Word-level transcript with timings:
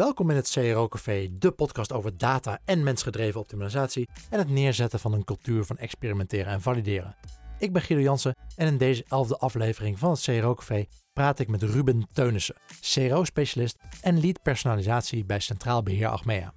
Welkom 0.00 0.30
in 0.30 0.36
het 0.36 0.50
CRO 0.50 0.88
Café, 0.88 1.28
de 1.38 1.50
podcast 1.50 1.92
over 1.92 2.16
data 2.16 2.58
en 2.64 2.82
mensgedreven 2.82 3.40
optimalisatie 3.40 4.08
en 4.30 4.38
het 4.38 4.48
neerzetten 4.48 5.00
van 5.00 5.12
een 5.12 5.24
cultuur 5.24 5.64
van 5.64 5.76
experimenteren 5.76 6.52
en 6.52 6.60
valideren. 6.60 7.16
Ik 7.58 7.72
ben 7.72 7.82
Guido 7.82 8.02
Jansen 8.02 8.36
en 8.56 8.66
in 8.66 8.78
deze 8.78 9.04
elfde 9.08 9.38
aflevering 9.38 9.98
van 9.98 10.10
het 10.10 10.20
CRO 10.20 10.54
Café 10.54 10.86
praat 11.12 11.38
ik 11.38 11.48
met 11.48 11.62
Ruben 11.62 12.08
Teunissen, 12.12 12.54
CRO-specialist 12.80 13.76
en 14.00 14.20
lead 14.20 14.42
personalisatie 14.42 15.24
bij 15.24 15.40
Centraal 15.40 15.82
Beheer 15.82 16.08
Achmea. 16.08 16.54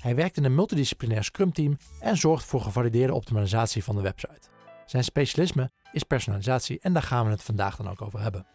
Hij 0.00 0.14
werkt 0.14 0.36
in 0.36 0.44
een 0.44 0.54
multidisciplinair 0.54 1.24
Scrum 1.24 1.52
team 1.52 1.76
en 2.00 2.16
zorgt 2.16 2.44
voor 2.44 2.60
gevalideerde 2.60 3.14
optimalisatie 3.14 3.84
van 3.84 3.96
de 3.96 4.02
website. 4.02 4.48
Zijn 4.86 5.04
specialisme 5.04 5.70
is 5.92 6.02
personalisatie 6.02 6.78
en 6.80 6.92
daar 6.92 7.02
gaan 7.02 7.24
we 7.24 7.30
het 7.30 7.42
vandaag 7.42 7.76
dan 7.76 7.88
ook 7.88 8.02
over 8.02 8.20
hebben. 8.20 8.46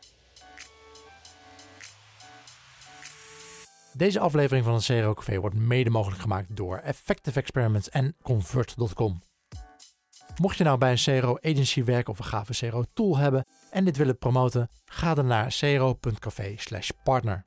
Deze 3.94 4.20
aflevering 4.20 4.66
van 4.66 4.74
het 4.74 4.86
CRO 4.86 5.14
Café 5.14 5.40
wordt 5.40 5.56
mede 5.56 5.90
mogelijk 5.90 6.22
gemaakt 6.22 6.56
door 6.56 6.78
Effective 6.78 7.40
Experiments 7.40 7.90
en 7.90 8.16
Convert.com. 8.22 9.22
Mocht 10.42 10.58
je 10.58 10.64
nou 10.64 10.78
bij 10.78 10.92
een 10.92 11.20
CRO 11.20 11.38
agency 11.42 11.84
werken 11.84 12.14
of 12.14 12.20
een 12.20 12.26
gave 12.26 12.70
CRO 12.70 12.84
tool 12.94 13.18
hebben 13.18 13.46
en 13.72 13.86
dit 13.86 13.98
willen 13.98 14.18
promoten, 14.18 14.70
ga 14.86 15.14
dan 15.14 15.28
naar 15.28 15.56
cro.café/partner. 15.60 17.46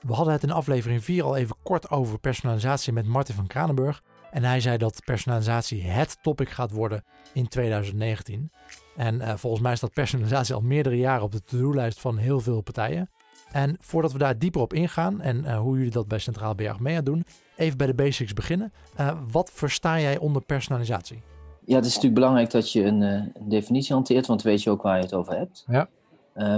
We 0.00 0.14
hadden 0.14 0.32
het 0.32 0.42
in 0.42 0.50
aflevering 0.50 1.04
4 1.04 1.24
al 1.24 1.36
even 1.36 1.56
kort 1.62 1.90
over 1.90 2.18
personalisatie 2.18 2.92
met 2.92 3.06
Martin 3.06 3.34
van 3.34 3.46
Kranenburg. 3.46 4.02
En 4.34 4.44
hij 4.44 4.60
zei 4.60 4.76
dat 4.76 5.02
personalisatie 5.04 5.82
het 5.82 6.18
topic 6.22 6.48
gaat 6.48 6.70
worden 6.70 7.04
in 7.32 7.48
2019. 7.48 8.50
En 8.96 9.14
uh, 9.14 9.34
volgens 9.36 9.62
mij 9.62 9.76
staat 9.76 9.92
personalisatie 9.92 10.54
al 10.54 10.60
meerdere 10.60 10.96
jaren 10.96 11.22
op 11.22 11.32
de 11.32 11.42
to-do-lijst 11.42 12.00
van 12.00 12.16
heel 12.16 12.40
veel 12.40 12.60
partijen. 12.60 13.10
En 13.52 13.76
voordat 13.80 14.12
we 14.12 14.18
daar 14.18 14.38
dieper 14.38 14.60
op 14.60 14.72
ingaan 14.72 15.20
en 15.20 15.44
uh, 15.44 15.58
hoe 15.58 15.76
jullie 15.76 15.90
dat 15.90 16.08
bij 16.08 16.18
Centraal 16.18 16.54
Berg 16.54 16.78
mee 16.78 17.02
doen, 17.02 17.24
even 17.56 17.78
bij 17.78 17.86
de 17.86 17.94
basics 17.94 18.32
beginnen. 18.32 18.72
Uh, 19.00 19.18
wat 19.30 19.50
versta 19.52 20.00
jij 20.00 20.18
onder 20.18 20.42
personalisatie? 20.42 21.22
Ja, 21.64 21.76
het 21.76 21.84
is 21.84 21.94
natuurlijk 21.94 22.20
belangrijk 22.20 22.50
dat 22.50 22.72
je 22.72 22.84
een, 22.84 23.00
een 23.00 23.32
definitie 23.48 23.94
hanteert, 23.94 24.26
want 24.26 24.42
weet 24.42 24.62
je 24.62 24.70
ook 24.70 24.82
waar 24.82 24.96
je 24.96 25.02
het 25.02 25.14
over 25.14 25.36
hebt. 25.36 25.64
Ja. 25.66 25.88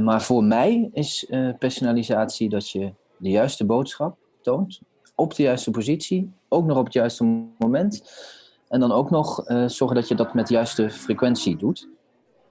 maar 0.00 0.22
voor 0.22 0.45
mij 0.45 0.91
is 0.93 1.33
personalisatie 1.59 2.48
dat 2.48 2.70
je 2.70 2.93
de 3.17 3.31
juiste 3.31 3.65
boodschap 3.65 4.17
toont, 4.43 4.81
op 5.17 5.34
de 5.34 5.42
juiste 5.42 5.70
positie, 5.70 6.33
ook 6.48 6.67
nog 6.67 6.78
op 6.78 6.84
het 6.84 6.92
juiste 6.92 7.45
moment. 7.59 8.12
En 8.69 8.81
dan 8.81 8.92
ook 8.92 9.11
nog 9.11 9.48
uh, 9.48 9.69
zorgen 9.69 9.97
dat 9.97 10.09
je 10.09 10.14
dat 10.14 10.34
met 10.34 10.47
de 10.47 10.55
juiste 10.55 10.91
frequentie 10.91 11.56
doet. 11.56 11.89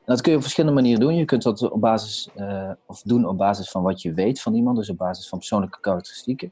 En 0.05 0.13
dat 0.13 0.21
kun 0.21 0.31
je 0.31 0.37
op 0.37 0.43
verschillende 0.43 0.75
manieren 0.75 1.01
doen. 1.01 1.15
Je 1.15 1.25
kunt 1.25 1.43
dat 1.43 1.71
op 1.71 1.81
basis, 1.81 2.29
uh, 2.37 2.71
of 2.85 3.01
doen 3.01 3.27
op 3.27 3.37
basis 3.37 3.71
van 3.71 3.83
wat 3.83 4.01
je 4.01 4.13
weet 4.13 4.41
van 4.41 4.53
iemand, 4.53 4.77
dus 4.77 4.89
op 4.89 4.97
basis 4.97 5.29
van 5.29 5.37
persoonlijke 5.37 5.79
karakteristieken. 5.79 6.51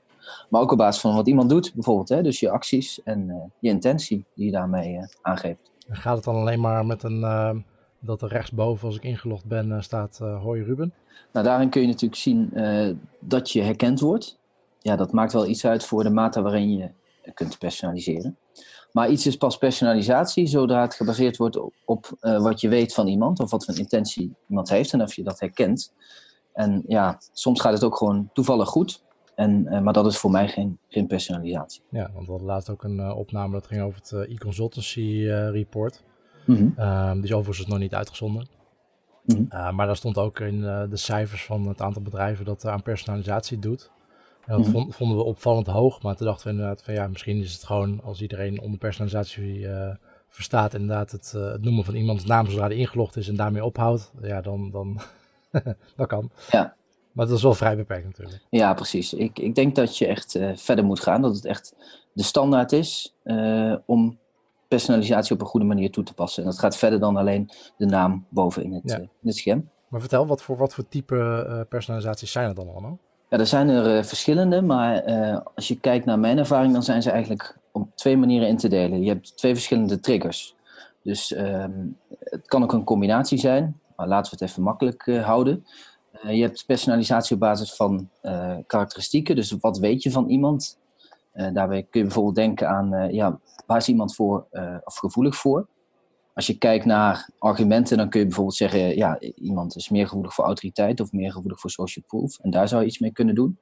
Maar 0.50 0.62
ook 0.62 0.72
op 0.72 0.78
basis 0.78 1.02
van 1.02 1.16
wat 1.16 1.28
iemand 1.28 1.50
doet, 1.50 1.74
bijvoorbeeld. 1.74 2.10
Hè? 2.10 2.22
Dus 2.22 2.40
je 2.40 2.50
acties 2.50 3.04
en 3.04 3.28
uh, 3.28 3.36
je 3.60 3.70
intentie 3.70 4.26
die 4.36 4.46
je 4.46 4.52
daarmee 4.52 5.00
aangeeft. 5.22 5.72
Gaat 5.90 6.16
het 6.16 6.26
dan 6.26 6.36
alleen 6.36 6.60
maar 6.60 6.86
met 6.86 7.04
een, 7.04 7.64
dat 8.00 8.22
er 8.22 8.28
rechtsboven, 8.28 8.88
als 8.88 8.96
ik 8.96 9.04
ingelogd 9.04 9.46
ben, 9.46 9.84
staat 9.84 10.18
hoi 10.18 10.64
Ruben? 10.64 10.94
Nou, 11.32 11.46
daarin 11.46 11.70
kun 11.70 11.82
je 11.82 11.88
natuurlijk 11.88 12.22
zien 12.22 12.54
dat 13.20 13.52
je 13.52 13.62
herkend 13.62 14.00
wordt 14.00 14.38
ja, 14.84 14.96
dat 14.96 15.12
maakt 15.12 15.34
wel 15.34 15.48
iets 15.48 15.66
uit 15.66 15.86
voor 15.86 16.04
de 16.04 16.10
mate 16.10 16.42
waarin 16.42 16.72
je 16.72 16.92
kunt 17.34 17.58
personaliseren. 17.58 18.38
Maar 18.92 19.10
iets 19.10 19.26
is 19.26 19.38
pas 19.38 19.58
personalisatie 19.58 20.48
zodra 20.48 20.82
het 20.82 20.94
gebaseerd 20.94 21.38
wordt 21.38 21.58
op, 21.58 21.74
op 21.86 22.18
uh, 22.22 22.42
wat 22.42 22.62
je 22.62 22.70
weet 22.70 22.94
van 22.94 23.08
iemand 23.08 23.40
of 23.40 23.52
wat 23.52 23.66
voor 23.66 23.78
intentie 23.78 24.36
iemand 24.48 24.70
heeft 24.70 24.94
en 24.94 25.02
of 25.02 25.14
je 25.14 25.24
dat 25.24 25.40
herkent. 25.40 25.94
En 26.54 26.84
ja, 26.88 27.20
soms 27.32 27.62
gaat 27.62 27.74
het 27.74 27.84
ook 27.84 27.98
gewoon 27.98 28.30
toevallig 28.34 28.70
goed. 28.70 29.04
En, 29.36 29.66
uh, 29.70 29.80
maar 29.80 29.94
dat 29.94 30.06
is 30.06 30.18
voor 30.18 30.32
mij 30.32 30.48
geen, 30.48 30.78
geen 30.88 31.08
personalisatie. 31.08 31.82
Ja, 31.90 32.10
want 32.14 32.26
we 32.26 32.32
hadden 32.32 32.50
laatst 32.50 32.70
ook 32.70 32.84
een 32.84 32.98
uh, 32.98 33.18
opname 33.18 33.54
dat 33.54 33.68
ging 33.68 33.82
over 33.82 34.00
het 34.00 34.12
e-consultancy 34.12 35.26
report. 35.52 36.04
Mm 36.46 36.74
-hmm. 36.76 37.14
die 37.14 37.24
is 37.24 37.34
overigens 37.34 37.68
nog 37.68 37.80
niet 37.80 37.94
uitgezonden. 37.94 38.48
Mm 39.24 39.48
-hmm. 39.50 39.76
maar 39.76 39.86
daar 39.86 39.96
stond 39.96 40.18
ook 40.18 40.40
in 40.40 40.62
de 40.62 40.98
cijfers 40.98 41.46
van 41.46 41.68
het 41.68 41.82
aantal 41.82 42.02
bedrijven 42.02 42.46
dat 42.46 42.66
aan 42.66 42.82
personalisatie 42.82 43.60
doet. 43.60 43.92
Ja, 44.48 44.58
dat 44.58 44.68
mm 44.68 44.92
vonden 44.92 45.18
we 45.18 45.24
opvallend 45.24 45.68
hoog, 45.68 46.02
maar 46.02 46.16
toen 46.16 46.28
dachten 46.28 46.46
we 46.46 46.52
inderdaad 46.52 46.84
van 46.84 46.94
ja, 46.94 47.08
misschien 47.08 47.42
is 47.42 47.54
het 47.54 47.64
gewoon 47.64 48.02
als 48.04 48.22
iedereen 48.22 48.62
onder 48.62 48.80
personalisatie 48.80 49.60
uh, 49.60 49.90
verstaat, 50.30 50.74
inderdaad 50.74 51.12
het, 51.12 51.34
uh, 51.36 51.52
het, 51.52 51.62
noemen 51.62 51.84
van 51.84 51.96
iemands 51.96 52.26
naam 52.26 52.50
zodra 52.50 52.68
hij 52.68 52.76
ingelogd 52.76 53.16
is 53.16 53.28
en 53.28 53.36
daarmee 53.36 53.66
ophoudt, 53.66 54.12
ja, 54.22 54.42
dan, 54.42 54.72
dan 54.72 55.02
dat 55.96 56.08
kan. 56.08 56.32
Ja. 56.52 56.76
Maar 57.12 57.26
dat 57.26 57.38
is 57.38 57.44
wel 57.44 57.54
vrij 57.54 57.76
beperkt 57.76 58.06
natuurlijk. 58.06 58.46
Ja, 58.50 58.74
precies. 58.74 59.14
Ik, 59.14 59.40
ik 59.40 59.56
denk 59.56 59.76
dat 59.76 59.98
je 59.98 60.08
echt 60.08 60.36
uh, 60.36 60.56
verder 60.56 60.86
moet 60.86 61.00
gaan, 61.00 61.22
dat 61.22 61.36
het 61.36 61.46
echt 61.46 61.76
de 62.14 62.24
standaard 62.24 62.72
is 62.72 63.16
om 63.86 64.18
personalisatie 64.68 65.36
op 65.36 65.42
een 65.42 65.48
goede 65.48 65.66
manier 65.66 65.92
toe 65.92 66.04
te 66.04 66.14
passen. 66.14 66.44
En 66.44 66.50
dat 66.50 66.60
gaat 66.60 66.78
verder 66.78 67.00
dan 67.00 67.18
alleen 67.18 67.50
de 67.78 67.86
naam 67.86 68.26
boven 68.30 68.64
in 68.64 68.74
het, 68.74 68.84
ja. 68.86 68.98
in 68.98 69.10
het 69.22 69.36
scherm. 69.36 69.70
Maar 69.88 70.00
vertel, 70.00 70.28
wat 70.28 70.42
voor, 70.42 70.58
wat 70.58 70.74
voor 70.74 70.88
type 70.88 71.66
personalisaties 71.70 72.32
zijn 72.32 72.48
het 72.48 72.56
dan 72.56 72.70
allemaal? 72.70 73.00
Ja, 73.34 73.40
er 73.40 73.48
zijn 73.48 73.70
er 73.70 73.98
uh, 73.98 74.04
verschillende, 74.04 74.62
maar 74.62 75.10
uh, 75.10 75.40
als 75.56 75.68
je 75.68 75.80
kijkt 75.80 76.06
naar 76.06 76.20
mijn 76.20 76.38
ervaring, 76.38 76.74
dan 76.74 76.84
zijn 76.84 77.02
ze 77.02 77.12
eigenlijk 77.12 77.58
op 77.72 77.96
twee 77.96 78.18
manieren 78.18 78.48
in 78.48 78.58
te 78.58 78.68
delen. 78.68 79.02
Je 79.02 79.10
hebt 79.10 79.38
twee 79.38 79.54
verschillende 79.54 80.00
triggers. 80.00 80.56
Dus 81.04 81.32
um, 81.38 81.98
het 82.20 82.48
kan 82.48 82.64
ook 82.64 82.74
een 82.74 82.84
combinatie 82.84 83.38
zijn, 83.38 83.80
maar 83.96 84.08
laten 84.08 84.32
we 84.32 84.38
het 84.44 84.50
even 84.50 84.64
makkelijk 84.64 85.06
uh, 85.06 85.26
houden. 85.26 85.66
je 86.28 86.42
hebt 86.42 86.66
personalisatie 86.66 87.34
op 87.34 87.42
basis 87.42 87.74
van 87.74 88.10
karakteristieken, 88.68 89.36
dus 89.36 89.52
wat 89.60 89.78
weet 89.78 90.04
je 90.04 90.12
van 90.12 90.28
iemand? 90.28 90.78
daarbij 91.34 91.88
kun 91.90 92.00
je 92.00 92.06
bijvoorbeeld 92.06 92.36
denken 92.36 92.70
aan, 92.70 93.14
ja, 93.14 93.40
waar 93.66 93.78
is 93.78 93.88
iemand 93.88 94.16
voor 94.16 94.46
of 94.84 94.96
gevoelig 94.96 95.36
voor? 95.36 95.68
Als 96.34 96.48
je 96.48 96.58
kijkt 96.58 96.86
naar 96.86 97.30
argumenten, 97.40 97.98
dan 97.98 98.10
kun 98.10 98.20
je 98.20 98.26
bijvoorbeeld 98.26 98.58
zeggen, 98.58 98.96
ja, 98.96 99.20
iemand 99.20 99.76
is 99.76 99.90
meer 99.90 100.08
gevoelig 100.08 100.34
voor 100.34 100.46
autoriteit 100.46 101.00
of 101.00 101.12
meer 101.12 101.32
gevoelig 101.32 101.60
voor 101.60 101.70
social 101.70 102.06
proof. 102.08 102.40
En 102.40 102.52
daar 102.52 102.68
zou 102.68 102.82
je 102.82 102.88
iets 102.88 103.00
mee 103.00 103.12
kunnen 103.12 103.36
doen. 103.36 103.58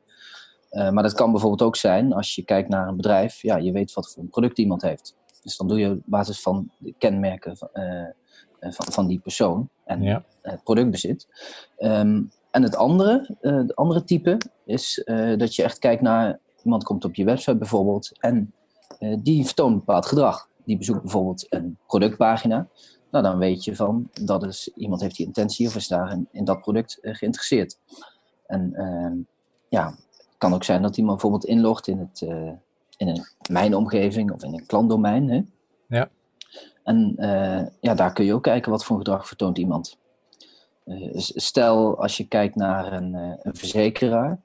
Uh, 0.71 0.89
maar 0.89 1.03
dat 1.03 1.13
kan 1.13 1.31
bijvoorbeeld 1.31 1.61
ook 1.61 1.75
zijn 1.75 2.13
als 2.13 2.35
je 2.35 2.43
kijkt 2.43 2.69
naar 2.69 2.87
een 2.87 2.95
bedrijf, 2.95 3.41
ja, 3.41 3.55
je 3.55 3.71
weet 3.71 3.93
wat 3.93 4.11
voor 4.11 4.23
een 4.23 4.29
product 4.29 4.57
iemand 4.57 4.81
heeft. 4.81 5.15
Dus 5.43 5.57
dan 5.57 5.67
doe 5.67 5.79
je 5.79 5.89
op 5.89 5.99
basis 6.05 6.41
van 6.41 6.71
de 6.77 6.93
kenmerken 6.97 7.57
van, 7.57 7.69
uh, 7.73 8.07
van, 8.59 8.93
van, 8.93 9.07
die 9.07 9.19
persoon 9.19 9.69
en 9.85 10.01
ja. 10.01 10.23
het 10.41 10.63
productbezit. 10.63 11.27
Um, 11.77 12.31
en 12.51 12.63
het 12.63 12.75
andere, 12.75 13.35
uh, 13.41 13.55
het 13.55 13.75
andere 13.75 14.03
type 14.03 14.37
is 14.65 15.03
dat 15.37 15.55
je 15.55 15.63
echt 15.63 15.79
kijkt 15.79 16.01
naar, 16.01 16.39
iemand 16.63 16.83
komt 16.83 17.05
op 17.05 17.15
je 17.15 17.23
website 17.23 17.57
bijvoorbeeld 17.57 18.11
en 18.19 18.53
die 19.19 19.45
vertoont 19.45 19.71
een 19.71 19.79
bepaald 19.79 20.05
gedrag 20.05 20.49
die 20.71 20.79
bezoekt 20.79 21.01
bijvoorbeeld 21.01 21.45
een 21.49 21.77
productpagina. 21.87 22.67
Nou, 23.11 23.23
dan 23.23 23.37
weet 23.37 23.63
je 23.63 23.75
van 23.75 24.09
dat 24.21 24.43
is, 24.43 24.71
iemand 24.75 25.01
heeft 25.01 25.15
die 25.15 25.25
intentie 25.25 25.67
of 25.67 25.75
is 25.75 25.87
daar 25.87 26.11
in, 26.11 26.27
in 26.31 26.45
dat 26.45 26.61
product 26.61 26.99
uh, 27.01 27.15
geïnteresseerd. 27.15 27.77
En 28.45 28.73
uh, 28.75 29.25
ja, 29.69 29.85
het 30.17 30.37
kan 30.37 30.53
ook 30.53 30.63
zijn 30.63 30.81
dat 30.81 30.97
iemand 30.97 31.21
bijvoorbeeld 31.21 31.51
inlogt 31.51 31.87
in, 31.87 31.99
het, 31.99 32.21
uh, 32.21 32.51
in 32.97 33.07
een 33.07 33.25
mijnomgeving 33.49 34.31
of 34.31 34.43
in 34.43 34.53
een 34.53 34.65
klantdomein. 34.65 35.29
Hè? 35.29 35.41
Ja. 35.87 36.09
En 36.83 37.13
eh, 37.17 37.65
ja, 37.79 37.93
daar 37.93 38.13
kun 38.13 38.25
je 38.25 38.33
ook 38.33 38.43
kijken 38.43 38.71
wat 38.71 38.85
voor 38.85 38.97
gedrag 38.97 39.27
vertoont 39.27 39.57
iemand. 39.57 39.97
stel, 41.15 42.01
als 42.01 42.17
je 42.17 42.27
kijkt 42.27 42.55
naar 42.55 42.93
een, 42.93 43.13
een 43.13 43.55
verzekeraar, 43.55 44.39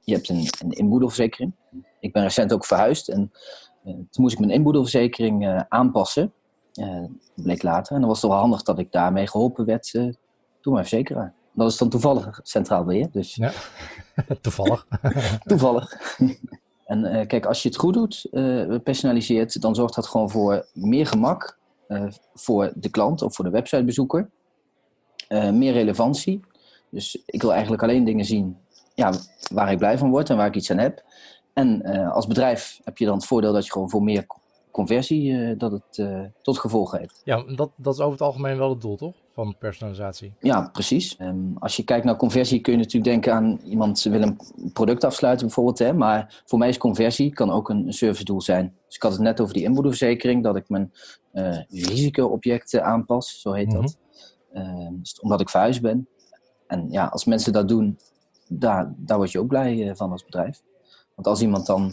je 0.00 0.14
hebt 0.14 0.28
een, 0.28 0.48
een 0.58 0.70
inboedelverzekering. 0.70 1.52
Ik 2.00 2.12
ben 2.12 2.22
recent 2.22 2.52
ook 2.52 2.64
verhuisd 2.64 3.08
en 3.08 3.32
eh, 3.32 3.69
toen 3.84 4.22
moest 4.22 4.32
ik 4.32 4.40
mijn 4.40 4.52
inboedelverzekering 4.52 5.46
uh, 5.46 5.60
aanpassen. 5.68 6.32
Uh, 6.74 7.04
bleek 7.34 7.62
later. 7.62 7.94
En 7.94 8.00
dan 8.00 8.08
was 8.08 8.22
het 8.22 8.30
wel 8.30 8.40
handig 8.40 8.62
dat 8.62 8.78
ik 8.78 8.92
daarmee 8.92 9.26
geholpen 9.26 9.64
werd 9.64 9.92
door 10.60 10.72
mijn 10.72 10.86
verzekeraar. 10.86 11.34
Dat 11.52 11.70
is 11.70 11.76
dan 11.76 11.88
toevallig 11.88 12.40
centraal 12.42 12.84
beheer. 12.84 13.08
Dus... 13.10 13.34
Ja, 13.34 13.52
toevallig. 14.40 14.86
toevallig. 15.46 16.18
en 16.86 17.26
kijk, 17.26 17.46
als 17.46 17.62
je 17.62 17.68
het 17.68 17.78
goed 17.78 17.94
doet, 17.94 18.28
personaliseert, 18.82 19.60
dan 19.60 19.74
zorgt 19.74 19.94
dat 19.94 20.06
gewoon 20.06 20.30
voor 20.30 20.66
meer 20.72 21.06
gemak 21.06 21.58
voor 22.34 22.72
de 22.74 22.88
klant 22.88 23.22
of 23.22 23.34
voor 23.34 23.44
de 23.44 23.50
websitebezoeker. 23.50 24.30
meer 25.28 25.72
relevantie. 25.72 26.40
Dus 26.90 27.22
ik 27.26 27.42
wil 27.42 27.52
eigenlijk 27.52 27.82
alleen 27.82 28.04
dingen 28.04 28.24
zien 28.24 28.56
ja, 28.94 29.12
waar 29.52 29.72
ik 29.72 29.78
blij 29.78 29.98
van 29.98 30.10
word 30.10 30.30
en 30.30 30.36
waar 30.36 30.46
ik 30.46 30.54
iets 30.54 30.70
aan 30.70 30.78
heb. 30.78 31.02
En 31.52 31.82
uh, 31.84 32.12
als 32.12 32.26
bedrijf 32.26 32.80
heb 32.84 32.98
je 32.98 33.04
dan 33.04 33.14
het 33.14 33.26
voordeel 33.26 33.52
dat 33.52 33.64
je 33.64 33.72
gewoon 33.72 33.90
voor 33.90 34.02
meer 34.02 34.26
conversie 34.70 35.30
uh, 35.30 35.58
dat 35.58 35.72
het 35.72 35.98
uh, 35.98 36.20
tot 36.42 36.58
gevolg 36.58 36.92
heeft. 36.92 37.20
Ja, 37.24 37.42
dat, 37.42 37.70
dat 37.76 37.94
is 37.94 38.00
over 38.00 38.12
het 38.12 38.20
algemeen 38.20 38.58
wel 38.58 38.70
het 38.70 38.80
doel, 38.80 38.96
toch? 38.96 39.14
Van 39.32 39.56
personalisatie. 39.58 40.32
Ja, 40.40 40.68
precies. 40.72 41.16
Um, 41.20 41.56
als 41.58 41.76
je 41.76 41.84
kijkt 41.84 42.04
naar 42.04 42.16
conversie 42.16 42.60
kun 42.60 42.72
je 42.72 42.78
natuurlijk 42.78 43.04
denken 43.04 43.34
aan 43.34 43.60
iemand 43.64 44.02
wil 44.02 44.22
een 44.22 44.38
product 44.72 45.04
afsluiten 45.04 45.46
bijvoorbeeld. 45.46 45.78
Hè, 45.78 45.92
maar 45.92 46.42
voor 46.46 46.58
mij 46.58 46.68
is 46.68 46.78
conversie 46.78 47.32
kan 47.32 47.50
ook 47.50 47.68
een, 47.68 47.92
service 47.92 48.24
doel 48.24 48.40
zijn. 48.40 48.74
Dus 48.86 48.96
ik 48.96 49.02
had 49.02 49.12
het 49.12 49.20
net 49.20 49.40
over 49.40 49.54
die 49.54 49.64
inboedelverzekering, 49.64 50.42
dat 50.42 50.56
ik 50.56 50.68
mijn 50.68 50.92
risicoobjecten 51.68 52.84
aanpas, 52.84 53.40
zo 53.40 53.52
heet 53.52 53.66
mm 53.66 53.74
-hmm. 53.74 53.82
dat. 53.82 53.98
dus 54.92 55.20
omdat 55.20 55.40
ik 55.40 55.48
verhuisd 55.48 55.80
ben. 55.80 56.08
En 56.66 56.86
ja, 56.90 57.06
als 57.06 57.24
mensen 57.24 57.52
dat 57.52 57.68
doen, 57.68 57.98
daar, 58.48 58.92
daar 58.96 59.16
word 59.16 59.32
je 59.32 59.38
ook 59.38 59.48
blij 59.48 59.96
van 59.96 60.10
als 60.10 60.24
bedrijf. 60.24 60.62
Want 61.20 61.32
als 61.32 61.42
iemand 61.42 61.66
dan, 61.66 61.92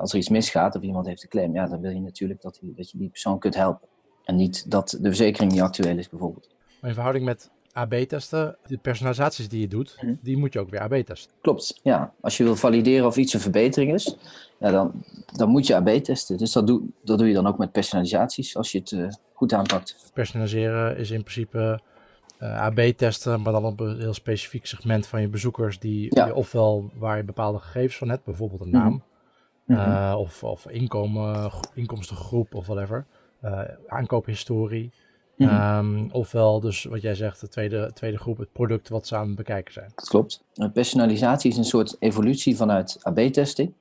als 0.00 0.12
er 0.12 0.18
iets 0.18 0.28
misgaat 0.28 0.76
of 0.76 0.82
iemand 0.82 1.06
heeft 1.06 1.22
een 1.22 1.28
claim, 1.28 1.54
ja, 1.54 1.66
dan 1.66 1.80
wil 1.80 1.90
je 1.90 2.00
natuurlijk 2.00 2.42
dat, 2.42 2.58
die, 2.60 2.74
dat 2.74 2.90
je 2.90 2.98
die 2.98 3.08
persoon 3.08 3.38
kunt 3.38 3.54
helpen. 3.54 3.88
En 4.24 4.36
niet 4.36 4.70
dat 4.70 4.90
de 5.00 5.08
verzekering 5.08 5.52
niet 5.52 5.60
actueel 5.60 5.98
is 5.98 6.08
bijvoorbeeld. 6.08 6.48
Maar 6.80 6.88
in 6.88 6.94
verhouding 6.94 7.24
met 7.24 7.50
AB-testen, 7.72 8.56
de 8.66 8.76
personalisaties 8.76 9.48
die 9.48 9.60
je 9.60 9.68
doet, 9.68 9.96
mhm. 10.00 10.14
die 10.22 10.36
moet 10.36 10.52
je 10.52 10.60
ook 10.60 10.70
weer 10.70 10.80
AB-testen. 10.80 11.32
Klopt, 11.40 11.80
ja. 11.82 12.12
Als 12.20 12.36
je 12.36 12.44
wil 12.44 12.56
valideren 12.56 13.06
of 13.06 13.16
iets 13.16 13.34
een 13.34 13.40
verbetering 13.40 13.94
is, 13.94 14.16
ja, 14.60 14.70
dan, 14.70 15.04
dan 15.32 15.48
moet 15.48 15.66
je 15.66 15.76
AB-testen. 15.76 16.36
Dus 16.36 16.52
dat 16.52 16.66
doe, 16.66 16.82
dat 17.04 17.18
doe 17.18 17.28
je 17.28 17.34
dan 17.34 17.46
ook 17.46 17.58
met 17.58 17.72
personalisaties, 17.72 18.56
als 18.56 18.72
je 18.72 18.78
het 18.78 18.90
uh, 18.90 19.08
goed 19.32 19.52
aanpakt. 19.52 20.10
Personaliseren 20.14 20.96
is 20.96 21.10
in 21.10 21.22
principe 21.22 21.58
eh, 21.58 21.78
AB-testen, 22.38 23.42
maar 23.42 23.52
dan 23.52 23.64
op 23.64 23.80
een 23.80 24.00
heel 24.00 24.14
specifiek 24.14 24.66
segment 24.66 25.06
van 25.06 25.20
je 25.20 25.28
bezoekers, 25.28 25.78
die, 25.78 26.34
ofwel 26.34 26.90
waar 26.94 27.16
je 27.16 27.24
bepaalde 27.24 27.58
gegevens 27.58 27.96
van 27.96 28.08
hebt, 28.08 28.24
bijvoorbeeld 28.24 28.60
een 28.60 28.70
naam, 28.70 28.92
mm 28.92 30.14
of, 30.14 30.44
of 30.44 30.68
inkomen, 30.68 31.50
inkomstengroep 31.74 32.54
of 32.54 32.66
whatever, 32.66 33.06
aankoophistorie. 33.86 34.92
Mhm. 35.38 35.50
Ehm, 35.50 36.08
ofwel 36.10 36.60
dus 36.60 36.84
wat 36.84 37.02
jij 37.02 37.14
zegt, 37.14 37.40
de 37.40 37.48
tweede, 37.48 37.90
tweede 37.94 38.18
groep, 38.18 38.38
het 38.38 38.52
product 38.52 38.88
wat 38.88 39.06
ze 39.06 39.16
aan 39.16 39.26
het 39.26 39.36
bekijken 39.36 39.72
zijn. 39.72 39.92
Dat 39.94 40.08
klopt. 40.08 40.44
Personalisatie 40.72 41.50
is 41.50 41.56
een 41.56 41.64
soort 41.64 41.96
evolutie 41.98 42.56
vanuit 42.56 42.98
AB-testing. 43.02 43.72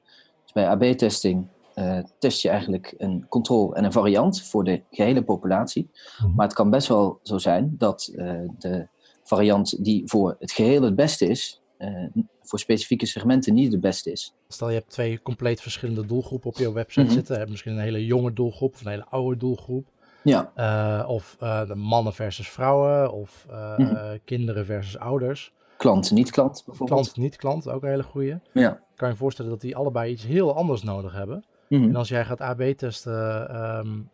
Dus 0.44 0.51
bij 0.54 0.68
AB-testing 0.68 1.48
uh, 1.77 1.97
eh, 1.97 2.06
test 2.19 2.41
je 2.41 2.50
eigenlijk 2.50 2.94
een 2.97 3.25
controle 3.29 3.75
en 3.75 3.83
een 3.83 3.91
variant 3.91 4.41
voor 4.41 4.63
de 4.63 4.81
gehele 4.91 5.24
populatie. 5.24 5.89
Mhm. 6.19 6.35
Maar 6.35 6.45
het 6.45 6.56
kan 6.56 6.69
best 6.69 6.88
wel 6.88 7.19
zo 7.24 7.38
zijn 7.38 7.75
dat 7.77 8.12
uh, 8.15 8.33
de 8.57 8.88
variant 9.24 9.83
die 9.83 10.03
voor 10.06 10.35
het 10.39 10.51
geheel 10.51 10.81
het 10.81 10.95
beste 10.95 11.25
is, 11.25 11.62
uh, 11.79 12.07
voor 12.41 12.59
specifieke 12.59 13.06
segmenten 13.06 13.53
niet 13.53 13.71
de 13.71 13.79
beste 13.79 14.12
is. 14.12 14.33
Stel 14.47 14.69
je 14.69 14.75
hebt 14.75 14.89
twee 14.89 15.21
compleet 15.21 15.62
verschillende 15.62 16.06
doelgroepen 16.06 16.50
op 16.50 16.57
je 16.57 16.74
website 16.74 17.06
mm 17.06 17.12
zitten. 17.12 17.33
Je 17.33 17.39
hebt 17.39 17.51
misschien 17.51 17.71
een 17.71 17.80
hele 17.80 18.06
jonge 18.06 18.33
doelgroep 18.33 18.73
of 18.73 18.81
een 18.81 18.91
hele 18.91 19.06
oude 19.09 19.38
doelgroep. 19.38 19.88
Ja. 20.23 20.51
Uh, 20.57 21.09
of 21.09 21.38
uh, 21.44 21.68
de 21.68 21.75
mannen 21.75 22.13
versus 22.13 22.50
vrouwen, 22.50 23.12
of 23.12 23.45
uh, 23.50 23.77
mm. 23.77 24.19
kinderen 24.25 24.65
versus 24.65 24.97
ouders. 24.97 25.53
Klant, 25.77 26.12
niet 26.12 26.31
klant 26.31 26.63
bijvoorbeeld. 26.65 27.01
Klant, 27.01 27.18
niet 27.18 27.35
klant, 27.35 27.69
ook 27.69 27.83
een 27.83 27.89
hele 27.89 28.03
goede. 28.03 28.39
Ja. 28.53 28.80
Kan 28.95 29.09
je 29.09 29.15
voorstellen 29.15 29.51
dat 29.51 29.62
die 29.62 29.75
allebei 29.75 30.12
iets 30.12 30.25
heel 30.25 30.56
anders 30.56 30.83
nodig 30.83 31.13
hebben. 31.13 31.45
Mm. 31.69 31.84
En 31.84 31.96
als 31.96 32.10
jij 32.10 32.25
gaat 32.25 32.42
AB 32.42 32.62
testen, 32.62 33.56
um, 33.78 34.10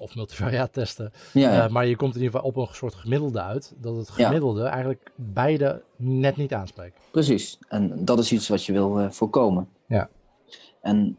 of 0.00 0.14
multivariaat 0.14 0.72
testen, 0.72 1.12
ja, 1.32 1.54
ja. 1.54 1.68
maar 1.68 1.86
je 1.86 1.96
komt 1.96 2.14
in 2.14 2.20
ieder 2.22 2.34
geval 2.34 2.50
op 2.50 2.56
een 2.56 2.74
soort 2.74 2.94
gemiddelde 2.94 3.42
uit, 3.42 3.74
dat 3.80 3.96
het 3.96 4.10
gemiddelde 4.10 4.62
ja. 4.62 4.68
eigenlijk 4.68 5.10
beide 5.14 5.82
net 5.96 6.36
niet 6.36 6.54
aanspreekt. 6.54 6.98
Precies, 7.10 7.58
en 7.68 8.04
dat 8.04 8.18
is 8.18 8.32
iets 8.32 8.48
wat 8.48 8.64
je 8.64 8.72
wil 8.72 9.10
voorkomen. 9.10 9.68
Ja. 9.86 10.08
En 10.80 11.16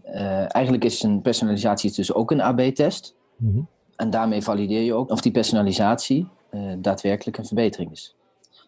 eigenlijk 0.48 0.84
is 0.84 1.04
een 1.04 1.22
personalisatie 1.22 1.92
dus 1.92 2.14
ook 2.14 2.32
een 2.32 2.42
AB-test. 2.42 3.16
Mm 3.36 3.54
-hmm. 3.54 3.68
En 3.96 4.10
daarmee 4.10 4.42
valideer 4.42 4.82
je 4.82 4.94
ook 4.94 5.10
of 5.10 5.22
die 5.22 5.32
personalisatie 5.32 6.28
daadwerkelijk 6.78 7.38
een 7.38 7.46
verbetering 7.46 7.92
is. 7.92 8.16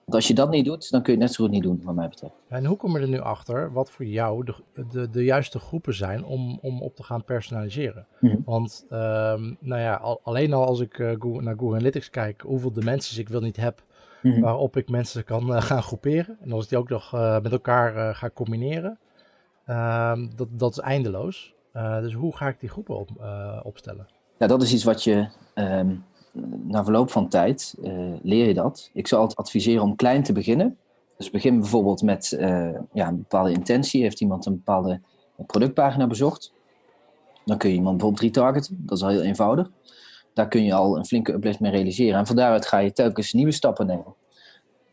Want 0.03 0.15
als 0.15 0.27
je 0.27 0.33
dat 0.33 0.49
niet 0.49 0.65
doet, 0.65 0.91
dan 0.91 1.01
kun 1.01 1.13
je 1.13 1.19
het 1.19 1.27
net 1.27 1.37
zo 1.37 1.43
goed 1.43 1.53
niet 1.53 1.63
doen, 1.63 1.81
wat 1.83 1.95
mij 1.95 2.09
betreft. 2.09 2.33
En 2.47 2.65
hoe 2.65 2.77
kom 2.77 2.95
je 2.95 3.01
er 3.01 3.09
nu 3.09 3.19
achter 3.19 3.73
wat 3.73 3.91
voor 3.91 4.05
jou 4.05 4.45
de, 4.45 4.55
de, 4.91 5.09
de 5.09 5.23
juiste 5.23 5.59
groepen 5.59 5.93
zijn 5.95 6.25
om, 6.25 6.59
om 6.61 6.81
op 6.81 6.95
te 6.95 7.03
gaan 7.03 7.23
personaliseren? 7.23 8.07
Mhm. 8.19 8.35
Want 8.45 8.85
um, 8.89 9.57
nou 9.59 9.81
ja, 9.81 9.95
al, 9.95 10.19
alleen 10.23 10.53
al 10.53 10.65
als 10.65 10.79
ik 10.79 10.97
uh, 10.97 11.11
Google, 11.19 11.41
naar 11.41 11.53
Google 11.57 11.75
Analytics 11.75 12.09
kijk, 12.09 12.41
hoeveel 12.41 12.71
dimensies 12.71 13.17
ik 13.17 13.29
wel 13.29 13.41
niet 13.41 13.57
heb, 13.57 13.83
mhm. 14.21 14.41
waarop 14.41 14.77
ik 14.77 14.89
mensen 14.89 15.23
kan 15.23 15.49
uh, 15.49 15.61
gaan 15.61 15.83
groeperen. 15.83 16.37
En 16.41 16.51
als 16.51 16.63
ik 16.63 16.69
die 16.69 16.77
ook 16.77 16.89
nog 16.89 17.11
met 17.41 17.51
elkaar 17.51 18.15
ga 18.15 18.29
combineren, 18.29 18.99
ehm, 19.65 20.27
dat, 20.35 20.47
dat 20.51 20.71
is 20.71 20.79
eindeloos. 20.79 21.53
dus 21.73 22.13
hoe 22.13 22.35
ga 22.35 22.47
ik 22.47 22.59
die 22.59 22.69
groepen 22.69 22.97
op, 22.97 23.09
opstellen? 23.63 24.07
Ja, 24.37 24.47
dat 24.47 24.61
is 24.61 24.73
iets 24.73 24.83
wat 24.83 25.03
je 25.03 25.27
ehm, 25.53 25.95
na 26.63 26.83
verloop 26.83 27.11
van 27.11 27.27
tijd 27.27 27.75
uh, 27.83 28.13
leer 28.21 28.47
je 28.47 28.53
dat. 28.53 28.89
Ik 28.93 29.07
zou 29.07 29.21
altijd 29.21 29.39
adviseren 29.39 29.83
om 29.83 29.95
klein 29.95 30.23
te 30.23 30.33
beginnen. 30.33 30.77
Dus 31.17 31.29
begin 31.29 31.59
bijvoorbeeld 31.59 32.01
met 32.01 32.37
uh, 32.39 32.75
ja, 32.93 33.07
een 33.07 33.17
bepaalde 33.17 33.51
intentie. 33.51 34.01
Heeft 34.01 34.21
iemand 34.21 34.45
een 34.45 34.55
bepaalde 34.55 35.01
productpagina 35.45 36.07
bezocht? 36.07 36.53
Dan 37.45 37.57
kun 37.57 37.69
je 37.69 37.75
iemand 37.75 37.97
bijvoorbeeld 37.97 38.23
retargeten. 38.23 38.83
Dat 38.85 38.97
is 38.97 39.03
al 39.03 39.09
heel 39.09 39.21
eenvoudig. 39.21 39.71
Daar 40.33 40.47
kun 40.47 40.63
je 40.63 40.73
al 40.73 40.97
een 40.97 41.05
flinke 41.05 41.33
uplift 41.33 41.59
mee 41.59 41.71
realiseren. 41.71 42.19
En 42.19 42.27
van 42.27 42.35
daaruit 42.35 42.65
ga 42.65 42.77
je 42.77 42.91
telkens 42.91 43.33
nieuwe 43.33 43.51
stappen 43.51 43.85
nemen. 43.85 44.15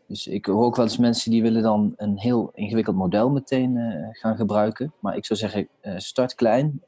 Dus 0.06 0.26
ik 0.26 0.46
hoor 0.46 0.64
ook 0.64 0.76
wel 0.76 0.84
eens 0.84 0.98
mensen 0.98 1.30
die 1.30 1.42
willen 1.42 1.62
dan 1.62 1.94
een 1.96 2.18
heel 2.18 2.50
ingewikkeld 2.54 2.96
model 2.96 3.30
meteen 3.30 3.76
uh, 3.76 4.06
gaan 4.10 4.36
gebruiken. 4.36 4.92
Maar 5.00 5.16
ik 5.16 5.24
zou 5.24 5.38
zeggen, 5.38 5.68
start 5.96 6.34
klein. 6.34 6.82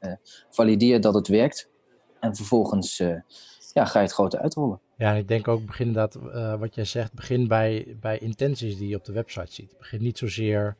valideer 0.49 1.01
dat 1.01 1.13
het 1.13 1.27
werkt. 1.27 1.69
En 2.19 2.35
vervolgens 2.35 3.01
ja, 3.73 3.85
ga 3.85 3.99
je 3.99 4.05
het 4.05 4.13
grote 4.13 4.39
uitrollen. 4.39 4.79
Ja, 4.97 5.11
ik 5.11 5.27
denk 5.27 5.47
ook, 5.47 5.65
begin 5.65 5.87
inderdaad, 5.87 6.15
uh, 6.15 6.59
wat 6.59 6.75
jij 6.75 6.85
zegt, 6.85 7.13
begin 7.13 7.47
bij, 7.47 7.97
bij 7.99 8.17
intenties 8.17 8.77
die 8.77 8.87
je 8.87 8.95
op 8.95 9.05
de 9.05 9.13
website 9.13 9.53
ziet. 9.53 9.75
Begin 9.77 10.01
niet 10.01 10.17
zozeer, 10.17 10.75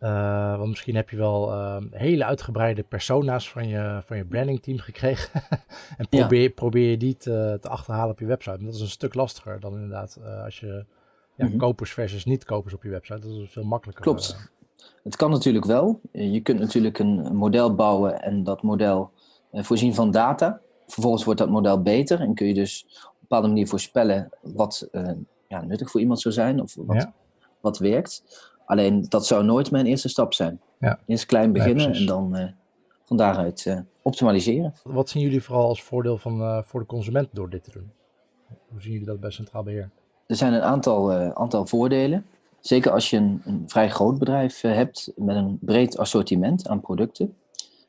uh, 0.00 0.56
want 0.56 0.68
misschien 0.68 0.96
heb 0.96 1.10
je 1.10 1.16
wel 1.16 1.52
hele 1.90 2.24
uitgebreide 2.24 2.82
persona's 2.82 3.50
van 3.50 3.68
je, 3.68 4.00
van 4.04 4.16
je 4.16 4.24
brandingteam 4.24 4.78
gekregen. 4.78 5.42
en 5.98 6.08
probeer, 6.08 6.42
ja. 6.42 6.50
probeer 6.54 6.90
je 6.90 6.96
die 6.96 7.16
te, 7.16 7.58
te, 7.60 7.68
achterhalen 7.68 8.10
op 8.10 8.18
je 8.18 8.26
website. 8.26 8.56
En 8.56 8.64
dat 8.64 8.74
is 8.74 8.80
een 8.80 8.88
stuk 8.88 9.14
lastiger 9.14 9.60
dan 9.60 9.74
inderdaad 9.74 10.20
als 10.44 10.60
je 10.60 10.84
ja, 11.36 11.44
mm 11.44 11.50
-hmm. 11.50 11.58
kopers 11.58 11.92
versus 11.92 12.24
niet-kopers 12.24 12.74
op 12.74 12.82
je 12.82 12.90
website. 12.90 13.20
Dat 13.20 13.30
is 13.30 13.52
veel 13.52 13.64
makkelijker. 13.64 14.04
Klopt. 14.04 14.50
Het 15.02 15.16
kan 15.16 15.30
natuurlijk 15.30 15.64
wel. 15.64 16.00
Je 16.12 16.40
kunt 16.40 16.58
natuurlijk 16.58 16.98
een 16.98 17.36
model 17.36 17.74
bouwen 17.74 18.22
en 18.22 18.44
dat 18.44 18.62
model 18.62 19.10
voorzien 19.52 19.94
van 19.94 20.10
data. 20.10 20.60
Vervolgens 20.86 21.24
wordt 21.24 21.40
dat 21.40 21.50
model 21.50 21.82
beter 21.82 22.20
en 22.20 22.34
kun 22.34 22.46
je 22.46 22.54
dus 22.54 22.84
op 22.86 23.12
een 23.12 23.16
bepaalde 23.20 23.48
manier 23.48 23.68
voorspellen 23.68 24.28
wat 24.40 24.88
uh, 24.92 25.10
ja, 25.48 25.60
nuttig 25.60 25.90
voor 25.90 26.00
iemand 26.00 26.20
zou 26.20 26.34
zijn 26.34 26.60
of 26.62 26.74
wat, 26.78 27.08
wat 27.60 27.78
werkt. 27.78 28.22
Alleen 28.66 29.06
dat 29.08 29.26
zou 29.26 29.44
nooit 29.44 29.70
mijn 29.70 29.86
eerste 29.86 30.08
stap 30.08 30.34
zijn. 30.34 30.60
Ja. 30.80 30.98
Eerst 31.06 31.26
klein 31.26 31.52
beginnen 31.52 31.92
en 31.92 32.06
dan 32.06 32.36
uh, 32.36 32.44
van 33.04 33.16
daaruit 33.16 33.64
uh, 33.64 33.78
optimaliseren. 34.02 34.74
Wat 34.84 35.08
zien 35.08 35.22
jullie 35.22 35.42
vooral 35.42 35.68
als 35.68 35.82
voordeel 35.82 36.18
van, 36.18 36.64
voor 36.64 36.80
de 36.80 36.86
consument 36.86 37.28
door 37.32 37.50
dit 37.50 37.64
te 37.64 37.70
doen? 37.70 37.90
Hoe 38.68 38.80
zien 38.80 38.92
jullie 38.92 39.06
dat 39.06 39.20
bij 39.20 39.30
Centraal 39.30 39.62
Beheer? 39.62 39.90
Er 40.26 40.36
zijn 40.36 40.52
een 40.52 40.62
aantal, 40.62 41.12
aantal 41.12 41.66
voordelen. 41.66 42.26
Zeker 42.60 42.92
als 42.92 43.10
je 43.10 43.16
een, 43.16 43.42
een 43.44 43.64
vrij 43.66 43.90
groot 43.90 44.18
bedrijf 44.18 44.60
hebt 44.60 45.12
met 45.16 45.36
een 45.36 45.58
breed 45.60 45.98
assortiment 45.98 46.68
aan 46.68 46.80
producten 46.80 47.36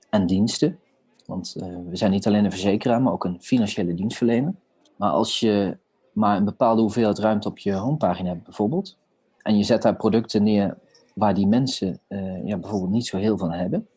en 0.09 0.27
diensten. 0.27 0.79
Want 1.27 1.55
uh, 1.57 1.65
we 1.89 1.95
zijn 1.95 2.11
niet 2.11 2.27
alleen 2.27 2.45
een 2.45 2.51
verzekeraar, 2.51 3.01
maar 3.01 3.13
ook 3.13 3.25
een 3.25 3.41
financiële 3.41 3.93
dienstverlener. 3.93 4.53
Maar 4.95 5.09
als 5.09 5.39
je 5.39 5.77
maar 6.13 6.37
een 6.37 6.45
bepaalde 6.45 6.81
hoeveelheid 6.81 7.19
ruimte 7.19 7.47
op 7.47 7.57
je 7.57 7.73
homepagina 7.73 8.29
hebt 8.29 8.43
bijvoorbeeld, 8.43 8.97
en 9.41 9.57
je 9.57 9.63
zet 9.63 9.81
daar 9.81 9.95
producten 9.95 10.43
neer 10.43 10.77
waar 11.15 11.33
die 11.33 11.47
mensen 11.47 11.99
uh, 12.09 12.45
ja, 12.45 12.57
bijvoorbeeld 12.57 12.91
niet 12.91 13.05
zo 13.05 13.17
heel 13.17 13.37
van 13.37 13.51
hebben, 13.51 13.87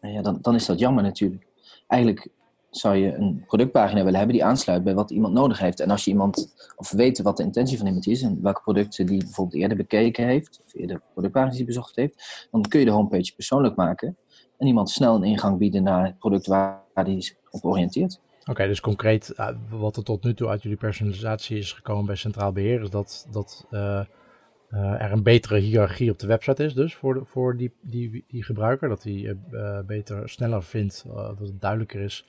uh, 0.00 0.12
ja, 0.12 0.22
dan, 0.22 0.38
dan 0.40 0.54
is 0.54 0.66
dat 0.66 0.78
jammer 0.78 1.02
natuurlijk. 1.02 1.46
Eigenlijk 1.86 2.28
zou 2.70 2.96
je 2.96 3.14
een 3.14 3.44
productpagina 3.46 4.02
willen 4.04 4.18
hebben 4.18 4.36
die 4.36 4.44
aansluit 4.44 4.84
bij 4.84 4.94
wat 4.94 5.10
iemand 5.10 5.34
nodig 5.34 5.58
heeft. 5.58 5.80
En 5.80 5.90
als 5.90 6.04
je 6.04 6.10
iemand, 6.10 6.54
of 6.76 6.90
weet 6.90 7.22
wat 7.22 7.36
de 7.36 7.42
intentie 7.42 7.78
van 7.78 7.86
iemand 7.86 8.06
is 8.06 8.22
en 8.22 8.42
welke 8.42 8.60
producten 8.60 9.06
die 9.06 9.18
bijvoorbeeld 9.18 9.62
eerder 9.62 9.76
bekeken 9.76 10.26
heeft, 10.26 10.60
of 10.64 10.74
eerder 10.74 11.02
productpagina's 11.12 11.56
die 11.56 11.66
bezocht 11.66 11.96
heeft, 11.96 12.48
dan 12.50 12.62
kun 12.62 12.80
je 12.80 12.86
de 12.86 12.92
homepage 12.92 13.34
persoonlijk 13.34 13.76
maken 13.76 14.16
en 14.58 14.66
iemand 14.66 14.90
snel 14.90 15.14
een 15.14 15.22
ingang 15.22 15.58
bieden 15.58 15.82
naar 15.82 16.04
het 16.04 16.18
product 16.18 16.46
waar 16.46 16.82
hij 16.94 17.20
zich 17.20 17.36
op 17.50 17.64
oriënteert. 17.64 18.20
Oké, 18.50 18.66
dus 18.66 18.80
concreet, 18.80 19.30
eh, 19.30 19.48
wat 19.70 19.96
er 19.96 20.04
tot 20.04 20.24
nu 20.24 20.34
toe 20.34 20.48
uit 20.48 20.62
jullie 20.62 20.78
personalisatie 20.78 21.58
is 21.58 21.72
gekomen 21.72 22.06
bij 22.06 22.14
Centraal 22.14 22.52
Beheer, 22.52 22.82
is 22.82 22.90
dat, 22.90 23.26
dat 23.30 23.66
uh, 23.70 23.80
uh, 24.70 25.02
er 25.02 25.12
een 25.12 25.22
betere 25.22 25.58
hiërarchie 25.58 26.10
op 26.10 26.18
de 26.18 26.26
website 26.26 26.64
is, 26.64 26.74
dus 26.74 26.94
voor, 26.94 27.26
voor 27.26 27.56
die, 27.56 27.72
die, 27.80 28.24
die 28.28 28.42
gebruiker. 28.44 28.88
Dat 28.88 29.02
hij 29.02 29.36
beter, 29.86 30.28
sneller 30.28 30.62
vindt, 30.62 31.04
dat 31.06 31.38
het 31.38 31.60
duidelijker 31.60 32.00
is, 32.00 32.26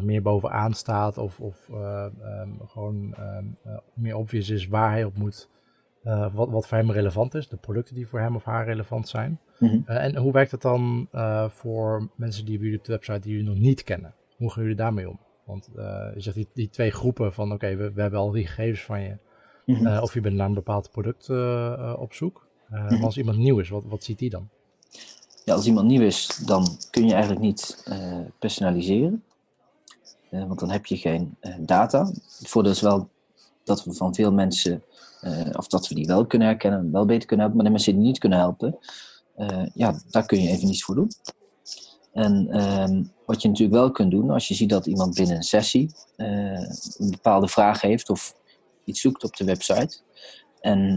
meer 0.00 0.22
bovenaan 0.22 0.72
staat 0.72 1.18
of, 1.18 1.40
of 1.40 1.68
um, 1.68 2.60
gewoon 2.66 3.14
um, 3.18 3.56
meer 3.94 4.16
obvious 4.16 4.50
is 4.50 4.66
waar 4.66 4.90
hij 4.90 5.04
op 5.04 5.16
moet 5.16 5.48
uh, 6.06 6.34
wat, 6.34 6.50
wat 6.50 6.66
voor 6.66 6.78
hem 6.78 6.90
relevant 6.90 7.34
is, 7.34 7.48
de 7.48 7.56
producten 7.56 7.94
die 7.94 8.06
voor 8.06 8.20
hem 8.20 8.36
of 8.36 8.44
haar 8.44 8.64
relevant 8.64 9.08
zijn. 9.08 9.40
Mm 9.58 9.82
en 9.86 10.16
hoe 10.16 10.32
werkt 10.32 10.50
het 10.50 10.62
dan 10.62 11.08
uh, 11.12 11.48
voor 11.48 12.08
mensen 12.14 12.44
die 12.44 12.54
bij 12.54 12.64
jullie 12.64 12.78
op 12.78 12.84
de 12.84 12.92
website 12.92 13.20
die 13.20 13.30
jullie 13.30 13.48
nog 13.48 13.58
niet 13.58 13.84
kennen? 13.84 14.14
Hoe 14.36 14.50
gaan 14.50 14.62
jullie 14.62 14.76
daarmee 14.76 15.08
om? 15.08 15.18
Want 15.44 15.68
je 16.14 16.14
zegt 16.16 16.36
die, 16.36 16.48
die 16.54 16.70
twee 16.70 16.90
groepen 16.90 17.32
van 17.32 17.44
oké, 17.44 17.54
okay, 17.54 17.76
we, 17.76 17.92
we, 17.92 18.00
hebben 18.00 18.20
al 18.20 18.30
die 18.30 18.46
gegevens 18.46 18.82
van 18.82 19.00
je. 19.00 19.16
Mm 19.64 19.74
-hmm. 19.74 19.98
of 19.98 20.14
je 20.14 20.20
bent 20.20 20.34
naar 20.36 20.46
een 20.46 20.54
bepaald 20.54 20.90
product 20.90 21.30
op 21.98 22.12
zoek. 22.12 22.46
Mm 22.68 22.76
-hmm. 22.76 22.92
Maar 22.92 23.04
als 23.04 23.16
iemand 23.16 23.38
nieuw 23.38 23.58
is, 23.58 23.68
wat, 23.68 23.82
wat 23.86 24.04
ziet 24.04 24.18
die 24.18 24.30
dan? 24.30 24.48
Ja, 25.44 25.54
als 25.54 25.66
iemand 25.66 25.86
nieuw 25.86 26.02
is, 26.02 26.42
dan 26.46 26.66
kun 26.90 27.06
je 27.06 27.12
eigenlijk 27.12 27.42
niet 27.42 27.84
personaliseren. 28.38 29.22
want 30.30 30.58
dan 30.58 30.70
heb 30.70 30.86
je 30.86 30.96
geen 30.96 31.36
data. 31.58 32.06
Het 32.06 32.48
voordeel 32.48 32.72
is 32.72 32.80
wel 32.80 33.08
dat 33.64 33.84
we 33.84 33.92
van 33.92 34.14
veel 34.14 34.32
mensen, 34.32 34.82
of 35.52 35.66
dat 35.66 35.88
we 35.88 35.94
die 35.94 36.06
wel 36.06 36.26
kunnen 36.26 36.48
herkennen, 36.48 36.92
wel 36.92 37.04
beter 37.04 37.26
kunnen 37.26 37.46
helpen, 37.46 37.56
maar 37.56 37.64
de 37.64 37.76
mensen 37.76 37.94
die 37.94 38.02
niet 38.02 38.18
kunnen 38.18 38.38
helpen, 38.38 38.78
ja, 39.74 40.00
daar 40.10 40.26
kun 40.26 40.42
je 40.42 40.48
even 40.48 40.66
niets 40.66 40.84
voor 40.84 40.94
doen. 40.94 41.10
En 42.12 42.48
ehm, 42.50 43.02
wat 43.26 43.42
je 43.42 43.48
natuurlijk 43.48 43.78
wel 43.78 43.90
kunt 43.90 44.10
doen, 44.10 44.30
als 44.30 44.48
je 44.48 44.54
ziet 44.54 44.70
dat 44.70 44.86
iemand 44.86 45.14
binnen 45.14 45.36
een 45.36 45.42
sessie 45.42 45.90
een 46.16 47.10
bepaalde 47.10 47.48
vraag 47.48 47.80
heeft 47.80 48.10
of 48.10 48.34
iets 48.84 49.00
zoekt 49.00 49.24
op 49.24 49.36
de 49.36 49.44
website, 49.44 49.98
en 50.60 50.96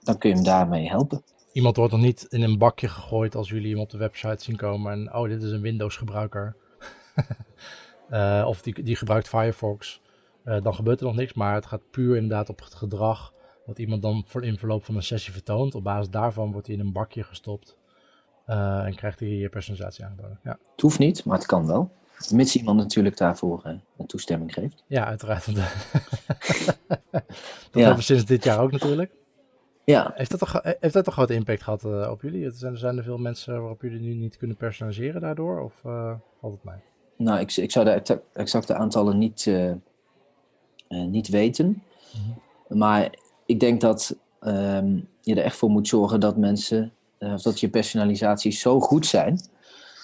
dan 0.00 0.18
kun 0.18 0.28
je 0.28 0.34
hem 0.34 0.44
daarmee 0.44 0.88
helpen 0.88 1.22
iemand 1.58 1.76
wordt 1.76 1.92
dan 1.92 2.00
niet 2.00 2.26
in 2.28 2.42
een 2.42 2.58
bakje 2.58 2.88
gegooid 2.88 3.34
als 3.34 3.48
jullie 3.48 3.70
hem 3.70 3.80
op 3.80 3.90
de 3.90 3.98
website 3.98 4.44
zien 4.44 4.56
komen 4.56 4.92
en 4.92 5.14
oh, 5.14 5.28
dit 5.28 5.42
is 5.42 5.50
een 5.50 5.60
Windows 5.60 5.96
gebruiker. 5.96 6.56
uh, 8.10 8.44
of 8.48 8.62
die, 8.62 8.82
die 8.82 8.96
gebruikt 8.96 9.28
Firefox. 9.28 10.00
Dan 10.44 10.74
gebeurt 10.74 11.00
er 11.00 11.06
nog 11.06 11.14
niks, 11.14 11.32
maar 11.32 11.54
het 11.54 11.66
gaat 11.66 11.90
puur 11.90 12.16
inderdaad 12.16 12.48
op 12.48 12.60
het 12.60 12.74
gedrag 12.74 13.32
wat 13.68 13.78
iemand 13.78 14.02
dan 14.02 14.24
voor 14.26 14.44
in 14.44 14.58
verloop 14.58 14.84
van 14.84 14.96
een 14.96 15.02
sessie 15.02 15.32
vertoont. 15.32 15.74
Op 15.74 15.84
basis 15.84 16.10
daarvan 16.10 16.52
wordt 16.52 16.66
hij 16.66 16.76
in 16.76 16.82
een 16.82 16.92
bakje 16.92 17.22
gestopt 17.22 17.76
uh, 18.46 18.84
en 18.84 18.94
krijgt 18.94 19.20
hij 19.20 19.28
je 19.28 19.48
personalisatie 19.48 20.04
aangeboden. 20.04 20.40
Ja. 20.42 20.58
Het 20.72 20.80
hoeft 20.80 20.98
niet, 20.98 21.24
maar 21.24 21.38
het 21.38 21.46
kan 21.46 21.66
wel. 21.66 21.90
Mits 22.32 22.56
iemand 22.56 22.78
natuurlijk 22.78 23.16
daarvoor 23.16 23.64
een 23.96 24.06
toestemming 24.06 24.52
geeft. 24.52 24.84
Ja, 24.86 25.04
uiteraard. 25.06 25.46
dat 25.54 25.64
ja. 27.72 27.80
hebben 27.80 27.96
we 27.96 28.02
sinds 28.02 28.24
dit 28.24 28.44
jaar 28.44 28.60
ook 28.60 28.70
natuurlijk. 28.70 29.12
Ja. 29.84 30.12
Heeft 30.14 30.30
dat 30.30 30.38
toch, 30.38 30.60
heeft 30.62 30.94
dat 30.94 31.04
toch 31.04 31.14
wat 31.14 31.30
impact 31.30 31.62
gehad 31.62 31.84
uh, 31.84 32.08
op 32.10 32.22
jullie? 32.22 32.50
Zijn, 32.50 32.78
zijn 32.78 32.96
er 32.96 33.04
veel 33.04 33.18
mensen 33.18 33.60
waarop 33.60 33.82
jullie 33.82 34.00
nu 34.00 34.14
niet 34.14 34.36
kunnen 34.36 34.56
personaliseren 34.56 35.20
daardoor? 35.20 35.60
Of 35.60 35.72
valt 36.40 36.52
het 36.52 36.64
mij? 36.64 36.80
Nou, 37.16 37.40
ik, 37.40 37.56
ik 37.56 37.70
zou 37.70 37.84
de 37.84 38.20
exacte 38.32 38.74
aantallen 38.74 39.18
niet, 39.18 39.50
niet 40.88 41.28
weten. 41.28 41.66
Mm 41.66 41.82
-hmm. 42.12 42.78
Maar 42.78 43.10
ik 43.48 43.60
denk 43.60 43.80
dat 43.80 44.16
um, 44.40 45.08
je 45.20 45.34
er 45.34 45.44
echt 45.44 45.56
voor 45.56 45.70
moet 45.70 45.88
zorgen 45.88 46.20
dat 46.20 46.36
mensen, 46.36 46.92
of 47.18 47.42
dat 47.42 47.60
je 47.60 47.68
personalisaties 47.68 48.60
zo 48.60 48.80
goed 48.80 49.06
zijn, 49.06 49.40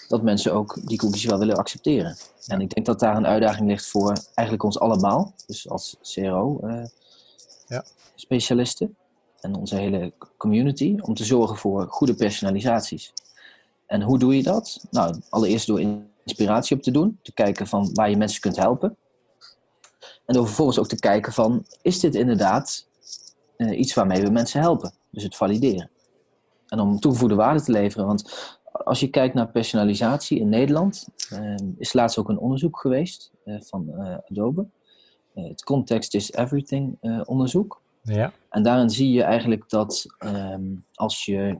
dat 0.08 0.22
mensen 0.22 0.52
ook 0.52 0.78
die 0.84 0.98
cookies 0.98 1.24
wel 1.24 1.38
willen 1.38 1.56
accepteren. 1.56 2.16
En 2.46 2.60
ik 2.60 2.74
denk 2.74 2.86
dat 2.86 3.00
daar 3.00 3.16
een 3.16 3.26
uitdaging 3.26 3.68
ligt 3.68 3.86
voor 3.86 4.16
eigenlijk 4.34 4.66
ons 4.66 4.78
allemaal, 4.78 5.34
dus 5.46 5.68
als 5.68 5.96
CRO-specialisten. 6.02 8.94
Ja 8.98 9.02
en 9.44 9.54
onze 9.54 9.76
hele 9.76 10.12
community 10.36 10.96
om 11.00 11.14
te 11.14 11.24
zorgen 11.24 11.56
voor 11.56 11.86
goede 11.88 12.14
personalisaties. 12.14 13.12
En 13.86 14.02
hoe 14.02 14.18
doe 14.18 14.36
je 14.36 14.42
dat? 14.42 14.84
Nou, 14.90 15.20
allereerst 15.28 15.66
door 15.66 15.80
inspiratie 16.24 16.76
op 16.76 16.82
te 16.82 16.90
doen, 16.90 17.18
te 17.22 17.32
kijken 17.32 17.66
van 17.66 17.90
waar 17.92 18.10
je 18.10 18.16
mensen 18.16 18.40
kunt 18.40 18.56
helpen. 18.56 18.96
En 20.26 20.34
door 20.34 20.46
vervolgens 20.46 20.78
ook 20.78 20.88
te 20.88 20.98
kijken 20.98 21.32
van, 21.32 21.66
is 21.82 22.00
dit 22.00 22.14
inderdaad 22.14 22.86
uh, 23.56 23.78
iets 23.78 23.94
waarmee 23.94 24.22
we 24.22 24.30
mensen 24.30 24.60
helpen? 24.60 24.94
Dus 25.10 25.22
het 25.22 25.36
valideren. 25.36 25.90
En 26.68 26.80
om 26.80 27.00
toegevoegde 27.00 27.34
waarde 27.34 27.62
te 27.62 27.72
leveren, 27.72 28.06
want 28.06 28.58
als 28.72 29.00
je 29.00 29.08
kijkt 29.08 29.34
naar 29.34 29.50
personalisatie 29.50 30.40
in 30.40 30.48
Nederland, 30.48 31.08
uh, 31.32 31.54
is 31.78 31.92
laatst 31.92 32.18
ook 32.18 32.28
een 32.28 32.38
onderzoek 32.38 32.80
geweest 32.80 33.32
uh, 33.44 33.60
van 33.60 33.92
Adobe. 34.30 34.66
het 35.34 35.64
Context 35.64 36.14
is 36.14 36.32
Everything 36.32 36.98
onderzoek. 37.24 37.82
Ja. 38.02 38.32
En 38.50 38.62
daarin 38.62 38.90
zie 38.90 39.12
je 39.12 39.22
eigenlijk 39.22 39.70
dat 39.70 40.06
ehm, 40.18 40.62
als 40.94 41.24
je 41.24 41.58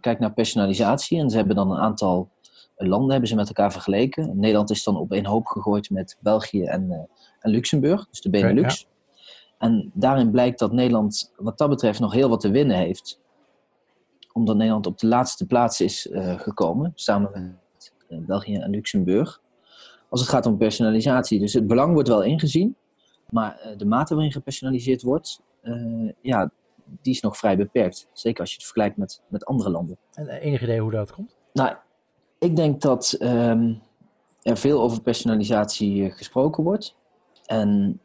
kijkt 0.00 0.20
naar 0.20 0.32
personalisatie, 0.32 1.18
en 1.18 1.30
ze 1.30 1.36
hebben 1.36 1.56
dan 1.56 1.70
een 1.70 1.78
aantal 1.78 2.30
landen 2.76 3.10
hebben 3.10 3.28
ze 3.28 3.34
met 3.34 3.48
elkaar 3.48 3.72
vergeleken. 3.72 4.38
Nederland 4.38 4.70
is 4.70 4.84
dan 4.84 4.96
op 4.96 5.12
één 5.12 5.26
hoop 5.26 5.46
gegooid 5.46 5.90
met 5.90 6.16
België 6.20 6.64
en, 6.64 7.08
en 7.40 7.50
Luxemburg, 7.50 8.06
dus 8.10 8.20
de 8.20 8.30
Benelux. 8.30 8.86
En 9.62 9.90
daarin 9.94 10.30
blijkt 10.30 10.58
dat 10.58 10.72
Nederland 10.72 11.32
wat 11.36 11.58
dat 11.58 11.68
betreft 11.68 12.00
nog 12.00 12.12
heel 12.12 12.28
wat 12.28 12.40
te 12.40 12.50
winnen 12.50 12.76
heeft. 12.76 13.20
Omdat 14.32 14.56
Nederland 14.56 14.86
op 14.86 14.98
de 14.98 15.06
laatste 15.06 15.46
plaats 15.46 15.80
is 15.80 16.06
uh, 16.06 16.40
gekomen, 16.40 16.92
samen 16.94 17.58
met 18.08 18.26
België 18.26 18.54
en 18.54 18.70
Luxemburg. 18.70 19.40
Als 20.08 20.20
het 20.20 20.30
gaat 20.30 20.46
om 20.46 20.56
personalisatie. 20.56 21.38
Dus 21.38 21.52
het 21.52 21.66
belang 21.66 21.92
wordt 21.92 22.08
wel 22.08 22.22
ingezien. 22.22 22.76
Maar 23.30 23.74
de 23.76 23.84
mate 23.84 24.14
waarin 24.14 24.32
gepersonaliseerd 24.32 25.02
wordt, 25.02 25.42
uh, 25.62 26.12
ja, 26.20 26.50
die 26.84 27.12
is 27.12 27.20
nog 27.20 27.36
vrij 27.36 27.56
beperkt. 27.56 28.08
Zeker 28.12 28.40
als 28.40 28.50
je 28.50 28.56
het 28.56 28.64
vergelijkt 28.64 28.96
met, 28.96 29.22
met 29.28 29.44
andere 29.44 29.70
landen. 29.70 29.98
En 30.12 30.28
enig 30.28 30.62
idee 30.62 30.80
hoe 30.80 30.90
dat 30.90 31.12
komt? 31.12 31.36
Nou, 31.52 31.76
ik 32.38 32.56
denk 32.56 32.80
dat 32.80 33.16
um, 33.20 33.80
er 34.42 34.56
veel 34.56 34.82
over 34.82 35.02
personalisatie 35.02 36.04
eh, 36.04 36.16
gesproken 36.16 36.64
wordt. 36.64 36.96
En 37.46 38.00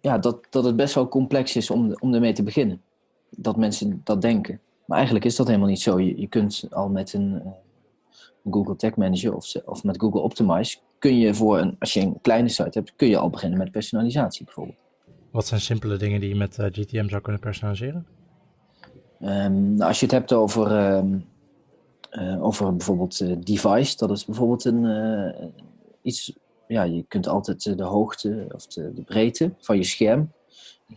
ja, 0.00 0.18
dat, 0.18 0.46
dat 0.50 0.64
het 0.64 0.76
best 0.76 0.94
wel 0.94 1.08
complex 1.08 1.56
is 1.56 1.70
om, 1.70 1.96
om 1.98 2.14
ermee 2.14 2.32
te 2.32 2.42
beginnen. 2.42 2.82
Dat 3.30 3.56
mensen 3.56 4.00
dat 4.04 4.22
denken. 4.22 4.60
Maar 4.84 4.96
eigenlijk 4.96 5.26
is 5.26 5.36
dat 5.36 5.46
helemaal 5.46 5.68
niet 5.68 5.80
zo. 5.80 6.00
Je, 6.00 6.20
je 6.20 6.26
kunt 6.26 6.66
al 6.70 6.88
met 6.88 7.12
een 7.12 7.42
uh, 7.44 7.50
Google 8.50 8.76
Tag 8.76 8.96
Manager 8.96 9.34
of, 9.34 9.54
of 9.64 9.84
met 9.84 10.00
Google 10.00 10.20
Optimize... 10.20 10.78
kun 10.98 11.18
je 11.18 11.34
voor 11.34 11.58
een, 11.58 11.76
als 11.78 11.92
je 11.92 12.00
een 12.00 12.20
kleine 12.20 12.48
site 12.48 12.78
hebt, 12.78 12.92
kun 12.96 13.08
je 13.08 13.18
al 13.18 13.30
beginnen 13.30 13.58
met 13.58 13.70
personalisatie 13.70 14.44
bijvoorbeeld. 14.44 14.78
Wat 15.30 15.46
zijn 15.46 15.60
simpele 15.60 15.96
dingen 15.96 16.20
die 16.20 16.28
je 16.28 16.34
met 16.34 16.58
uh, 16.58 16.66
eh, 16.66 16.72
GTM 16.72 17.08
zou 17.08 17.22
kunnen 17.22 17.40
personaliseren? 17.40 18.06
Um, 19.20 19.74
nou, 19.74 19.88
als 19.88 20.00
je 20.00 20.04
het 20.04 20.14
hebt 20.14 20.32
over, 20.32 20.94
um, 20.96 21.24
uh, 22.12 22.44
over 22.44 22.76
bijvoorbeeld 22.76 23.46
device, 23.46 23.96
dat 23.96 24.10
is 24.10 24.24
bijvoorbeeld 24.24 24.64
een, 24.64 25.52
iets, 26.02 26.32
ja, 26.68 26.82
je 26.82 27.04
kunt 27.08 27.26
altijd 27.26 27.78
de 27.78 27.84
hoogte 27.84 28.46
of 28.54 28.66
de, 28.66 28.92
de, 28.94 29.02
breedte 29.02 29.52
van 29.58 29.76
je 29.76 29.84
scherm, 29.84 30.32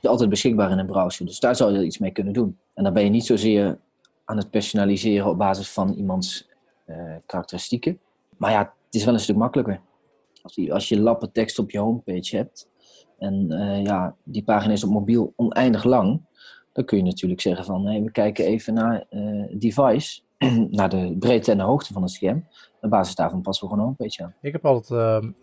altijd 0.01 0.29
beschikbaar 0.29 0.71
in 0.71 0.77
een 0.77 0.85
browser. 0.85 1.25
Dus 1.25 1.39
daar 1.39 1.55
zou 1.55 1.73
je 1.73 1.85
iets 1.85 1.97
mee 1.97 2.11
kunnen 2.11 2.33
doen. 2.33 2.57
En 2.73 2.83
dan 2.83 2.93
ben 2.93 3.03
je 3.03 3.09
niet 3.09 3.25
zozeer 3.25 3.77
aan 4.25 4.37
het 4.37 4.49
personaliseren 4.49 5.27
op 5.27 5.37
basis 5.37 5.69
van 5.69 5.93
iemands 5.93 6.49
karakteristieken. 7.25 7.99
Maar 8.37 8.51
ja, 8.51 8.59
het 8.59 8.95
is 8.95 9.03
wel 9.03 9.13
een 9.13 9.19
stuk 9.19 9.35
makkelijker. 9.35 9.81
Als 10.41 10.55
je, 10.55 10.73
als 10.73 10.89
je 10.89 10.99
lappen 10.99 11.31
tekst 11.31 11.59
op 11.59 11.71
je 11.71 11.79
homepage 11.79 12.35
hebt, 12.35 12.69
en 13.21 13.47
uh, 13.49 13.83
ja, 13.83 14.15
die 14.23 14.43
pagina 14.43 14.73
is 14.73 14.83
op 14.83 14.89
mobiel 14.89 15.33
oneindig 15.35 15.83
lang. 15.83 16.21
Dan 16.73 16.85
kun 16.85 16.97
je 16.97 17.03
natuurlijk 17.03 17.41
zeggen 17.41 17.65
van, 17.65 17.85
hey, 17.85 18.03
we 18.03 18.11
kijken 18.11 18.45
even 18.45 18.73
naar 18.73 19.05
uh, 19.09 19.45
device, 19.51 20.21
naar 20.69 20.89
de 20.89 21.15
breedte 21.19 21.51
en 21.51 21.57
de 21.57 21.63
hoogte 21.63 21.93
van 21.93 22.01
het 22.01 22.11
scherm. 22.11 22.45
Op 22.81 22.89
basis 22.89 23.15
daarvan 23.15 23.41
passen 23.41 23.67
we 23.67 23.73
gewoon 23.73 23.87
een 23.87 23.95
homepage 23.97 24.23
aan. 24.23 24.33
Ik 24.41 24.51
heb 24.51 24.65
altijd 24.65 24.89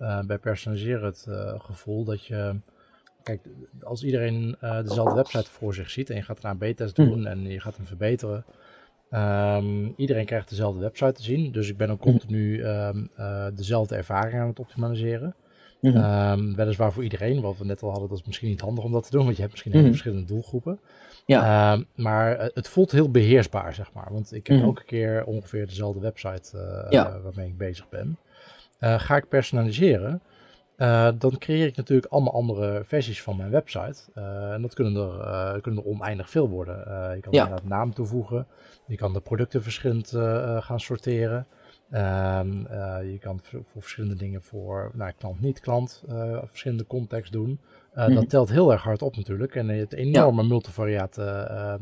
uh, 0.00 0.20
bij 0.20 0.38
personaliseren 0.38 1.04
het 1.04 1.26
gevoel 1.58 2.04
dat 2.04 2.24
je, 2.24 2.60
kijk, 3.22 3.40
als 3.82 4.04
iedereen 4.04 4.56
dezelfde 4.60 5.14
website 5.14 5.50
voor 5.50 5.74
zich 5.74 5.90
ziet 5.90 6.10
en 6.10 6.16
je 6.16 6.22
gaat 6.22 6.38
eraan 6.38 6.58
B-test 6.58 6.96
hm. 6.96 7.04
doen 7.04 7.26
en 7.26 7.42
je 7.42 7.60
gaat 7.60 7.76
hem 7.76 7.86
verbeteren, 7.86 8.44
Um, 9.10 9.94
iedereen 9.96 10.24
krijgt 10.24 10.48
dezelfde 10.48 10.80
website 10.80 11.12
te 11.12 11.22
zien. 11.22 11.52
Dus 11.52 11.68
ik 11.68 11.76
ben 11.76 11.90
ook 11.90 12.02
hm. 12.02 12.10
continu 12.10 12.64
um, 12.66 13.08
uh, 13.18 13.46
dezelfde 13.54 13.96
ervaring 13.96 14.40
aan 14.40 14.48
het 14.48 14.58
optimaliseren. 14.58 15.34
Mm 15.80 15.92
-hmm. 15.92 16.54
weliswaar 16.54 16.92
voor 16.92 17.02
iedereen, 17.02 17.40
wat 17.40 17.58
we 17.58 17.64
net 17.64 17.82
al 17.82 17.90
hadden, 17.90 18.08
dat 18.08 18.18
is 18.18 18.26
misschien 18.26 18.48
niet 18.48 18.60
handig 18.60 18.84
om 18.84 18.92
dat 18.92 19.04
te 19.04 19.10
doen, 19.10 19.24
want 19.24 19.34
je 19.36 19.42
hebt 19.42 19.52
misschien 19.52 19.80
mm 19.80 19.86
verschillende 19.86 20.24
doelgroepen. 20.24 20.78
Ja. 21.28 21.72
Um, 21.72 21.86
maar 21.94 22.38
uh, 22.38 22.46
het 22.54 22.68
voelt 22.68 22.90
heel 22.90 23.10
beheersbaar, 23.10 23.74
zeg 23.74 23.92
maar. 23.92 24.08
Want 24.10 24.32
ik 24.32 24.46
heb 24.46 24.56
mm 24.56 24.62
elke 24.62 24.84
keer 24.84 25.24
ongeveer 25.24 25.66
dezelfde 25.66 26.00
website 26.00 26.56
uh, 26.56 26.90
ja. 26.90 27.20
waarmee 27.20 27.46
ik 27.46 27.56
bezig 27.56 27.88
ben. 27.88 28.18
Uh, 28.80 29.00
ga 29.00 29.16
ik 29.16 29.28
personaliseren, 29.28 30.22
dan 31.18 31.38
creëer 31.38 31.66
ik 31.66 31.76
natuurlijk 31.76 32.12
allemaal 32.12 32.32
andere 32.32 32.82
versies 32.84 33.22
van 33.22 33.36
mijn 33.36 33.50
website. 33.50 34.02
en 34.52 34.62
dat 34.62 34.74
kunnen 34.74 34.96
er, 34.96 35.60
kunnen 35.60 35.84
er 35.84 35.90
oneindig 35.90 36.30
veel 36.30 36.48
worden. 36.48 36.76
je 37.14 37.20
kan 37.20 37.32
ja. 37.32 37.50
er 37.50 37.60
naam 37.64 37.94
toevoegen, 37.94 38.46
je 38.86 38.96
kan 38.96 39.12
de 39.12 39.20
producten 39.20 39.62
verschillend 39.62 40.08
gaan 40.60 40.80
sorteren. 40.80 41.46
Uh, 41.90 42.40
je 43.02 43.18
kan 43.20 43.40
voor, 43.42 43.62
verschillende 43.82 44.16
dingen 44.16 44.42
voor 44.42 44.90
nou, 44.94 45.12
klant, 45.18 45.40
niet 45.40 45.60
klant, 45.60 46.04
verschillende 46.44 46.86
context 46.86 47.32
doen. 47.32 47.60
Uh, 47.94 48.04
mm 48.04 48.04
-hmm. 48.04 48.14
Dat 48.14 48.30
telt 48.30 48.50
heel 48.50 48.72
erg 48.72 48.82
hard 48.82 49.02
op 49.02 49.16
natuurlijk. 49.16 49.54
En 49.54 49.66
je 49.66 49.72
hebt 49.72 49.92
enorme 49.92 50.42
ja. 50.42 50.48
multivariate 50.48 51.78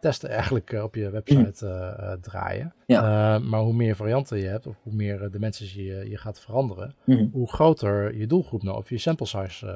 testen 0.00 0.28
eigenlijk 0.28 0.72
op 0.72 0.94
je 0.94 1.10
website 1.10 1.66
mm. 1.66 2.20
draaien. 2.20 2.72
Ja. 2.86 3.38
maar 3.38 3.60
hoe 3.60 3.74
meer 3.74 3.96
varianten 3.96 4.38
je 4.38 4.46
hebt, 4.46 4.66
of 4.66 4.76
hoe 4.82 4.92
meer 4.92 5.30
dimensies 5.30 5.74
je, 5.74 6.08
je 6.08 6.16
gaat 6.16 6.40
veranderen, 6.40 6.94
mm 7.04 7.16
-hmm. 7.16 7.30
hoe 7.32 7.48
groter 7.52 8.16
je 8.16 8.26
doelgroep 8.26 8.62
nou, 8.62 8.76
of 8.76 8.88
je 8.88 8.98
sample 8.98 9.26
size 9.26 9.66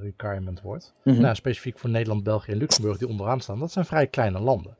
requirement 0.00 0.60
wordt. 0.60 0.94
-hmm. 1.02 1.20
Nou, 1.20 1.34
specifiek 1.34 1.78
voor 1.78 1.90
Nederland, 1.90 2.22
België 2.22 2.52
en 2.52 2.58
Luxemburg 2.58 2.98
die 2.98 3.08
onderaan 3.08 3.40
staan, 3.40 3.58
dat 3.58 3.72
zijn 3.72 3.84
vrij 3.84 4.06
kleine 4.06 4.40
landen. 4.40 4.76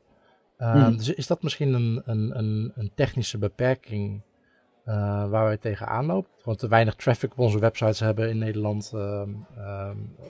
Dus 0.97 1.13
is 1.13 1.27
dat 1.27 1.43
misschien 1.43 1.73
een, 1.73 2.01
een, 2.05 2.37
een, 2.37 2.71
een 2.75 2.91
technische 2.95 3.37
beperking 3.37 4.21
uh, 4.87 5.29
waar 5.29 5.43
wij 5.43 5.57
tegenaan 5.57 6.05
lopen? 6.05 6.29
Gewoon 6.37 6.57
te 6.57 6.67
weinig 6.67 6.95
traffic 6.95 7.31
op 7.31 7.39
onze 7.39 7.59
websites 7.59 7.99
hebben 7.99 8.29
in 8.29 8.37
Nederland 8.37 8.91
uh, 8.95 9.21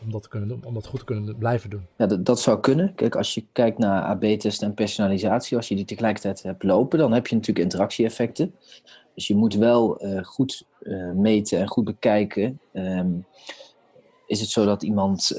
om, 0.03 0.11
dat 0.11 0.23
te 0.23 0.29
kunnen 0.29 0.49
doen, 0.49 0.61
om 0.65 0.73
dat 0.73 0.85
goed 0.85 0.99
te 0.99 1.05
kunnen 1.05 1.37
blijven 1.37 1.69
doen? 1.69 1.85
Ja, 1.97 2.05
dat, 2.05 2.25
dat 2.25 2.39
zou 2.39 2.59
kunnen. 2.59 2.95
Kijk, 2.95 3.15
als 3.15 3.33
je 3.33 3.45
kijkt 3.51 3.77
naar 3.77 4.01
AB-test 4.01 4.61
en 4.61 4.73
personalisatie, 4.73 5.57
als 5.57 5.67
je 5.67 5.75
die 5.75 5.85
tegelijkertijd 5.85 6.43
hebt 6.43 6.63
lopen, 6.63 6.99
dan 6.99 7.11
heb 7.13 7.27
je 7.27 7.35
natuurlijk 7.35 7.65
interactie-effecten. 7.65 8.55
Dus 9.15 9.27
je 9.27 9.35
moet 9.35 9.53
wel 9.53 10.05
uh, 10.05 10.23
goed 10.23 10.65
meten 11.13 11.59
en 11.59 11.67
goed 11.67 11.83
bekijken. 11.83 12.59
Um, 12.73 13.25
is 14.27 14.39
het 14.39 14.49
zo 14.49 14.65
dat 14.65 14.83
iemand 14.83 15.31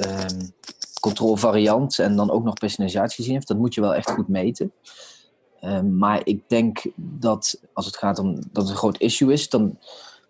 controlevariant 1.01 1.99
en 1.99 2.17
dan 2.17 2.31
ook 2.31 2.45
nog 2.45 2.55
personalisatie 2.55 3.17
gezien 3.17 3.35
heeft. 3.35 3.49
Dat 3.49 3.57
moet 3.57 3.75
je 3.75 3.81
wel 3.81 3.95
echt 3.95 4.11
goed 4.11 4.29
meten. 4.29 4.73
Ehm, 5.65 5.97
maar 5.97 6.21
ik 6.25 6.49
denk 6.49 6.83
dat 6.97 7.61
als 7.73 7.87
het 7.87 7.97
gaat 7.97 8.19
om 8.19 8.35
dat 8.35 8.63
het 8.63 8.69
een 8.69 8.77
groot 8.77 8.99
issue 8.99 9.33
is, 9.33 9.49
dan 9.49 9.79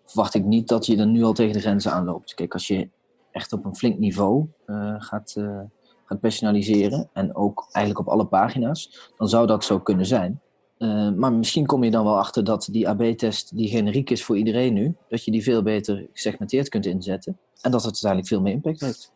verwacht 0.05 0.33
ik 0.33 0.43
niet 0.43 0.67
dat 0.67 0.85
je 0.85 0.97
er 0.97 1.07
nu 1.07 1.23
al 1.23 1.33
tegen 1.33 1.53
de 1.53 1.59
grenzen 1.59 1.91
aanloopt. 1.91 2.33
Kijk, 2.33 2.53
als 2.53 2.67
je 2.67 2.89
echt 3.31 3.53
op 3.53 3.65
een 3.65 3.75
flink 3.75 3.99
niveau 3.99 4.45
uh, 4.67 4.95
gaat, 4.97 5.35
uh, 5.37 5.59
gaat 6.05 6.19
personaliseren 6.19 7.09
en 7.13 7.35
ook 7.35 7.67
eigenlijk 7.71 8.07
op 8.07 8.13
alle 8.13 8.25
pagina's, 8.25 9.11
dan 9.17 9.29
zou 9.29 9.47
dat 9.47 9.63
zo 9.63 9.79
kunnen 9.79 10.05
zijn. 10.05 10.41
Uh, 10.77 11.11
maar 11.11 11.33
misschien 11.33 11.65
kom 11.65 11.83
je 11.83 11.91
dan 11.91 12.03
wel 12.03 12.17
achter 12.17 12.43
dat 12.43 12.67
die 12.71 12.89
AB-test, 12.89 13.55
die 13.55 13.69
generiek 13.69 14.09
is 14.09 14.23
voor 14.23 14.37
iedereen 14.37 14.73
nu, 14.73 14.95
dat 15.09 15.25
je 15.25 15.31
die 15.31 15.43
veel 15.43 15.63
beter 15.63 16.07
gesegmenteerd 16.13 16.69
kunt 16.69 16.85
inzetten 16.85 17.37
en 17.61 17.71
dat 17.71 17.83
het 17.83 17.91
uiteindelijk 17.91 18.27
veel 18.27 18.41
meer 18.41 18.53
impact 18.53 18.81
heeft. 18.81 19.11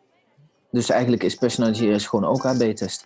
Dus 0.72 0.90
eigenlijk 0.90 1.24
is 1.24 1.36
personaliseren 1.36 1.96
is 1.96 2.08
gewoon 2.08 2.30
ook 2.30 2.46
AB-test. 2.46 3.06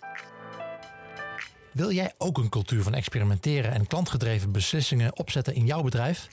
Wil 1.74 1.92
jij 1.92 2.12
ook 2.18 2.38
een 2.38 2.48
cultuur 2.48 2.82
van 2.82 2.94
experimenteren 2.94 3.72
en 3.72 3.86
klantgedreven 3.86 4.52
beslissingen 4.52 5.18
opzetten 5.18 5.54
in 5.54 5.66
jouw 5.66 5.82
bedrijf? 5.82 6.28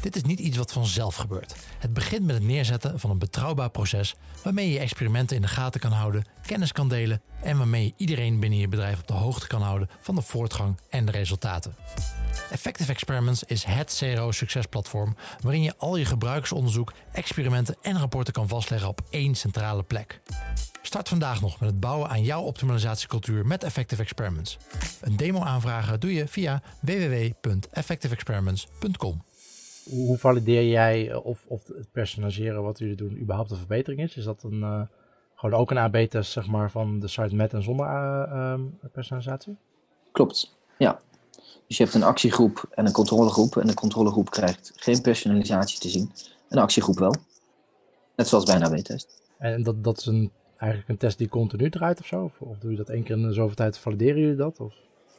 Dit 0.00 0.16
is 0.16 0.22
niet 0.22 0.38
iets 0.38 0.56
wat 0.56 0.72
vanzelf 0.72 1.14
gebeurt. 1.14 1.54
Het 1.78 1.92
begint 1.92 2.24
met 2.24 2.34
het 2.34 2.44
neerzetten 2.44 3.00
van 3.00 3.10
een 3.10 3.18
betrouwbaar 3.18 3.70
proces 3.70 4.14
waarmee 4.42 4.70
je 4.70 4.78
experimenten 4.78 5.36
in 5.36 5.42
de 5.42 5.48
gaten 5.48 5.80
kan 5.80 5.92
houden, 5.92 6.24
kennis 6.46 6.72
kan 6.72 6.88
delen 6.88 7.22
en 7.42 7.58
waarmee 7.58 7.84
je 7.84 7.94
iedereen 7.96 8.40
binnen 8.40 8.58
je 8.58 8.68
bedrijf 8.68 9.00
op 9.00 9.06
de 9.06 9.12
hoogte 9.12 9.46
kan 9.46 9.62
houden 9.62 9.88
van 10.00 10.14
de 10.14 10.22
voortgang 10.22 10.80
en 10.88 11.04
de 11.04 11.12
resultaten. 11.12 11.74
Effective 12.50 12.92
Experiments 12.92 13.44
is 13.44 13.64
het 13.64 13.96
CRO-succesplatform 13.98 15.16
waarin 15.40 15.62
je 15.62 15.76
al 15.76 15.96
je 15.96 16.04
gebruikersonderzoek, 16.04 16.92
experimenten 17.12 17.76
en 17.82 17.98
rapporten 17.98 18.32
kan 18.32 18.48
vastleggen 18.48 18.88
op 18.88 19.00
één 19.10 19.34
centrale 19.34 19.82
plek. 19.82 20.20
Start 20.86 21.08
vandaag 21.08 21.40
nog 21.40 21.60
met 21.60 21.68
het 21.68 21.80
bouwen 21.80 22.08
aan 22.08 22.22
jouw 22.22 22.42
optimalisatiecultuur 22.42 23.46
met 23.46 23.62
Effective 23.62 24.02
Experiments. 24.02 24.58
Een 25.00 25.16
demo 25.16 25.40
aanvragen 25.40 26.00
doe 26.00 26.14
je 26.14 26.28
via 26.28 26.62
www.effectiveexperiments.com. 26.80 29.24
Hoe 29.84 30.18
valideer 30.18 30.68
jij 30.68 31.14
of, 31.14 31.44
of 31.46 31.66
het 31.66 31.92
personaliseren 31.92 32.62
wat 32.62 32.78
jullie 32.78 32.96
doen 32.96 33.18
überhaupt 33.20 33.50
een 33.50 33.56
verbetering 33.56 34.00
is? 34.00 34.16
Is 34.16 34.24
dat 34.24 34.42
een, 34.42 34.60
uh, 34.60 34.80
gewoon 35.34 35.60
ook 35.60 35.70
een 35.70 35.78
AB-test 35.78 36.32
zeg 36.32 36.46
maar, 36.46 36.70
van 36.70 37.00
de 37.00 37.08
site 37.08 37.34
met 37.34 37.52
en 37.52 37.62
zonder 37.62 37.86
uh, 37.86 38.54
personalisatie? 38.92 39.56
Klopt, 40.12 40.56
ja. 40.78 41.00
Dus 41.66 41.76
je 41.76 41.82
hebt 41.82 41.94
een 41.94 42.02
actiegroep 42.02 42.64
en 42.70 42.86
een 42.86 42.92
controlegroep. 42.92 43.56
En 43.56 43.66
de 43.66 43.74
controlegroep 43.74 44.30
krijgt 44.30 44.72
geen 44.74 45.02
personalisatie 45.02 45.78
te 45.78 45.88
zien. 45.88 46.12
En 46.48 46.56
de 46.56 46.60
actiegroep 46.60 46.98
wel. 46.98 47.14
Net 48.16 48.28
zoals 48.28 48.44
bij 48.44 48.54
een 48.54 48.64
AB-test. 48.64 49.22
En 49.38 49.62
dat, 49.62 49.84
dat 49.84 49.98
is 49.98 50.06
een, 50.06 50.30
eigenlijk 50.56 50.90
een 50.90 50.96
test 50.96 51.18
die 51.18 51.28
continu 51.28 51.70
draait 51.70 52.00
of 52.00 52.06
zo? 52.06 52.24
Of, 52.24 52.40
of 52.40 52.58
doe 52.58 52.70
je 52.70 52.76
dat 52.76 52.88
één 52.88 53.02
keer 53.02 53.16
in 53.16 53.22
de 53.22 53.32
zoveel 53.32 53.56
tijd? 53.56 53.78
Valideren 53.78 54.20
jullie 54.20 54.36
dat? 54.36 54.60
Of? 54.60 54.74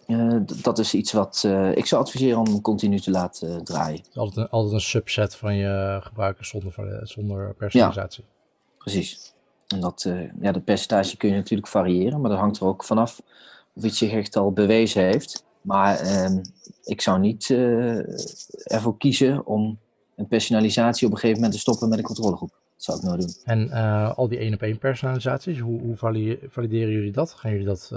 Uh, 0.07 0.39
dat 0.61 0.79
is 0.79 0.93
iets 0.93 1.11
wat 1.11 1.43
uh, 1.45 1.75
ik 1.75 1.85
zou 1.85 2.01
adviseren 2.01 2.39
om 2.39 2.61
continu 2.61 2.99
te 2.99 3.11
laten 3.11 3.49
uh, 3.49 3.55
draaien. 3.55 4.01
Altijd 4.13 4.37
een, 4.37 4.49
altijd 4.49 4.73
een 4.73 4.81
subset 4.81 5.35
van 5.35 5.55
je 5.55 5.99
gebruikers 6.01 6.49
zonder, 6.49 7.01
zonder 7.03 7.53
personalisatie. 7.53 8.23
Ja, 8.23 8.75
precies. 8.77 9.33
En 9.67 9.79
dat, 9.79 10.09
ja, 10.41 10.51
de 10.51 10.59
percentage 10.59 11.17
kun 11.17 11.29
je 11.29 11.35
natuurlijk 11.35 11.69
variëren, 11.69 12.21
maar 12.21 12.29
dat 12.29 12.39
hangt 12.39 12.59
er 12.59 12.65
ook 12.65 12.83
vanaf 12.83 13.21
of 13.73 13.83
iets 13.83 13.97
zich 13.97 14.11
echt 14.11 14.35
al 14.35 14.51
bewezen 14.51 15.03
heeft. 15.03 15.45
Maar 15.61 15.99
ehm, 15.99 16.41
ik 16.83 17.01
zou 17.01 17.19
niet 17.19 17.49
ervoor 18.63 18.97
kiezen 18.97 19.45
om 19.45 19.79
een 20.15 20.27
personalisatie 20.27 21.07
op 21.07 21.13
een 21.13 21.19
gegeven 21.19 21.41
moment 21.41 21.53
te 21.55 21.61
stoppen 21.61 21.89
met 21.89 21.97
een 21.97 22.03
controlegroep. 22.03 22.51
Dat 22.75 22.83
zou 22.83 22.97
ik 22.97 23.03
nou 23.03 23.17
doen. 23.17 23.29
En 23.43 23.71
al 24.15 24.27
die 24.27 24.37
één 24.37 24.53
op 24.53 24.61
één 24.61 24.77
personalisaties, 24.77 25.59
hoe, 25.59 25.81
hoe 25.81 25.95
valideren 26.47 26.93
jullie 26.93 27.11
dat? 27.11 27.31
Gaan 27.31 27.51
jullie 27.51 27.65
dat, 27.65 27.89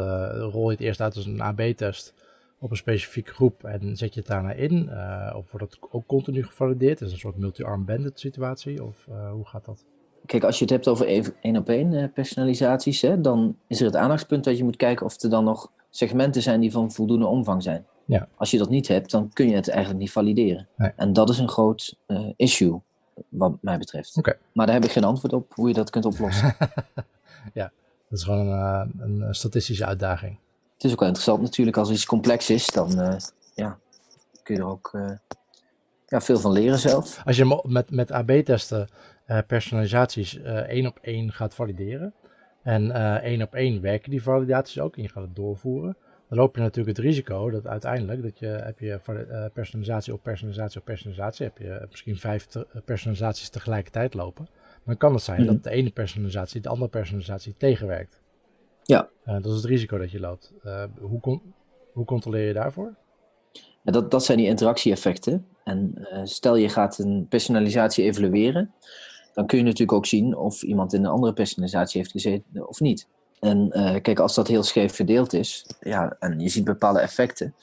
rol 0.52 0.64
je 0.64 0.76
het 0.76 0.80
eerst 0.80 1.00
uit 1.00 1.16
als 1.16 1.26
een 1.26 1.40
AB-test 1.40 2.14
op 2.58 2.70
een 2.70 2.76
specifieke 2.76 3.32
groep 3.32 3.64
en 3.64 3.96
zet 3.96 4.14
je 4.14 4.20
het 4.20 4.28
daarna 4.28 4.52
in? 4.52 4.90
of 5.36 5.50
wordt 5.50 5.74
het 5.74 5.78
ook 5.90 6.06
continu 6.06 6.44
gevalideerd? 6.44 6.94
Is 6.94 7.00
het 7.00 7.12
een 7.12 7.18
soort 7.18 7.36
multi-arm 7.36 7.84
banded 7.84 8.20
situatie? 8.20 8.84
Of 8.84 9.06
hoe 9.32 9.46
gaat 9.46 9.64
dat? 9.64 9.84
Kijk, 10.26 10.44
als 10.44 10.58
je 10.58 10.64
het 10.64 10.72
hebt 10.72 10.88
over 10.88 11.34
één 11.40 11.56
op 11.56 11.68
één 11.68 12.12
personalisaties, 12.12 13.02
hè, 13.02 13.20
dan 13.20 13.56
is 13.66 13.80
er 13.80 13.86
het 13.86 13.96
aandachtspunt 13.96 14.44
dat 14.44 14.58
je 14.58 14.64
moet 14.64 14.76
kijken 14.76 15.06
of 15.06 15.22
er 15.22 15.30
dan 15.30 15.44
nog 15.44 15.72
segmenten 15.90 16.42
zijn 16.42 16.60
die 16.60 16.72
van 16.72 16.92
voldoende 16.92 17.26
omvang 17.26 17.62
zijn. 17.62 17.86
Ja. 18.04 18.28
Als 18.36 18.50
je 18.50 18.58
dat 18.58 18.70
niet 18.70 18.88
hebt, 18.88 19.10
dan 19.10 19.30
kun 19.32 19.48
je 19.48 19.54
het 19.54 19.68
eigenlijk 19.68 20.00
niet 20.00 20.12
valideren. 20.12 20.68
Nee. 20.76 20.92
En 20.96 21.12
dat 21.12 21.28
is 21.28 21.38
een 21.38 21.48
groot 21.48 21.98
issue, 22.36 22.80
wat 23.28 23.52
mij 23.60 23.78
betreft. 23.78 24.16
Okay. 24.16 24.38
Maar 24.52 24.66
daar 24.66 24.74
heb 24.74 24.84
ik 24.84 24.90
geen 24.90 25.04
antwoord 25.04 25.32
op 25.32 25.54
hoe 25.54 25.68
je 25.68 25.74
dat 25.74 25.90
kunt 25.90 26.04
oplossen. 26.04 26.56
ja, 27.60 27.72
dat 28.08 28.18
is 28.18 28.24
gewoon 28.24 28.46
een, 28.46 29.16
uh, 29.18 29.26
een, 29.26 29.34
statistische 29.34 29.86
uitdaging. 29.86 30.38
Het 30.74 30.84
is 30.84 30.92
ook 30.92 30.98
wel 30.98 31.08
interessant 31.08 31.42
natuurlijk, 31.42 31.76
als 31.76 31.90
iets 31.90 32.06
complex 32.06 32.50
is, 32.50 32.66
dan 32.66 33.00
uh, 33.00 33.16
ja, 33.54 33.78
kun 34.42 34.54
je 34.54 34.60
er 34.60 34.66
ook 34.66 34.98
ja, 36.06 36.20
veel 36.20 36.38
van 36.38 36.52
leren 36.52 36.78
zelf. 36.78 37.22
Als 37.24 37.36
je 37.36 37.60
met, 37.62 37.90
met 37.90 38.10
AB-testen 38.10 38.88
personalisaties 39.46 40.40
één 40.42 40.86
op 40.86 40.98
één 41.02 41.32
gaat 41.32 41.54
valideren, 41.54 42.14
en 42.62 42.92
één 43.22 43.42
op 43.42 43.54
één 43.54 43.80
werken 43.80 44.10
die 44.10 44.22
validaties 44.22 44.80
ook 44.80 44.96
en 44.96 45.02
je 45.02 45.08
gaat 45.08 45.22
het 45.22 45.36
doorvoeren. 45.36 45.96
Dan 46.28 46.38
loop 46.38 46.54
je 46.56 46.60
natuurlijk 46.60 46.96
het 46.96 47.06
risico 47.06 47.50
dat 47.50 47.66
uiteindelijk 47.66 48.22
dat 48.22 48.38
je, 48.38 48.46
heb 48.46 48.78
je 48.78 49.00
personalisatie 49.52 50.12
op 50.12 50.22
personalisatie 50.22 50.80
op 50.80 50.84
personalisatie, 50.84 51.44
heb 51.44 51.58
je 51.58 51.86
misschien 51.90 52.16
vijf 52.16 52.46
te, 52.46 52.66
personalisaties 52.84 53.48
tegelijkertijd 53.48 54.14
lopen. 54.14 54.48
Dan 54.84 54.96
kan 54.96 55.14
het 55.14 55.22
zijn 55.22 55.40
mm 55.40 55.46
-hmm. 55.46 55.54
dat 55.54 55.64
de 55.64 55.70
ene 55.70 55.90
personalisatie 55.90 56.60
de 56.60 56.68
andere 56.68 56.90
personalisatie 56.90 57.54
tegenwerkt. 57.56 58.20
Ja. 58.82 59.08
Uh, 59.26 59.34
dat 59.34 59.46
is 59.46 59.54
het 59.54 59.64
risico 59.64 59.98
dat 59.98 60.10
je 60.10 60.20
loopt. 60.20 60.52
Uh, 60.64 60.84
hoe, 61.00 61.20
con 61.20 61.42
hoe 61.92 62.04
controleer 62.04 62.46
je 62.46 62.52
daarvoor? 62.52 62.94
Ja, 63.82 63.92
dat, 63.92 64.10
dat 64.10 64.24
zijn 64.24 64.38
die 64.38 64.46
interactie-effecten. 64.46 65.46
En 65.64 65.92
uh, 65.96 66.20
stel 66.24 66.56
je 66.56 66.68
gaat 66.68 66.98
een 66.98 67.26
personalisatie 67.28 68.04
evalueren, 68.04 68.72
dan 69.34 69.46
kun 69.46 69.58
je 69.58 69.64
natuurlijk 69.64 69.92
ook 69.92 70.06
zien 70.06 70.36
of 70.36 70.62
iemand 70.62 70.92
in 70.92 71.04
een 71.04 71.10
andere 71.10 71.32
personalisatie 71.32 72.00
heeft 72.00 72.12
gezeten 72.12 72.68
of 72.68 72.80
niet. 72.80 73.08
En 73.40 73.70
uh, 73.72 74.00
kijk, 74.02 74.18
als 74.18 74.34
dat 74.34 74.48
heel 74.48 74.62
scheef 74.62 74.94
verdeeld 74.94 75.32
is, 75.32 75.66
ja, 75.80 76.16
en 76.18 76.40
je 76.40 76.48
ziet 76.48 76.64
bepaalde 76.64 77.00
effecten, 77.00 77.54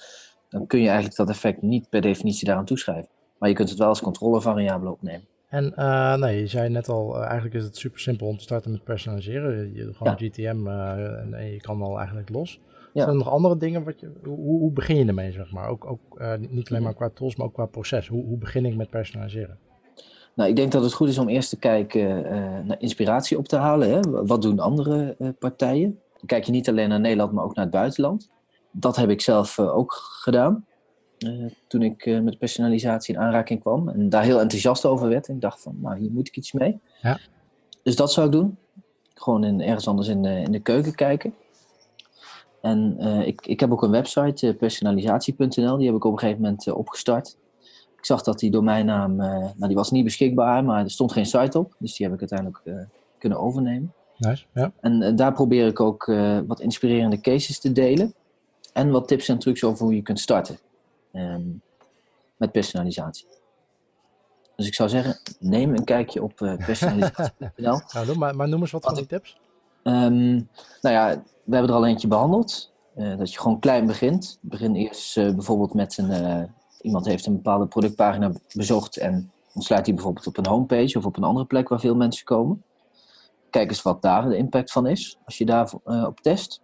dan 0.49 0.67
kun 0.67 0.79
je 0.79 0.87
eigenlijk 0.87 1.17
dat 1.17 1.29
effect 1.29 1.61
niet 1.61 1.89
per 1.89 2.01
definitie 2.01 2.47
daaraan 2.47 2.65
toeschrijven. 2.65 3.09
Maar 3.37 3.49
je 3.49 3.55
kunt 3.55 3.69
het 3.69 3.77
wel 3.77 3.87
als 3.87 4.01
controlevariabele 4.01 4.91
opnemen. 4.91 5.27
En 5.47 5.73
uh, 5.77 6.15
nee, 6.15 6.39
je 6.39 6.47
zei 6.47 6.69
net 6.69 6.89
al, 6.89 7.15
uh, 7.15 7.23
eigenlijk 7.23 7.55
is 7.55 7.63
het 7.63 7.77
super 7.77 7.99
simpel 7.99 8.27
om 8.27 8.37
te 8.37 8.43
starten 8.43 8.71
met 8.71 8.83
personaliseren. 8.83 9.73
Je 9.73 9.83
doet 9.83 9.97
gewoon 9.97 10.15
ja. 10.17 10.27
GTM 10.27 10.67
en, 10.67 11.33
en, 11.33 11.51
je 11.51 11.61
kan 11.61 11.81
al 11.81 11.97
eigenlijk 11.97 12.29
los. 12.29 12.59
Ja. 12.93 13.01
Zijn 13.01 13.09
er 13.09 13.23
nog 13.23 13.29
andere 13.29 13.57
dingen? 13.57 13.83
Wat 13.83 13.99
je, 13.99 14.11
hoe, 14.23 14.59
hoe 14.59 14.71
begin 14.71 14.95
je 14.95 15.05
ermee, 15.05 15.31
zeg 15.31 15.51
maar? 15.51 15.67
Ook, 15.67 15.85
ook 15.85 16.19
niet 16.49 16.69
alleen 16.69 16.83
maar 16.83 16.93
qua 16.93 17.09
tools, 17.09 17.35
maar 17.35 17.47
ook 17.47 17.53
qua 17.53 17.65
proces. 17.65 18.07
Hoe, 18.07 18.25
hoe 18.25 18.37
begin 18.37 18.65
ik 18.65 18.75
met 18.75 18.89
personaliseren? 18.89 19.57
Nou, 20.35 20.49
ik 20.49 20.55
denk 20.55 20.71
dat 20.71 20.83
het 20.83 20.93
goed 20.93 21.07
is 21.07 21.17
om 21.17 21.29
eerst 21.29 21.49
te 21.49 21.57
kijken 21.57 22.25
uh, 22.25 22.59
naar 22.63 22.79
inspiratie 22.79 23.37
op 23.37 23.47
te 23.47 23.55
halen. 23.55 23.89
Hè? 23.89 24.25
Wat 24.25 24.41
doen 24.41 24.59
andere 24.59 25.15
uh, 25.19 25.29
partijen? 25.39 25.99
Dan 26.13 26.25
kijk 26.25 26.43
je 26.43 26.51
niet 26.51 26.69
alleen 26.69 26.89
naar 26.89 26.99
Nederland, 26.99 27.31
maar 27.31 27.43
ook 27.43 27.55
naar 27.55 27.65
het 27.65 27.73
buitenland. 27.73 28.29
Dat 28.71 28.95
heb 28.95 29.09
ik 29.09 29.21
zelf 29.21 29.57
uh, 29.57 29.77
ook 29.77 29.93
gedaan. 29.93 30.65
toen 31.67 31.81
ik 31.81 32.21
met 32.21 32.37
personalisatie 32.37 33.15
in 33.15 33.21
aanraking 33.21 33.59
kwam. 33.59 33.89
En 33.89 34.09
daar 34.09 34.23
heel 34.23 34.39
enthousiast 34.39 34.85
over 34.85 35.09
werd. 35.09 35.27
En 35.27 35.35
ik 35.35 35.41
dacht 35.41 35.61
van, 35.61 35.77
nou, 35.81 35.97
hier 35.97 36.11
moet 36.11 36.27
ik 36.27 36.37
iets 36.37 36.51
mee. 36.51 36.79
Ja. 37.01 37.19
Dus 37.83 37.95
dat 37.95 38.11
zou 38.11 38.25
ik 38.25 38.31
doen. 38.31 38.57
Gewoon 39.13 39.43
in, 39.43 39.61
ergens 39.61 39.87
anders 39.87 40.07
in 40.07 40.21
de, 40.21 40.41
in 40.41 40.51
de 40.51 40.59
keuken 40.59 40.95
kijken. 40.95 41.33
En 42.61 42.99
ik, 43.25 43.47
ik 43.47 43.59
heb 43.59 43.71
ook 43.71 43.83
een 43.83 43.91
website, 43.91 44.55
personalisatie.nl. 44.59 45.77
Die 45.77 45.85
heb 45.85 45.95
ik 45.95 46.05
op 46.05 46.11
een 46.11 46.19
gegeven 46.19 46.41
moment 46.41 46.71
opgestart. 46.71 47.37
Ik 48.05 48.11
zag 48.11 48.23
dat 48.23 48.39
die 48.39 48.51
domeinnaam, 48.51 49.21
uh, 49.21 49.27
nou 49.27 49.67
die 49.67 49.75
was 49.75 49.91
niet 49.91 50.03
beschikbaar, 50.03 50.63
maar 50.63 50.83
er 50.83 50.91
stond 50.91 51.11
geen 51.11 51.25
site 51.25 51.59
op. 51.59 51.75
Dus 51.79 51.95
die 51.95 52.05
heb 52.05 52.15
ik 52.15 52.19
uiteindelijk 52.19 52.61
uh, 52.63 52.75
kunnen 53.17 53.39
overnemen. 53.39 53.93
Nice, 54.17 54.45
ja. 54.53 54.71
En 54.81 55.01
uh, 55.01 55.15
daar 55.15 55.33
probeer 55.33 55.67
ik 55.67 55.79
ook 55.79 56.05
wat 56.47 56.59
inspirerende 56.59 57.21
cases 57.21 57.59
te 57.59 57.71
delen. 57.71 58.13
En 58.73 58.91
wat 58.91 59.07
tips 59.07 59.27
en 59.27 59.39
trucs 59.39 59.63
over 59.63 59.85
hoe 59.85 59.95
je 59.95 60.01
kunt 60.01 60.19
starten 60.19 60.57
um, 61.13 61.61
met 62.37 62.51
personalisatie. 62.51 63.27
Dus 64.55 64.67
ik 64.67 64.73
zou 64.73 64.89
zeggen, 64.89 65.19
neem 65.39 65.75
een 65.75 65.83
kijkje 65.83 66.23
op 66.23 66.35
personalisatie.nl. 66.65 67.79
nou, 67.93 68.17
maar, 68.17 68.35
maar 68.35 68.49
noem 68.49 68.61
eens 68.61 68.71
wat 68.71 68.83
van 68.83 68.95
die 68.95 69.05
tips. 69.05 69.39
Um, 69.83 70.49
nou 70.81 70.95
ja, 70.95 71.23
we 71.43 71.55
hebben 71.55 71.71
er 71.71 71.77
al 71.77 71.85
eentje 71.85 72.07
behandeld. 72.07 72.73
dat 72.95 73.33
je 73.33 73.39
gewoon 73.39 73.59
klein 73.59 73.85
begint. 73.85 74.37
Begin 74.41 74.75
eerst 74.75 75.15
bijvoorbeeld 75.15 75.73
met 75.73 75.97
een 75.97 76.53
iemand 76.85 77.05
heeft 77.05 77.25
een 77.25 77.33
bepaalde 77.33 77.67
productpagina 77.67 78.31
bezocht 78.53 78.97
en 78.97 79.31
ontsluit 79.53 79.85
die 79.85 79.93
bijvoorbeeld 79.93 80.27
op 80.27 80.37
een 80.37 80.47
homepage 80.47 80.97
of 80.97 81.05
op 81.05 81.17
een 81.17 81.23
andere 81.23 81.45
plek 81.45 81.69
waar 81.69 81.79
veel 81.79 81.95
mensen 81.95 82.25
komen. 82.25 82.63
Kijk 83.49 83.69
eens 83.69 83.81
wat 83.81 84.01
daar 84.01 84.29
de 84.29 84.37
impact 84.37 84.71
van 84.71 84.87
is, 84.87 85.17
als 85.25 85.37
je 85.37 85.45
daar 85.45 85.71
uh, 85.85 86.03
op 86.03 86.19
test. 86.19 86.61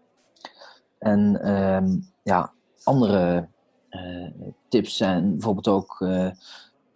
En 0.98 1.40
uh, 1.44 2.04
ja, 2.24 2.52
andere 2.84 3.48
uh, 3.90 4.32
tips 4.70 4.98
zijn 4.98 5.32
bijvoorbeeld 5.32 5.68
ook, 5.68 6.00
uh, 6.00 6.30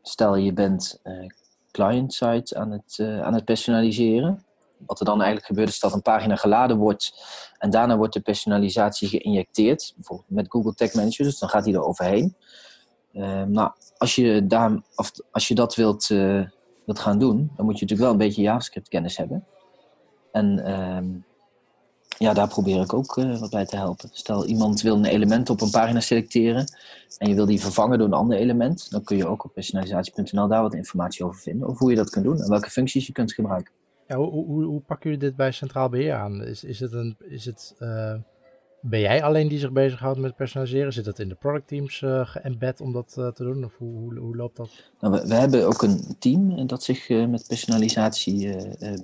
stel 0.02 0.36
je 0.36 0.54
bent 0.54 1.02
client-side 1.72 2.56
aan, 2.56 2.72
het 2.72 3.00
aan 3.00 3.34
het 3.34 3.46
personaliseren. 3.46 4.46
wat 4.86 5.00
er 5.00 5.06
dan 5.06 5.18
eigenlijk 5.18 5.46
gebeurt 5.46 5.70
is 5.70 5.80
dat 5.80 5.94
een 5.94 6.02
pagina 6.02 6.36
geladen 6.36 6.78
wordt 6.78 7.14
en 7.58 7.70
daarna 7.70 7.98
wordt 7.98 8.14
de 8.14 8.20
personalisatie 8.20 9.08
geïnjecteerd, 9.08 9.94
bijvoorbeeld 9.96 10.30
met 10.30 10.46
Google 10.50 10.74
Tag 10.74 10.94
Manager, 10.94 11.26
dus 11.26 11.40
dan 11.40 11.50
gaat 11.50 11.66
hij 11.66 11.74
er 11.74 11.86
overheen. 11.86 12.36
Ehm, 13.16 13.52
nou, 13.52 13.72
als 13.98 14.16
je, 14.16 14.48
daar, 14.48 14.82
of 14.96 15.12
als 15.32 15.48
je 15.48 15.56
dat 15.56 15.76
wilt, 15.76 16.10
uh, 16.10 16.46
wilt 16.86 17.00
gaan 17.00 17.20
doen, 17.20 17.52
dan 17.56 17.66
moet 17.66 17.80
je 17.80 17.86
natuurlijk 17.86 18.00
wel 18.00 18.12
een 18.12 18.28
beetje 18.28 18.42
JavaScript 18.42 18.90
kennis 18.90 19.18
hebben. 19.18 19.46
En 20.32 20.66
ehm, 20.66 21.06
ja, 22.18 22.34
daar 22.34 22.48
probeer 22.48 22.82
ik 22.82 22.94
ook 22.94 23.18
uh, 23.18 23.40
wat 23.40 23.50
bij 23.50 23.66
te 23.66 23.76
helpen. 23.76 24.10
Stel, 24.12 24.46
iemand 24.46 24.82
wil 24.82 24.96
een 24.96 25.06
element 25.06 25.50
op 25.50 25.62
een 25.62 25.70
pagina 25.70 26.00
selecteren 26.00 26.66
en 27.18 27.30
je 27.30 27.36
wil 27.36 27.46
die 27.46 27.62
vervangen 27.62 27.98
door 27.98 28.08
een 28.08 28.14
ander 28.14 28.38
element, 28.38 28.92
dan 28.92 29.04
kun 29.04 29.18
je 29.18 29.28
ook 29.28 29.46
op 29.46 29.54
personalisatie.nl 29.54 30.48
daar 30.48 30.62
wat 30.62 30.74
informatie 30.74 31.26
over 31.26 31.42
vinden, 31.42 31.68
over 31.68 31.80
hoe 31.80 31.90
je 31.90 31.96
dat 31.96 32.10
kunt 32.10 32.26
doen 32.26 32.42
en 32.42 32.50
welke 32.50 32.70
functies 32.70 33.08
je 33.08 33.14
kunt 33.14 33.34
gebruiken. 33.34 33.74
Ja, 34.08 34.16
hoe, 34.18 34.80
pakken 34.80 35.10
jullie 35.10 35.26
dit 35.26 35.36
bij 35.36 35.52
Centraal 35.52 35.90
Beheer 35.90 36.14
aan? 36.14 36.44
Is, 36.44 36.64
is 36.64 36.80
het 36.80 36.92
een, 36.92 37.18
is 37.20 37.46
het, 37.46 37.76
uh, 37.80 38.14
ben 38.90 39.00
jij 39.00 39.24
alleen 39.24 39.48
die 39.48 39.60
zich 39.60 39.72
bezighoudt 39.72 40.20
met 40.20 40.36
personaliseren? 40.36 40.94
Zit 40.94 41.06
dat 41.06 41.20
in 41.20 41.30
de 41.30 41.36
productteams 41.36 42.02
uh, 42.02 42.26
geëmbed 42.26 42.82
om 42.82 42.92
dat 42.92 43.16
uh, 43.20 43.28
te 43.28 43.44
doen? 43.44 43.66
Of 43.66 43.78
hoe, 43.78 43.98
hoe, 43.98 44.18
hoe 44.18 44.36
loopt 44.36 44.58
dat? 44.58 44.70
Nou, 45.00 45.28
we, 45.28 45.34
hebben 45.34 45.68
ook 45.68 45.82
een 45.82 46.16
team 46.20 46.68
dat 46.68 46.84
zich 46.84 47.10
met 47.10 47.46
personalisatie 47.48 48.56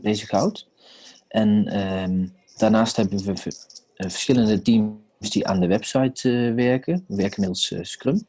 bezighoudt. 0.01 0.67
En 1.27 1.67
ehm, 1.67 2.27
daarnaast 2.57 2.95
hebben 2.95 3.23
we 3.23 3.51
verschillende 3.95 4.61
teams 4.61 5.29
die 5.29 5.47
aan 5.47 5.59
de 5.59 5.67
website 5.67 6.53
werken. 6.55 7.05
We 7.07 7.15
werken 7.15 7.39
middels 7.39 7.75
Scrum. 7.81 8.27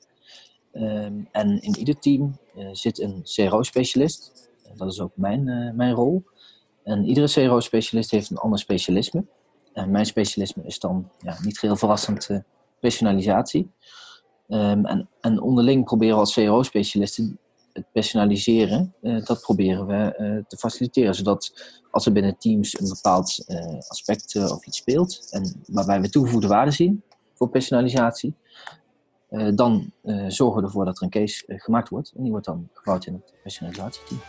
Um, 0.72 1.28
en 1.32 1.62
in 1.62 1.78
ieder 1.78 1.98
team 1.98 2.38
zit 2.72 3.00
een 3.00 3.22
CRO-specialist. 3.22 4.50
dat 4.76 4.92
is 4.92 5.00
ook 5.00 5.12
mijn, 5.14 5.72
mijn 5.76 5.94
rol. 5.94 6.24
En 6.84 7.04
iedere 7.04 7.26
CRO-specialist 7.26 8.10
heeft 8.10 8.30
een 8.30 8.36
ander 8.38 8.58
specialisme. 8.58 9.24
En 9.72 9.90
mijn 9.90 10.06
specialisme 10.06 10.62
is 10.64 10.78
dan 10.78 11.11
ja, 11.18 11.37
niet 11.42 11.61
heel 11.61 11.76
verrassend 11.76 12.28
uh, 12.28 12.38
personalisatie. 12.80 13.70
Um, 14.48 14.87
en, 14.87 15.08
en, 15.20 15.40
onderling 15.40 15.85
proberen 15.85 16.14
we 16.14 16.20
als 16.20 16.35
CRO-specialisten 16.35 17.38
het 17.72 17.85
personaliseren, 17.92 18.94
uh, 19.02 19.24
dat 19.24 19.40
proberen 19.40 19.87
we 19.87 20.44
te 20.48 20.56
faciliteren. 20.56 21.14
Zodat 21.14 21.72
als 21.90 22.06
er 22.06 22.12
binnen 22.12 22.38
teams 22.38 22.80
een 22.80 22.88
bepaald 22.88 23.44
aspect 23.88 24.37
of 24.37 24.66
iets 24.66 24.78
speelt, 24.78 25.28
en 25.30 25.62
waarbij 25.66 26.00
we 26.00 26.08
toegevoegde 26.08 26.48
waarde 26.48 26.70
zien 26.70 27.02
voor 27.35 27.48
personalisatie, 27.48 28.35
dan 29.54 29.92
zorgen 30.28 30.61
we 30.61 30.66
ervoor 30.66 30.85
dat 30.85 30.96
er 30.96 31.02
een 31.02 31.11
case 31.11 31.44
gemaakt 31.46 31.88
wordt. 31.88 32.12
En 32.16 32.22
die 32.22 32.30
wordt 32.30 32.46
dan 32.46 32.68
gebouwd 32.72 33.06
in 33.06 33.12
het 33.12 33.32
personalisatieteam. 33.42 34.20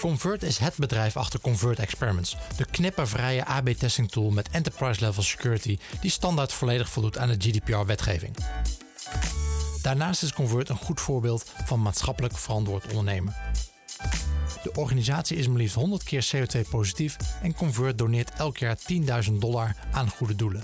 Convert 0.00 0.42
is 0.42 0.58
het 0.58 0.74
bedrijf 0.76 1.16
achter 1.16 1.40
Convert 1.40 1.78
Experiments, 1.78 2.36
de 2.56 2.64
knippervrije 2.64 3.44
AB-testing 3.44 4.10
tool 4.10 4.30
met 4.30 4.48
enterprise-level 4.48 5.22
security 5.22 5.78
die 6.00 6.10
standaard 6.10 6.52
volledig 6.52 6.88
voldoet 6.88 7.18
aan 7.18 7.28
de 7.28 7.34
GDPR-wetgeving. 7.38 8.36
Daarnaast 9.82 10.22
is 10.22 10.32
Convert 10.32 10.68
een 10.68 10.76
goed 10.76 11.00
voorbeeld 11.00 11.52
van 11.64 11.82
maatschappelijk 11.82 12.38
verantwoord 12.38 12.86
ondernemen. 12.86 13.34
De 14.62 14.72
organisatie 14.74 15.36
is 15.36 15.48
maar 15.48 15.56
liefst 15.56 15.74
100 15.74 16.02
keer 16.02 16.28
CO2-positief 16.34 17.16
en 17.42 17.54
Convert 17.54 17.98
doneert 17.98 18.30
elk 18.30 18.56
jaar 18.56 18.78
10.000 19.26 19.32
dollar 19.32 19.76
aan 19.92 20.08
goede 20.08 20.34
doelen. 20.34 20.62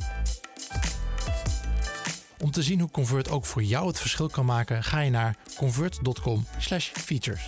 Om 2.40 2.50
te 2.50 2.62
zien 2.62 2.80
hoe 2.80 2.90
Convert 2.90 3.30
ook 3.30 3.46
voor 3.46 3.62
jou 3.62 3.86
het 3.86 4.00
verschil 4.00 4.28
kan 4.28 4.44
maken, 4.44 4.84
ga 4.84 5.00
je 5.00 5.10
naar 5.10 5.36
convert.com/features 5.56 7.42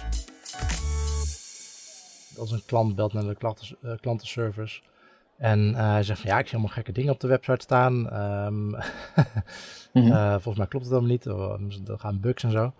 als 2.39 2.53
een 2.53 2.63
klant 2.67 2.95
belt 2.95 3.13
naar 3.13 3.25
de 3.25 3.35
klanten, 3.35 3.77
uh, 3.85 3.93
klantenservice. 4.01 4.81
En 5.37 5.71
uh, 5.71 5.91
hij 5.91 6.03
zegt 6.03 6.21
van 6.21 6.31
ja, 6.31 6.39
ik 6.39 6.45
zie 6.45 6.55
allemaal 6.55 6.75
gekke 6.75 6.93
dingen 6.93 7.13
op 7.13 7.21
de 7.21 7.29
website 7.29 7.63
staan. 7.63 8.21
Um, 8.45 8.65
mm 8.65 8.77
-hmm. 9.93 10.31
volgens 10.31 10.57
mij 10.57 10.67
klopt 10.67 10.85
het 10.85 10.95
helemaal 10.95 11.11
niet. 11.11 11.89
Er 11.89 11.99
gaan 11.99 12.21
bugs 12.21 12.43
en 12.43 12.51
zo. 12.51 12.73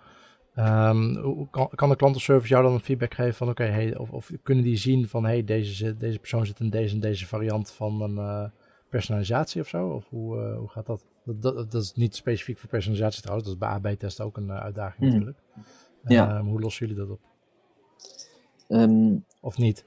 Um, 0.59 1.17
hoe 1.17 1.51
kan, 1.51 1.69
kan, 1.75 1.89
de 1.89 1.97
klantenservice 1.97 2.53
jou 2.53 2.65
dan 2.65 2.73
een 2.73 2.81
feedback 2.81 3.15
geven 3.15 3.35
van 3.35 3.49
oké, 3.49 3.63
okay, 3.63 3.75
hey, 3.75 3.97
of, 3.97 4.11
of, 4.11 4.31
kunnen 4.43 4.65
die 4.65 4.77
zien 4.77 5.09
van 5.09 5.25
hey, 5.25 5.45
deze, 5.45 5.97
deze 5.97 6.19
persoon 6.19 6.47
zit 6.47 6.61
in 6.61 6.71
deze 6.71 6.95
en 6.95 7.01
deze 7.01 7.27
variant 7.27 7.71
van 7.71 8.01
een 8.01 8.51
personalisatie 8.89 9.61
of 9.61 9.69
zo? 9.69 9.89
Of 9.89 10.09
hoe, 10.09 10.55
hoe 10.55 10.69
gaat 10.69 10.87
dat? 10.87 11.05
Dat, 11.25 11.43
dat? 11.43 11.71
dat, 11.71 11.83
is 11.83 11.93
niet 11.93 12.15
specifiek 12.15 12.59
voor 12.59 12.69
personalisatie 12.69 13.23
trouwens, 13.23 13.49
dat 13.49 13.57
is 13.57 13.69
bij 13.69 13.93
AB-testen 13.93 14.25
ook 14.25 14.37
een 14.37 14.53
uitdaging 14.53 15.01
mm. 15.01 15.07
natuurlijk. 15.07 15.39
Ja. 16.03 16.43
hoe 16.43 16.61
lossen 16.61 16.87
jullie 16.87 17.03
dat 17.03 17.11
op? 17.11 17.21
Um, 18.69 19.25
of 19.41 19.59
niet? 19.59 19.85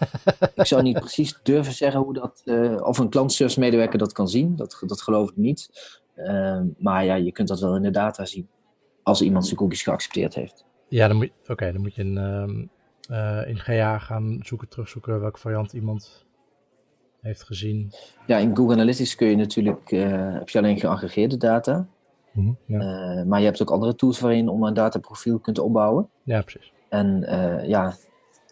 ik 0.54 0.66
zou 0.66 0.82
niet 0.82 0.98
precies 0.98 1.38
durven 1.42 1.72
zeggen 1.72 2.00
hoe 2.00 2.14
dat, 2.14 2.42
uh, 2.44 2.82
of 2.82 2.98
een 2.98 3.08
klantservice 3.08 3.60
medewerker 3.60 3.98
dat 3.98 4.12
kan 4.12 4.28
zien. 4.28 4.56
Dat, 4.56 4.82
dat 4.86 5.02
geloof 5.02 5.30
ik 5.30 5.36
niet. 5.36 5.70
Uh, 6.16 6.60
maar 6.78 7.04
ja, 7.04 7.14
je 7.14 7.32
kunt 7.32 7.48
dat 7.48 7.60
wel 7.60 7.76
in 7.76 7.82
de 7.82 7.90
data 7.90 8.24
zien. 8.24 8.48
Als 9.02 9.22
iemand 9.22 9.44
zijn 9.44 9.56
cookies 9.56 9.82
geaccepteerd 9.82 10.34
heeft. 10.34 10.64
Ja, 10.88 11.08
dan 11.08 11.16
moet, 11.16 11.30
oké, 11.48 11.72
dan 11.72 11.80
moet 11.80 11.94
je 11.94 12.02
in, 12.02 12.14
uh, 13.10 13.48
in 13.48 13.58
GA 13.58 13.98
gaan 13.98 14.38
zoeken, 14.42 14.68
terugzoeken 14.68 15.20
welke 15.20 15.38
variant 15.38 15.72
iemand 15.72 16.26
heeft 17.20 17.42
gezien. 17.42 17.92
Ja, 18.26 18.36
in 18.36 18.56
Google 18.56 18.74
Analytics 18.74 19.14
kun 19.14 19.28
je 19.28 19.36
natuurlijk, 19.36 19.92
eh, 19.92 20.32
heb 20.32 20.48
je 20.48 20.58
alleen 20.58 20.78
geaggregeerde 20.78 21.36
data. 21.36 21.86
Mm 22.32 22.56
-hmm, 22.66 22.78
ja. 22.78 23.24
maar 23.24 23.38
je 23.38 23.44
hebt 23.44 23.62
ook 23.62 23.70
andere 23.70 23.94
tools 23.94 24.20
waarin 24.20 24.44
je 24.44 24.50
om 24.50 24.64
een 24.64 24.74
dataprofiel 24.74 25.38
kunt 25.38 25.58
opbouwen. 25.58 26.08
Ja, 26.22 26.42
precies. 26.42 26.72
En 26.88 27.26
ja, 27.66 27.94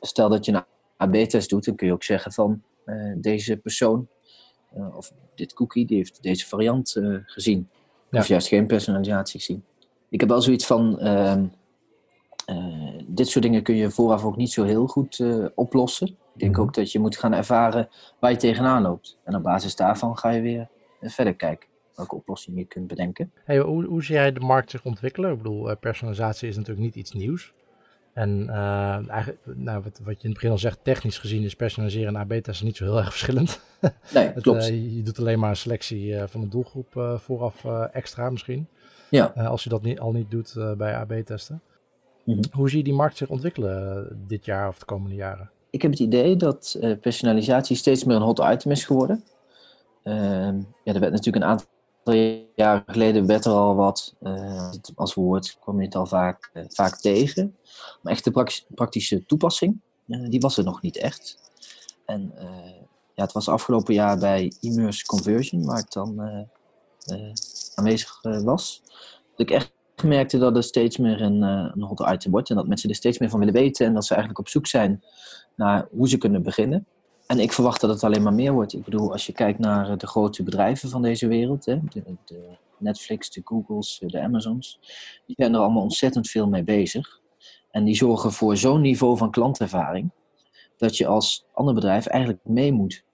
stel 0.01 0.29
dat 0.29 0.45
je 0.45 0.53
een 0.53 0.65
AB-test 0.97 1.51
doet, 1.51 1.65
dan 1.65 1.75
kun 1.75 1.87
je 1.87 1.93
ook 1.93 2.03
zeggen 2.03 2.33
van 2.33 2.63
uh, 2.87 3.15
deze 3.17 3.57
persoon 3.57 4.09
uh, 4.77 4.97
of 4.97 5.13
dit 5.35 5.53
cookie, 5.53 5.87
die 5.87 5.97
heeft 5.97 6.23
deze 6.23 6.47
variant 6.47 6.97
uh, 6.97 7.19
gezien. 7.25 7.69
Ja. 8.11 8.19
Of 8.19 8.27
juist 8.27 8.49
geen 8.49 8.67
personalisatie 8.67 9.41
gezien. 9.41 9.65
Ik 10.09 10.21
heb 10.21 10.29
wel 10.29 10.43
zoiets 10.43 10.67
van, 10.67 10.99
ehm, 10.99 11.47
dit 13.07 13.29
soort 13.29 13.45
dingen 13.45 13.63
kun 13.63 13.75
je 13.75 13.91
vooraf 13.91 14.25
ook 14.25 14.37
niet 14.37 14.51
zo 14.51 14.65
heel 14.65 14.87
goed 14.87 15.23
oplossen. 15.55 16.07
Ik 16.09 16.45
denk 16.45 16.57
mm 16.57 16.63
ook 16.63 16.75
dat 16.75 16.93
je 16.93 16.99
moet 16.99 17.17
gaan 17.17 17.33
ervaren 17.33 17.89
waar 18.19 18.31
je 18.31 18.37
tegenaan 18.37 18.83
loopt. 18.83 19.19
En 19.25 19.35
op 19.35 19.43
basis 19.43 19.77
daarvan 19.77 20.19
ga 20.19 20.31
je 20.31 20.41
weer 20.41 20.69
verder 21.01 21.35
kijken 21.35 21.69
welke 21.95 22.15
oplossing 22.15 22.59
je 22.59 22.65
kunt 22.65 22.87
bedenken. 22.87 23.33
Hey, 23.45 23.59
hoe, 23.59 23.85
hoe 23.85 24.05
zie 24.05 24.15
jij 24.15 24.33
de 24.33 24.41
markt 24.41 24.71
zich 24.71 24.85
ontwikkelen? 24.85 25.31
Ik 25.31 25.37
bedoel, 25.37 25.77
personalisatie 25.77 26.49
is 26.49 26.57
natuurlijk 26.57 26.85
niet 26.85 26.95
iets 26.95 27.13
nieuws. 27.13 27.53
En 28.19 28.47
uh, 28.49 29.11
eigenlijk, 29.11 29.39
nou, 29.45 29.83
wat, 29.83 30.01
wat, 30.05 30.15
je 30.17 30.23
in 30.23 30.31
het 30.31 30.33
begin 30.33 30.51
al 30.51 30.59
zegt, 30.59 30.79
technisch 30.83 31.19
gezien 31.19 31.43
is 31.43 31.57
personaliseren 31.57 32.17
en 32.17 32.21
AB-testen 32.21 32.67
niet 32.67 32.77
zo 32.77 32.85
heel 32.85 32.99
erg 32.99 33.11
verschillend. 33.11 33.61
Nee, 34.15 34.27
het, 34.35 34.43
klopt. 34.43 34.69
Uh, 34.69 34.97
je 34.97 35.03
doet 35.03 35.19
alleen 35.19 35.39
maar 35.39 35.51
een 35.51 35.57
selectie 35.57 36.07
uh, 36.07 36.23
van 36.27 36.41
de 36.41 36.49
doelgroep 36.49 37.17
vooraf 37.17 37.65
extra 37.93 38.31
misschien. 38.31 38.69
Ja. 39.11 39.25
als 39.25 39.65
je 39.65 39.69
dat 39.69 39.83
niet, 39.83 40.01
al 40.01 40.13
niet 40.13 40.31
doet 40.31 40.57
bij 40.77 40.97
AB-testen. 40.97 41.61
Mm 42.25 42.35
-hmm. 42.35 42.43
Hoe 42.51 42.69
zie 42.69 42.79
je 42.79 42.85
die 42.85 42.93
markt 42.93 43.17
zich 43.17 43.29
ontwikkelen 43.29 44.09
dit 44.27 44.45
jaar 44.45 44.69
of 44.69 44.79
de 44.79 44.85
komende 44.85 45.17
jaren? 45.17 45.51
Ik 45.71 45.83
heb 45.83 45.91
het 45.91 46.01
idee 46.01 46.37
dat 46.37 46.79
personalisatie 47.01 47.77
steeds 47.77 48.05
meer 48.05 48.17
een 48.17 48.23
hot 48.23 48.39
item 48.39 48.71
is 48.71 48.85
geworden. 48.85 49.25
Ehm, 50.03 50.57
ja, 50.85 50.95
er 50.95 51.01
werd 51.01 51.13
natuurlijk 51.13 51.45
een 51.45 51.51
aantal 51.51 51.67
jaren 52.55 52.83
geleden 52.87 53.27
werd 53.27 53.45
er 53.45 53.53
al 53.53 53.75
wat, 53.75 54.15
uh, 54.23 54.71
als 54.95 55.15
woord 55.15 55.57
kwam 55.61 55.79
je 55.79 55.85
het 55.85 55.95
al 55.95 56.07
vaak, 56.07 56.51
uh, 56.55 56.65
vaak 56.69 56.97
tegen. 56.97 57.57
Maar 58.03 58.13
echt 58.13 58.25
de 58.25 58.63
praktische 58.75 59.27
toepassing, 59.27 59.81
uh, 60.07 60.29
die 60.29 60.41
was 60.41 60.57
er 60.57 60.65
nog 60.65 60.83
niet 60.83 60.97
echt. 60.97 61.39
En 62.05 62.33
ja, 63.15 63.23
het 63.25 63.33
was 63.33 63.49
afgelopen 63.49 63.95
jaar 63.95 64.19
bij 64.19 64.53
Immerse 64.61 65.07
Conversion, 65.07 65.65
waar 65.65 65.79
ik 65.79 65.93
dan 65.93 66.23
aanwezig 67.75 68.23
was. 68.23 68.83
Dat 69.31 69.41
ik 69.41 69.51
echt 69.51 69.73
merkte 70.05 70.39
dat 70.39 70.57
er 70.57 70.63
steeds 70.63 70.97
meer 70.97 71.21
een, 71.21 71.43
een 71.43 72.13
item 72.13 72.31
wordt. 72.31 72.51
En 72.51 72.57
dat 72.57 72.67
mensen 72.69 72.89
er 72.89 72.95
steeds 72.95 73.19
meer 73.19 73.31
van 73.31 73.39
willen 73.39 73.55
weten. 73.55 73.87
En 73.87 73.95
dat 73.95 74.05
ze 74.05 74.11
eigenlijk 74.11 74.41
op 74.41 74.49
zoek 74.49 74.67
zijn 74.67 75.05
naar 75.55 75.89
hoe 75.91 76.09
ze 76.09 76.19
kunnen 76.19 76.43
beginnen. 76.43 76.87
En 77.29 77.39
ik 77.39 77.53
verwacht 77.53 77.81
dat 77.81 77.91
het 77.91 78.05
alleen 78.05 78.23
maar 78.23 78.33
meer 78.33 78.53
wordt. 78.53 78.73
Ik 78.73 78.85
bedoel, 78.85 79.13
als 79.13 79.27
je 79.27 79.33
kijkt 79.33 79.59
naar 79.59 79.91
eh, 79.91 79.97
de 79.97 80.07
grote 80.07 80.43
bedrijven 80.43 80.89
van 80.89 81.03
deze 81.03 81.29
wereld, 81.29 81.65
hè, 81.65 81.79
de, 81.89 82.57
Netflix, 82.79 83.31
de 83.31 83.41
Googles, 83.45 84.03
de 84.07 84.21
Amazons, 84.21 84.79
die 85.27 85.37
zijn 85.39 85.55
er 85.55 85.61
allemaal 85.61 85.83
ontzettend 85.83 86.29
veel 86.29 86.49
mee 86.49 86.65
bezig. 86.65 87.21
En 87.71 87.85
die 87.85 87.97
zorgen 87.97 88.33
voor 88.33 88.57
zo'n 88.57 88.81
niveau 88.81 89.17
van 89.17 89.31
klantervaring, 89.31 90.11
dat 90.77 90.97
je 90.97 91.07
als 91.07 91.47
ander 91.53 91.75
bedrijf 91.75 92.07
eigenlijk 92.07 92.45
mee 92.45 92.73
moet. 92.73 93.05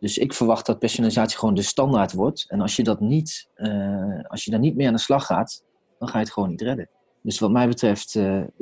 Dus 0.00 0.18
ik 0.18 0.32
verwacht 0.32 0.66
dat 0.66 0.78
personalisatie 0.78 1.38
gewoon 1.38 1.54
de 1.54 1.62
standaard 1.62 2.12
wordt. 2.12 2.44
En 2.48 2.60
als 2.60 2.76
je, 2.76 2.82
dat 2.82 3.00
niet, 3.00 3.48
uh, 3.56 4.24
als 4.28 4.44
je 4.44 4.50
daar 4.50 4.60
niet 4.60 4.76
mee 4.76 4.86
aan 4.86 4.92
de 4.92 4.98
slag 4.98 5.26
gaat, 5.26 5.64
dan 5.98 6.08
ga 6.08 6.18
je 6.18 6.24
het 6.24 6.32
gewoon 6.32 6.48
niet 6.48 6.62
redden. 6.62 6.88
Dus 7.22 7.38
wat 7.38 7.50
mij 7.50 7.68
betreft, 7.68 8.18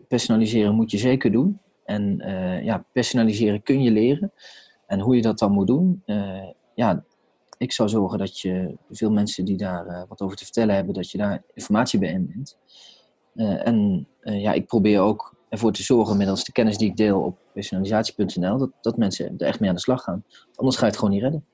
personaliseren 0.09 0.75
moet 0.75 0.91
je 0.91 0.99
zeker 0.99 1.33
doen. 1.33 1.61
En 1.85 2.17
ja, 2.65 2.85
personaliseren 2.93 3.63
kun 3.63 3.83
je 3.83 3.91
leren. 3.91 4.33
En 4.93 5.01
hoe 5.01 5.17
je 5.17 5.23
dat 5.23 5.39
dan 5.39 5.53
moet 5.53 5.67
doen, 5.67 6.03
uh, 6.07 6.49
ja, 6.75 7.05
ik 7.59 7.73
zou 7.73 7.89
zorgen 7.89 8.19
dat 8.19 8.39
je 8.39 8.77
veel 8.91 9.11
mensen 9.11 9.45
die 9.45 9.57
daar 9.57 9.87
uh, 9.87 10.03
wat 10.09 10.21
over 10.21 10.37
te 10.37 10.45
vertellen 10.45 10.75
hebben, 10.75 10.95
dat 10.95 11.11
je 11.11 11.19
daar 11.19 11.43
informatie 11.55 11.99
bij 11.99 12.13
inbrengt. 12.13 12.59
en 13.35 14.07
ja, 14.21 14.53
ik 14.53 14.67
probeer 14.67 15.01
ook 15.01 15.35
ervoor 15.49 15.73
te 15.73 15.83
zorgen, 15.83 16.17
middels 16.17 16.45
de 16.45 16.53
kennis 16.53 16.79
die 16.79 16.89
ik 16.89 16.97
deel 16.97 17.21
op 17.21 17.39
personalisatie.nl, 17.53 18.59
dat, 18.59 18.71
dat 18.81 18.97
mensen 18.97 19.35
er 19.39 19.47
echt 19.47 19.61
mee 19.61 19.69
aan 19.69 19.75
de 19.75 19.81
slag 19.81 20.03
gaan. 20.03 20.25
Anders 20.55 20.77
ga 20.77 20.85
je 20.85 20.91
het 20.91 20.99
gewoon 20.99 21.15
niet 21.15 21.23
redden. 21.23 21.45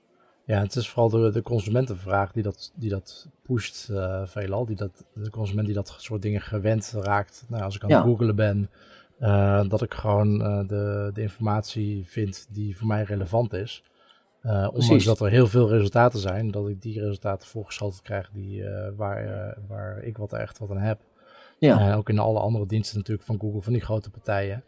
Ja, 0.44 0.60
het 0.60 0.76
is 0.76 0.88
vooral 0.88 1.08
de, 1.08 1.30
de 1.30 1.42
consumentenvraag 1.42 2.32
die 2.32 2.42
dat, 2.42 2.72
die 2.74 2.90
dat 2.90 3.28
pusht 3.42 3.88
uh, 3.90 4.22
veelal. 4.24 4.66
Die 4.66 4.76
dat, 4.76 5.04
de 5.14 5.30
consument 5.30 5.66
die 5.66 5.74
dat 5.74 5.94
soort 5.98 6.22
dingen 6.22 6.40
gewend 6.40 6.94
raakt. 6.96 7.44
Nou, 7.48 7.62
als 7.62 7.76
ik 7.76 7.82
aan 7.84 7.90
het 7.90 8.02
googelen 8.02 8.36
ben, 8.36 8.70
dat 9.68 9.82
ik 9.82 9.94
gewoon 9.94 10.40
uh, 10.40 10.68
de, 10.68 11.10
de 11.14 11.20
informatie 11.20 12.06
vind 12.06 12.46
die 12.50 12.76
voor 12.76 12.86
mij 12.86 13.02
relevant 13.02 13.52
is. 13.52 13.82
Uh, 14.42 14.68
ondanks 14.72 15.04
dat 15.04 15.20
er 15.20 15.30
heel 15.30 15.46
veel 15.46 15.68
resultaten 15.68 16.18
zijn, 16.18 16.50
dat 16.50 16.68
ik 16.68 16.82
die 16.82 17.00
resultaten 17.00 17.48
voorgeschoteld 17.48 18.02
krijg 18.02 18.30
die, 18.32 18.64
waar, 18.96 19.56
waar 19.68 20.02
ik 20.02 20.16
wat 20.16 20.32
echt 20.32 20.58
wat 20.58 20.70
aan 20.70 20.78
heb. 20.78 21.00
Ja. 21.58 21.94
ook 21.94 22.08
in 22.08 22.18
alle 22.18 22.38
andere 22.38 22.66
diensten 22.66 22.96
natuurlijk 22.96 23.26
van 23.26 23.40
Google, 23.40 23.60
van 23.62 23.72
die 23.72 23.82
grote 23.82 24.10
partijen. 24.10 24.64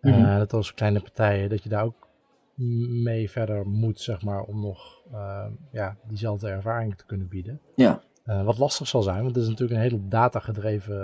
Mm 0.00 0.12
-hmm. 0.12 0.38
dat 0.38 0.52
als 0.52 0.74
kleine 0.74 1.00
partijen, 1.00 1.48
dat 1.48 1.62
je 1.62 1.68
daar 1.68 1.84
ook 1.84 2.08
mee 2.54 3.30
verder 3.30 3.66
moet, 3.66 4.00
zeg 4.00 4.22
maar, 4.22 4.42
om 4.42 4.60
nog 4.60 5.02
uh, 5.12 5.44
ja, 5.70 5.96
diezelfde 6.08 6.48
ervaring 6.48 6.96
te 6.96 7.06
kunnen 7.06 7.28
bieden. 7.28 7.60
Ja. 7.74 8.02
Uh, 8.26 8.44
wat 8.44 8.58
lastig 8.58 8.88
zal 8.88 9.02
zijn, 9.02 9.22
want 9.22 9.34
het 9.34 9.44
is 9.44 9.48
natuurlijk 9.50 9.78
een 9.78 9.86
hele 9.88 10.08
datagedreven 10.08 10.96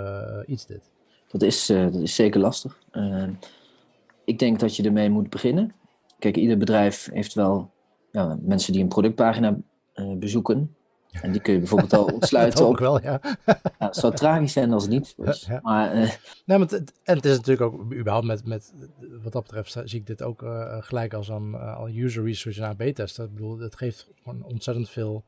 uh, 0.47 0.53
iets 0.53 0.65
dit. 0.65 0.91
Dat 1.31 1.41
is, 1.41 1.65
dat 1.65 1.93
is 1.93 2.15
zeker 2.15 2.39
lastig. 2.39 2.79
ik 4.25 4.39
denk 4.39 4.59
dat 4.59 4.75
je 4.75 4.83
ermee 4.83 5.09
moet 5.09 5.29
beginnen. 5.29 5.73
Kijk, 6.19 6.37
ieder 6.37 6.57
bedrijf 6.57 7.09
heeft 7.13 7.33
wel 7.33 7.71
ja, 8.11 8.37
mensen 8.41 8.73
die 8.73 8.81
een 8.81 8.87
productpagina 8.87 9.57
bezoeken. 10.17 10.75
En 11.11 11.31
die 11.31 11.41
kun 11.41 11.53
je 11.53 11.59
bijvoorbeeld 11.59 11.93
al 11.93 12.05
ontsluiten. 12.13 12.65
ook 12.65 12.79
wel, 12.79 13.01
ja. 13.01 13.21
ja. 13.45 13.61
Het 13.77 13.95
zou 13.95 14.15
tragisch 14.15 14.53
zijn 14.53 14.73
als 14.73 14.87
niet. 14.87 15.13
Dus. 15.17 15.45
Ja. 15.45 15.59
Maar, 15.61 15.95
uh... 15.95 16.09
nee, 16.45 16.57
maar 16.57 16.67
het, 16.67 16.93
en 17.03 17.15
het 17.15 17.25
is 17.25 17.37
natuurlijk 17.37 17.73
ook, 17.73 17.93
überhaupt 17.93 18.25
met, 18.25 18.45
met 18.45 18.73
wat 19.23 19.31
dat 19.31 19.43
betreft, 19.43 19.77
zie 19.83 19.99
ik 19.99 20.07
dit 20.07 20.23
ook 20.23 20.41
uh, 20.41 20.77
gelijk 20.79 21.13
als 21.13 21.27
een 21.27 21.51
uh, 21.51 22.03
user 22.03 22.23
research 22.23 22.57
en 22.57 22.63
AB-testen. 22.63 23.25
Ik 23.25 23.33
bedoel, 23.33 23.59
het 23.59 23.75
geeft 23.75 24.07
gewoon 24.23 24.43
ontzettend 24.43 24.89
veel 24.89 25.23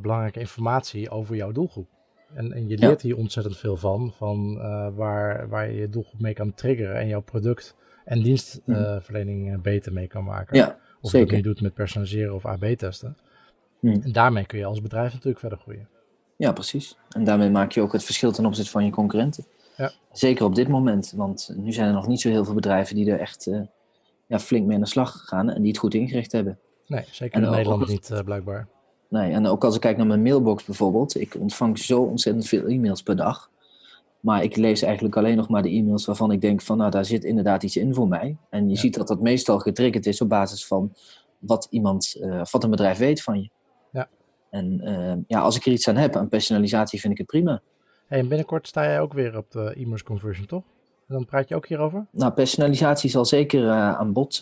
belangrijke 0.00 0.40
informatie 0.40 1.10
over 1.10 1.36
jouw 1.36 1.52
doelgroep. 1.52 1.88
En, 2.34 2.52
en 2.52 2.68
je 2.68 2.78
leert 2.78 3.02
hier 3.02 3.16
ontzettend 3.16 3.56
veel 3.56 3.76
van, 3.76 4.12
van 4.16 4.56
waar, 4.94 5.48
waar 5.48 5.70
je 5.70 5.80
je 5.80 5.88
doelgroep 5.88 6.20
mee 6.20 6.34
kan 6.34 6.54
triggeren 6.54 6.96
en 6.96 7.08
jouw 7.08 7.22
product 7.22 7.76
en 8.04 8.22
dienstverlening 8.22 9.62
beter 9.62 9.92
mee 9.92 10.06
kan 10.06 10.24
maken. 10.24 10.56
Ja, 10.56 10.78
of 11.00 11.12
je 11.12 11.18
dat 11.18 11.30
nu 11.30 11.40
doet 11.40 11.60
met 11.60 11.74
personaliseren 11.74 12.34
of 12.34 12.46
AB-testen. 12.46 13.16
Hmm. 13.80 14.02
En 14.02 14.12
daarmee 14.12 14.46
kun 14.46 14.58
je 14.58 14.64
als 14.64 14.82
bedrijf 14.82 15.12
natuurlijk 15.12 15.38
verder 15.38 15.58
groeien. 15.58 15.88
Ja, 16.36 16.52
precies. 16.52 16.98
En 17.08 17.24
daarmee 17.24 17.50
maak 17.50 17.72
je 17.72 17.80
ook 17.80 17.92
het 17.92 18.04
verschil 18.04 18.32
ten 18.32 18.46
opzichte 18.46 18.70
van 18.70 18.84
je 18.84 18.90
concurrenten. 18.90 19.44
Ja. 19.76 19.92
Zeker 20.12 20.44
op 20.44 20.54
dit 20.54 20.68
moment, 20.68 21.12
want 21.16 21.54
nu 21.56 21.72
zijn 21.72 21.88
er 21.88 21.94
nog 21.94 22.06
niet 22.06 22.20
zo 22.20 22.28
heel 22.28 22.44
veel 22.44 22.54
bedrijven 22.54 22.96
die 22.96 23.10
er 23.10 23.20
echt 23.20 23.46
uh, 23.46 23.60
ja, 24.26 24.38
flink 24.38 24.66
mee 24.66 24.76
aan 24.76 24.82
de 24.82 24.88
slag 24.88 25.24
gaan 25.24 25.50
en 25.50 25.60
die 25.60 25.70
het 25.70 25.78
goed 25.78 25.94
ingericht 25.94 26.32
hebben. 26.32 26.58
Nee, 26.86 27.04
zeker 27.10 27.42
in 27.42 27.50
Nederland 27.50 27.88
niet 27.88 28.10
uh, 28.12 28.20
blijkbaar. 28.20 28.68
Nee, 29.14 29.32
en 29.32 29.46
ook 29.46 29.64
als 29.64 29.74
ik 29.74 29.80
kijk 29.80 29.96
naar 29.96 30.06
mijn 30.06 30.22
mailbox 30.22 30.64
bijvoorbeeld, 30.64 31.20
ik 31.20 31.36
ontvang 31.38 31.78
zo 31.78 32.02
ontzettend 32.02 32.46
veel 32.46 32.66
e-mails 32.66 33.02
per 33.02 33.16
dag. 33.16 33.50
Maar 34.20 34.42
ik 34.42 34.56
lees 34.56 34.82
eigenlijk 34.82 35.16
alleen 35.16 35.36
nog 35.36 35.48
maar 35.48 35.62
de 35.62 35.70
e-mails 35.70 36.04
waarvan 36.04 36.30
ik 36.30 36.40
denk 36.40 36.62
van 36.62 36.76
nou 36.76 36.90
daar 36.90 37.04
zit 37.04 37.24
inderdaad 37.24 37.62
iets 37.62 37.76
in 37.76 37.94
voor 37.94 38.08
mij. 38.08 38.36
En 38.48 38.68
je 38.68 38.76
ziet 38.76 38.94
dat 38.94 39.08
dat 39.08 39.20
meestal 39.20 39.58
getriggerd 39.58 40.06
is 40.06 40.20
op 40.20 40.28
basis 40.28 40.66
van 40.66 40.92
wat 41.38 41.66
iemand, 41.70 42.16
uh, 42.20 42.44
wat 42.50 42.64
een 42.64 42.70
bedrijf 42.70 42.98
weet 42.98 43.22
van 43.22 43.40
je. 43.40 43.50
En 44.50 44.80
uh, 44.84 45.12
ja, 45.26 45.40
als 45.40 45.56
ik 45.56 45.66
er 45.66 45.72
iets 45.72 45.88
aan 45.88 45.96
heb, 45.96 46.16
aan 46.16 46.28
personalisatie, 46.28 47.00
vind 47.00 47.12
ik 47.12 47.18
het 47.18 47.26
prima. 47.26 47.60
Hey, 48.06 48.18
en 48.18 48.28
binnenkort 48.28 48.66
sta 48.68 48.84
jij 48.84 49.00
ook 49.00 49.12
weer 49.12 49.36
op 49.36 49.50
de 49.50 49.74
e-mails 49.74 50.02
conversion, 50.02 50.46
toch? 50.46 50.62
En 51.08 51.14
dan 51.14 51.24
praat 51.24 51.48
je 51.48 51.54
ook 51.54 51.66
hierover? 51.66 52.06
Nou, 52.10 52.32
personalisatie 52.32 53.10
zal 53.10 53.24
zeker 53.24 53.62
uh, 53.62 53.94
aan 53.94 54.12
bod 54.12 54.40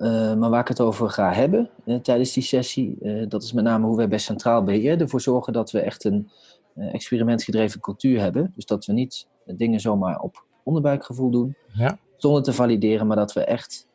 uh, 0.00 0.06
komen. 0.06 0.38
maar 0.38 0.50
waar 0.50 0.60
ik 0.60 0.68
het 0.68 0.80
over 0.80 1.10
ga 1.10 1.32
hebben 1.32 1.70
tijdens 2.02 2.32
die 2.32 2.42
sessie, 2.42 2.98
dat 3.28 3.42
is 3.42 3.52
met 3.52 3.64
name 3.64 3.86
hoe 3.86 3.96
wij 3.96 4.08
bij 4.08 4.18
Centraal 4.18 4.64
Beheer 4.64 5.00
ervoor 5.00 5.20
zorgen 5.20 5.52
dat 5.52 5.70
we 5.70 5.80
echt 5.80 6.04
een 6.04 6.30
experimentgedreven 6.74 7.80
cultuur 7.80 8.20
hebben. 8.20 8.52
Dus 8.54 8.66
dat 8.66 8.86
we 8.86 8.92
niet 8.92 9.26
dingen 9.44 9.80
zomaar 9.80 10.20
op 10.20 10.44
onderbuikgevoel 10.62 11.30
doen, 11.30 11.56
ja. 11.72 11.98
zonder 12.16 12.42
te 12.42 12.52
valideren, 12.52 13.06
maar 13.06 13.16
dat 13.16 13.32
we 13.32 13.44
echt 13.44 13.88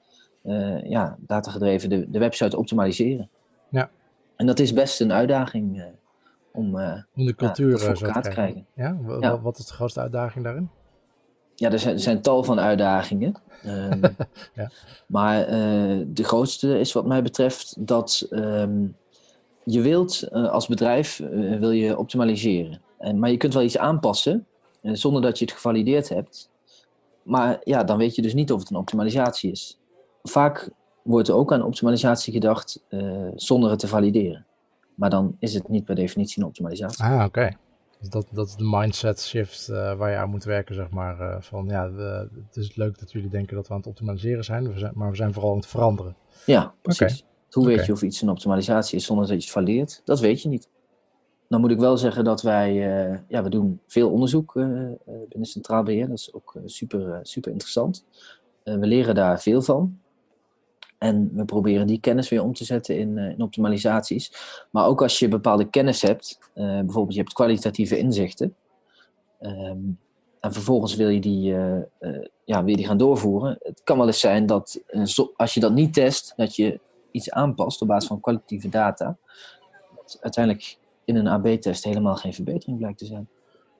ja, 0.84 1.18
datagedreven 1.20 1.90
de, 1.90 2.10
de 2.10 2.20
website 2.20 2.58
optimaliseren. 2.58 3.30
Ja. 3.70 3.90
En 4.36 4.46
dat 4.46 4.60
is 4.60 4.74
best 4.74 5.02
een 5.02 5.14
uitdaging 5.14 5.86
om, 6.52 6.76
om 7.16 7.26
de 7.26 7.36
cultuur 7.36 7.72
ja, 7.72 7.78
voor 7.78 8.08
elkaar 8.08 8.24
te 8.24 8.30
krijgen. 8.30 8.66
Ja? 8.74 8.98
ja? 9.20 9.42
Wat 9.42 9.58
is 9.58 9.66
de 9.66 9.74
grootste 9.74 10.00
uitdaging 10.00 10.44
daarin? 10.44 10.70
Ja, 11.56 11.72
er 11.72 11.80
zijn, 11.80 11.94
er 11.94 12.00
zijn 12.00 12.22
tal 12.22 12.44
van 12.44 12.60
uitdagingen. 12.60 13.36
Um, 13.66 14.02
ja. 14.56 14.72
Maar 15.08 15.40
uh, 15.40 16.06
de 16.08 16.24
grootste 16.24 16.80
is 16.80 16.94
wat 16.94 17.06
mij 17.06 17.22
betreft 17.22 17.88
dat 17.88 18.28
um, 18.30 18.96
je 19.64 19.82
wilt 19.82 20.32
als 20.32 20.68
bedrijf 20.68 21.22
wil 21.60 21.72
je 21.72 21.98
optimaliseren. 21.98 22.82
En, 22.98 23.20
maar 23.20 23.32
je 23.32 23.38
kunt 23.38 23.54
wel 23.54 23.64
iets 23.64 23.78
aanpassen 23.78 24.46
zonder 24.82 25.22
dat 25.22 25.40
je 25.40 25.46
het 25.46 25.54
gevalideerd 25.54 26.10
hebt. 26.10 26.50
Maar 27.24 27.60
ja, 27.64 27.84
dan 27.84 27.98
weet 27.98 28.16
je 28.16 28.22
dus 28.22 28.34
niet 28.34 28.52
of 28.52 28.60
het 28.60 28.70
een 28.70 28.76
optimalisatie 28.76 29.52
is. 29.52 29.78
Vaak 30.24 30.70
wordt 31.02 31.28
er 31.28 31.36
ook 31.36 31.54
aan 31.54 31.64
optimalisatie 31.64 32.34
gedacht 32.34 32.84
zonder 33.36 33.70
het 33.70 33.80
te 33.80 33.88
valideren. 33.88 34.46
Maar 34.96 35.10
dan 35.10 35.36
is 35.40 35.54
het 35.54 35.70
niet 35.70 35.86
per 35.86 35.96
definitie 35.96 36.42
een 36.42 36.48
optimalisatie. 36.48 37.04
Ah, 37.04 37.26
oké. 37.26 37.58
Dus 38.06 38.14
dat, 38.14 38.36
dat 38.36 38.48
is 38.48 38.56
de 38.56 38.70
mindset 38.70 39.22
shift 39.22 39.70
uh, 39.70 39.98
waar 39.98 40.12
je 40.12 40.18
aan 40.18 40.30
moet 40.30 40.44
werken, 40.44 40.76
zeg 40.76 40.90
maar. 40.90 41.20
Uh, 41.20 41.36
van 41.40 41.66
ja, 41.68 41.92
het 42.48 42.56
is 42.56 42.76
leuk 42.76 43.00
dat 43.00 43.12
jullie 43.12 43.30
denken 43.30 43.56
dat 43.56 43.68
we 43.68 43.74
aan 43.74 43.80
het 43.80 43.88
optimaliseren 43.88 44.44
zijn, 44.44 44.74
we 44.74 44.80
zijn 44.80 44.92
maar 44.96 45.10
we 45.10 45.16
zijn 45.16 45.34
vooral 45.34 45.52
aan 45.52 45.58
het 45.58 45.68
veranderen. 45.68 46.16
Ja, 46.46 46.74
precies. 46.82 47.02
Okay. 47.02 47.30
Hoe 47.52 47.64
okay. 47.64 47.76
weet 47.76 47.86
je 47.86 47.92
of 47.92 48.02
iets 48.02 48.22
een 48.22 48.30
optimalisatie 48.30 48.98
is 48.98 49.06
zonder 49.06 49.26
dat 49.26 49.36
je 49.36 49.42
het 49.42 49.52
valideert? 49.52 50.02
Dat 50.04 50.20
weet 50.20 50.42
je 50.42 50.50
niet. 50.50 50.70
Dan 51.48 51.62
moet 51.62 51.72
ik 51.72 51.80
wel 51.80 51.98
zeggen 51.98 52.24
dat 52.24 52.42
wij, 52.42 52.74
ja, 53.28 53.44
we 53.44 53.50
doen 53.50 53.80
veel 53.88 54.12
onderzoek 54.12 54.54
binnen 55.30 55.48
Centraal 55.48 55.84
Beheer. 55.84 56.08
Dat 56.08 56.18
is 56.18 56.34
ook 56.34 56.60
super, 56.66 57.20
super 57.22 57.52
interessant. 57.52 58.06
we 58.64 58.88
leren 58.88 59.16
daar 59.16 59.42
veel 59.42 59.62
van. 59.62 60.00
En 60.98 61.32
we 61.34 61.46
proberen 61.46 61.88
die 61.88 62.00
kennis 62.00 62.30
weer 62.30 62.44
om 62.44 62.54
te 62.54 62.66
zetten 62.66 62.98
in, 62.98 63.18
uh, 63.18 63.30
in 63.30 63.42
optimalisaties. 63.42 64.32
Maar 64.72 64.86
ook 64.86 65.02
als 65.02 65.20
je 65.20 65.28
bepaalde 65.28 65.70
kennis 65.70 66.02
hebt, 66.02 66.40
uh, 66.56 66.66
bijvoorbeeld 66.66 67.14
je 67.14 67.20
hebt 67.20 67.34
kwalitatieve 67.34 67.98
inzichten. 67.98 68.56
Um, 69.42 70.00
en 70.40 70.54
vervolgens 70.54 70.96
wil 70.96 71.10
je, 71.10 71.20
die, 71.20 71.52
uh, 71.52 71.82
ja, 72.46 72.60
wil 72.60 72.70
je 72.70 72.76
die 72.76 72.86
gaan 72.86 72.98
doorvoeren. 72.98 73.58
Het 73.60 73.82
kan 73.84 73.98
wel 73.98 74.08
eens 74.08 74.20
zijn 74.20 74.46
dat 74.46 74.82
als 75.36 75.54
je 75.54 75.60
dat 75.60 75.74
niet 75.74 75.94
test, 75.94 76.34
dat 76.36 76.56
je 76.56 76.80
iets 77.12 77.32
aanpast 77.32 77.82
op 77.82 77.88
basis 77.88 78.08
van 78.08 78.20
kwalitatieve 78.20 78.70
data. 78.70 79.18
Dat 79.96 80.18
uiteindelijk 80.22 80.78
in 81.06 81.16
een 81.16 81.28
AB-test 81.28 81.84
helemaal 81.84 82.16
geen 82.16 82.34
verbetering 82.34 82.78
blijkt 82.78 82.98
te 82.98 83.06
zijn. 83.06 83.30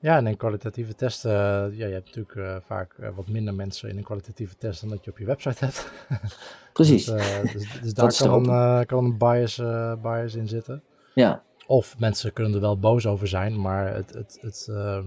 Ja, 0.06 0.16
en 0.16 0.26
in 0.26 0.36
kwalitatieve 0.36 0.94
testen, 0.94 1.30
ja, 1.76 1.86
je 1.86 1.92
hebt 1.92 2.06
natuurlijk 2.06 2.34
uh, 2.34 2.56
vaak 2.60 2.96
uh, 3.00 3.08
wat 3.14 3.28
minder 3.28 3.54
mensen 3.54 3.88
in 3.88 3.96
een 3.96 4.02
kwalitatieve 4.02 4.56
test 4.56 4.80
dan 4.80 4.90
dat 4.90 5.04
je 5.04 5.10
op 5.10 5.18
je 5.18 5.24
website 5.24 5.64
hebt. 5.64 5.92
Precies. 6.72 7.04
dus, 7.04 7.30
uh, 7.30 7.52
dus, 7.52 7.72
dus 7.82 7.94
daar 7.94 8.16
kan 8.16 8.48
een, 8.48 8.86
kan 8.86 9.04
een 9.04 9.18
bias, 9.18 9.56
bias 10.02 10.34
in 10.34 10.48
zitten. 10.48 10.82
Ja. 11.14 11.42
Of 11.66 11.98
mensen 11.98 12.32
kunnen 12.32 12.54
er 12.54 12.60
wel 12.60 12.78
boos 12.78 13.06
over 13.06 13.28
zijn, 13.28 13.60
maar 13.60 13.94
het, 13.94 14.14
het, 14.14 14.38
het 14.40 14.68
ehm, 14.70 15.06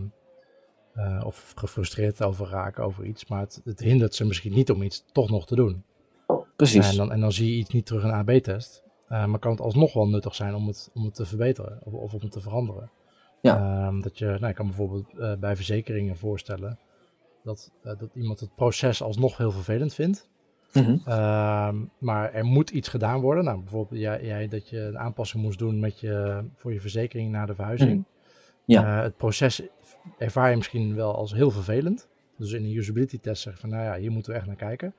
of 1.23 1.53
gefrustreerd 1.55 2.23
over 2.23 2.47
raken 2.47 2.83
over 2.83 3.05
iets, 3.05 3.27
maar 3.27 3.39
het, 3.39 3.61
het, 3.63 3.79
hindert 3.79 4.15
ze 4.15 4.25
misschien 4.25 4.53
niet 4.53 4.71
om 4.71 4.81
iets 4.81 5.05
toch 5.11 5.29
nog 5.29 5.45
te 5.45 5.55
doen. 5.55 5.83
Precies. 6.55 6.89
En 6.89 6.97
dan, 6.97 7.11
en 7.11 7.19
dan 7.19 7.31
zie 7.31 7.51
je 7.51 7.57
iets 7.57 7.73
niet 7.73 7.85
terug 7.85 8.03
in 8.03 8.09
een 8.09 8.15
AB-test, 8.15 8.83
maar 9.07 9.39
kan 9.39 9.51
het 9.51 9.61
alsnog 9.61 9.93
wel 9.93 10.07
nuttig 10.07 10.35
zijn 10.35 10.55
om 10.55 10.67
het, 10.67 10.89
om 10.93 11.05
het 11.05 11.15
te 11.15 11.25
verbeteren 11.25 11.79
of, 11.83 11.93
of 11.93 12.13
om 12.13 12.19
het 12.21 12.31
te 12.31 12.41
veranderen. 12.41 12.89
Ja. 13.41 13.87
Um, 13.87 14.01
dat 14.01 14.17
je, 14.17 14.25
nou, 14.25 14.47
ik 14.47 14.55
kan 14.55 14.67
bijvoorbeeld 14.67 15.13
uh, 15.17 15.33
bij 15.35 15.55
verzekeringen 15.55 16.17
voorstellen 16.17 16.79
dat, 17.43 17.71
uh, 17.83 17.91
dat 17.97 18.09
iemand 18.15 18.39
het 18.39 18.55
proces 18.55 19.01
alsnog 19.01 19.37
heel 19.37 19.51
vervelend 19.51 19.93
vindt. 19.93 20.29
Mm 20.73 20.83
-hmm. 20.83 21.01
uh, 21.07 21.69
maar 21.97 22.33
er 22.33 22.45
moet 22.45 22.69
iets 22.69 22.87
gedaan 22.87 23.21
worden. 23.21 23.43
Nou, 23.43 23.59
bijvoorbeeld 23.59 24.01
jij, 24.01 24.25
jij, 24.25 24.47
dat 24.47 24.69
je 24.69 24.79
een 24.79 24.99
aanpassing 24.99 25.43
moest 25.43 25.59
doen 25.59 25.79
met 25.79 25.99
je, 25.99 26.43
voor 26.55 26.73
je 26.73 26.81
verzekering 26.81 27.31
na 27.31 27.45
de 27.45 27.55
verhuizing. 27.55 27.91
Mm. 27.91 28.05
Ja. 28.65 28.97
Uh, 28.97 29.03
het 29.03 29.17
proces 29.17 29.61
ervaar 30.17 30.49
je 30.49 30.55
misschien 30.55 30.95
wel 30.95 31.15
als 31.15 31.33
heel 31.33 31.51
vervelend. 31.51 32.07
Dus 32.37 32.51
in 32.51 32.63
een 32.63 32.75
usability 32.75 33.19
test 33.19 33.41
zeg 33.41 33.53
je 33.53 33.59
van, 33.59 33.69
nou 33.69 33.83
ja, 33.83 33.95
hier 33.95 34.11
moeten 34.11 34.31
we 34.31 34.37
echt 34.37 34.47
naar 34.47 34.55
kijken. 34.55 34.93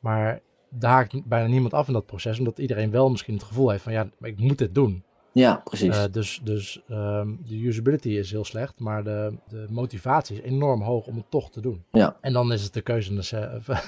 Maar 0.00 0.40
daar 0.68 0.92
haakt 0.92 1.24
bijna 1.24 1.46
niemand 1.46 1.74
af 1.74 1.86
in 1.86 1.92
dat 1.92 2.06
proces, 2.06 2.38
omdat 2.38 2.58
iedereen 2.58 2.90
wel 2.90 3.10
misschien 3.10 3.34
het 3.34 3.42
gevoel 3.42 3.70
heeft 3.70 3.82
van, 3.82 3.92
ja, 3.92 4.08
ik 4.20 4.38
moet 4.38 4.58
dit 4.58 4.74
doen. 4.74 5.04
Ja, 5.38 5.60
precies. 5.64 5.96
Uh, 5.96 6.04
dus 6.10 6.40
dus 6.42 6.82
um, 6.88 7.40
de 7.44 7.66
usability 7.66 8.08
is 8.08 8.30
heel 8.30 8.44
slecht, 8.44 8.78
maar 8.78 9.04
de, 9.04 9.38
de 9.48 9.66
motivatie 9.70 10.36
is 10.36 10.42
enorm 10.42 10.82
hoog 10.82 11.06
om 11.06 11.16
het 11.16 11.30
toch 11.30 11.50
te 11.50 11.60
doen. 11.60 11.84
Ja. 11.90 12.16
En 12.20 12.32
dan 12.32 12.52
is 12.52 12.62
het 12.62 12.72
de 12.72 12.80
keuze 12.80 13.10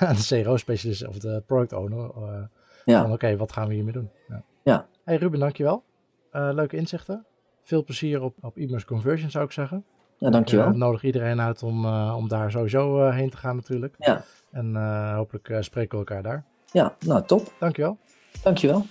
aan 0.01 0.15
de, 0.15 0.43
CRO-specialist 0.43 1.07
of 1.09 1.19
de 1.19 1.43
product 1.47 1.73
owner. 1.73 2.11
Uh, 2.17 2.41
ja. 2.85 2.97
Van 2.97 3.05
oké, 3.05 3.13
okay, 3.13 3.37
wat 3.37 3.53
gaan 3.53 3.69
we 3.69 3.75
hiermee 3.75 3.93
doen? 3.93 4.11
Ja. 4.29 4.43
ja. 4.63 4.87
Hey 5.05 5.17
Ruben, 5.17 5.39
dankjewel. 5.39 5.83
Uh, 6.33 6.51
leuke 6.53 6.77
inzichten. 6.77 7.27
Veel 7.63 7.85
plezier 7.85 8.23
op, 8.23 8.35
op 8.41 8.57
e-mails 8.57 8.85
conversion 8.85 9.31
zou 9.31 9.45
ik 9.45 9.53
zeggen. 9.53 9.85
Ja, 10.19 10.31
dankjewel. 10.31 10.69
Ik 10.69 10.75
nodig 10.75 11.03
iedereen 11.03 11.41
uit 11.41 11.63
om, 11.63 11.87
om 12.11 12.29
daar 12.29 12.51
sowieso 12.51 13.09
heen 13.11 13.31
te 13.31 13.37
gaan 13.37 13.57
natuurlijk. 13.57 13.95
Ja. 13.99 14.25
En 14.51 14.77
hopelijk 15.15 15.57
spreken 15.61 15.91
we 15.91 16.05
elkaar 16.05 16.23
daar. 16.23 16.45
Ja, 16.73 16.97
nou 17.07 17.23
top. 17.27 17.53
Dankjewel. 17.59 17.99
Dankjewel. 18.43 18.87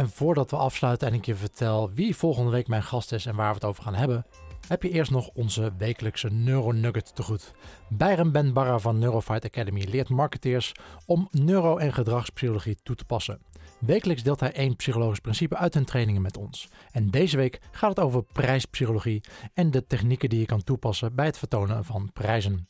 En 0.00 0.10
voordat 0.10 0.50
we 0.50 0.56
afsluiten 0.56 1.08
en 1.08 1.14
ik 1.14 1.24
je 1.24 1.34
vertel 1.34 1.90
wie 1.90 2.16
volgende 2.16 2.50
week 2.50 2.68
mijn 2.68 2.82
gast 2.82 3.12
is 3.12 3.26
en 3.26 3.36
waar 3.36 3.48
we 3.48 3.54
het 3.54 3.64
over 3.64 3.82
gaan 3.82 3.94
hebben, 3.94 4.26
heb 4.68 4.82
je 4.82 4.90
eerst 4.90 5.10
nog 5.10 5.28
onze 5.28 5.72
wekelijkse 5.78 6.28
Neuronugget 6.28 7.14
te 7.14 7.22
goed. 7.22 7.52
Byron 7.88 8.32
Ben 8.32 8.52
Barra 8.52 8.78
van 8.78 8.98
Neurofight 8.98 9.44
Academy 9.44 9.84
leert 9.84 10.08
marketeers 10.08 10.72
om 11.06 11.28
neuro- 11.30 11.76
en 11.76 11.92
gedragspsychologie 11.92 12.76
toe 12.82 12.96
te 12.96 13.04
passen. 13.04 13.40
Wekelijks 13.80 14.22
deelt 14.22 14.40
hij 14.40 14.52
één 14.52 14.76
psychologisch 14.76 15.20
principe 15.20 15.56
uit 15.56 15.74
hun 15.74 15.84
trainingen 15.84 16.22
met 16.22 16.36
ons. 16.36 16.68
En 16.90 17.10
deze 17.10 17.36
week 17.36 17.60
gaat 17.70 17.96
het 17.96 18.04
over 18.04 18.22
prijspsychologie 18.22 19.24
en 19.54 19.70
de 19.70 19.86
technieken 19.86 20.28
die 20.28 20.40
je 20.40 20.46
kan 20.46 20.64
toepassen 20.64 21.14
bij 21.14 21.26
het 21.26 21.38
vertonen 21.38 21.84
van 21.84 22.12
prijzen. 22.12 22.68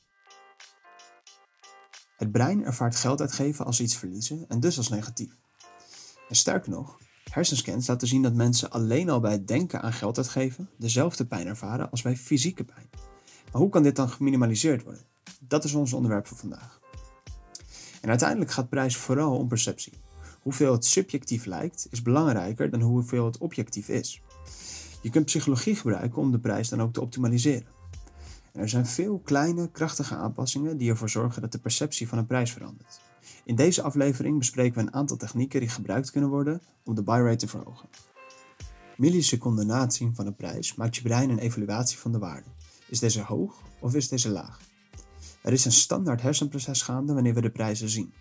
Het 2.16 2.32
brein 2.32 2.64
ervaart 2.64 2.96
geld 2.96 3.20
uitgeven 3.20 3.64
als 3.64 3.80
iets 3.80 3.96
verliezen 3.96 4.44
en 4.48 4.60
dus 4.60 4.76
als 4.76 4.88
negatief. 4.88 5.36
En 6.28 6.36
sterker 6.36 6.70
nog, 6.70 6.98
hersenscans 7.30 7.86
laten 7.86 8.08
zien 8.08 8.22
dat 8.22 8.34
mensen 8.34 8.70
alleen 8.70 9.10
al 9.10 9.20
bij 9.20 9.32
het 9.32 9.48
denken 9.48 9.82
aan 9.82 9.92
geld 9.92 10.16
uitgeven 10.16 10.68
dezelfde 10.76 11.26
pijn 11.26 11.46
ervaren 11.46 11.90
als 11.90 12.02
bij 12.02 12.16
fysieke 12.16 12.64
pijn. 12.64 12.90
Maar 13.52 13.60
hoe 13.60 13.70
kan 13.70 13.82
dit 13.82 13.96
dan 13.96 14.08
geminimaliseerd 14.08 14.82
worden? 14.82 15.02
Dat 15.40 15.64
is 15.64 15.74
ons 15.74 15.92
onderwerp 15.92 16.26
voor 16.26 16.36
vandaag. 16.36 16.80
En 18.00 18.08
uiteindelijk 18.08 18.50
gaat 18.50 18.68
prijs 18.68 18.96
vooral 18.96 19.36
om 19.36 19.48
perceptie. 19.48 19.92
Hoeveel 20.42 20.72
het 20.72 20.84
subjectief 20.84 21.44
lijkt 21.44 21.86
is 21.90 22.02
belangrijker 22.02 22.70
dan 22.70 22.80
hoeveel 22.80 23.24
het 23.24 23.38
objectief 23.38 23.88
is. 23.88 24.22
Je 25.02 25.10
kunt 25.10 25.24
psychologie 25.24 25.76
gebruiken 25.76 26.22
om 26.22 26.30
de 26.30 26.38
prijs 26.38 26.68
dan 26.68 26.82
ook 26.82 26.92
te 26.92 27.00
optimaliseren. 27.00 27.66
En 28.52 28.60
er 28.60 28.68
zijn 28.68 28.86
veel 28.86 29.18
kleine, 29.18 29.70
krachtige 29.70 30.14
aanpassingen 30.14 30.76
die 30.76 30.90
ervoor 30.90 31.10
zorgen 31.10 31.42
dat 31.42 31.52
de 31.52 31.58
perceptie 31.58 32.08
van 32.08 32.18
een 32.18 32.26
prijs 32.26 32.52
verandert. 32.52 33.00
In 33.44 33.54
deze 33.54 33.82
aflevering 33.82 34.38
bespreken 34.38 34.74
we 34.74 34.80
een 34.80 34.94
aantal 34.94 35.16
technieken 35.16 35.60
die 35.60 35.68
gebruikt 35.68 36.10
kunnen 36.10 36.30
worden 36.30 36.62
om 36.84 36.94
de 36.94 37.02
buy 37.02 37.20
rate 37.20 37.36
te 37.36 37.48
verhogen. 37.48 37.88
Milliseconden 38.96 39.66
na 39.66 39.80
het 39.80 39.94
zien 39.94 40.14
van 40.14 40.26
een 40.26 40.36
prijs 40.36 40.74
maakt 40.74 40.96
je 40.96 41.02
brein 41.02 41.30
een 41.30 41.38
evaluatie 41.38 41.98
van 41.98 42.12
de 42.12 42.18
waarde. 42.18 42.48
Is 42.88 42.98
deze 42.98 43.22
hoog 43.22 43.62
of 43.80 43.94
is 43.94 44.08
deze 44.08 44.30
laag? 44.30 44.60
Er 45.42 45.52
is 45.52 45.64
een 45.64 45.72
standaard 45.72 46.22
hersenproces 46.22 46.82
gaande 46.82 47.14
wanneer 47.14 47.34
we 47.34 47.40
de 47.40 47.50
prijzen 47.50 47.88
zien. 47.88 48.12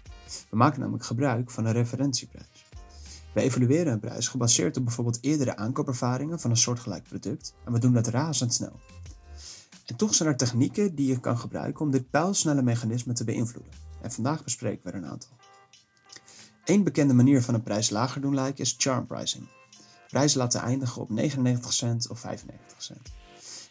We 0.49 0.57
maken 0.57 0.79
namelijk 0.79 1.05
gebruik 1.05 1.51
van 1.51 1.65
een 1.65 1.73
referentieprijs. 1.73 2.65
We 3.33 3.41
evalueren 3.41 3.93
een 3.93 3.99
prijs 3.99 4.27
gebaseerd 4.27 4.77
op 4.77 4.83
bijvoorbeeld 4.83 5.17
eerdere 5.21 5.55
aankoopervaringen 5.55 6.39
van 6.39 6.49
een 6.49 6.57
soortgelijk 6.57 7.03
product 7.03 7.53
en 7.65 7.71
we 7.73 7.79
doen 7.79 7.93
dat 7.93 8.07
razendsnel. 8.07 8.79
En 9.85 9.95
toch 9.95 10.15
zijn 10.15 10.29
er 10.29 10.37
technieken 10.37 10.95
die 10.95 11.07
je 11.07 11.19
kan 11.19 11.37
gebruiken 11.37 11.85
om 11.85 11.91
dit 11.91 12.09
pijlsnelle 12.09 12.61
mechanisme 12.61 13.13
te 13.13 13.23
beïnvloeden. 13.23 13.88
En 14.01 14.11
vandaag 14.11 14.43
bespreken 14.43 14.83
we 14.83 14.89
er 14.89 14.97
een 14.97 15.09
aantal. 15.09 15.31
Eén 16.65 16.83
bekende 16.83 17.13
manier 17.13 17.41
van 17.41 17.53
een 17.53 17.63
prijs 17.63 17.89
lager 17.89 18.21
doen 18.21 18.35
lijken 18.35 18.63
is 18.63 18.75
charm 18.77 19.05
pricing. 19.05 19.47
Prijzen 20.07 20.39
laten 20.39 20.61
eindigen 20.61 21.01
op 21.01 21.09
99 21.09 21.73
cent 21.73 22.09
of 22.09 22.19
95 22.19 22.83
cent. 22.83 23.11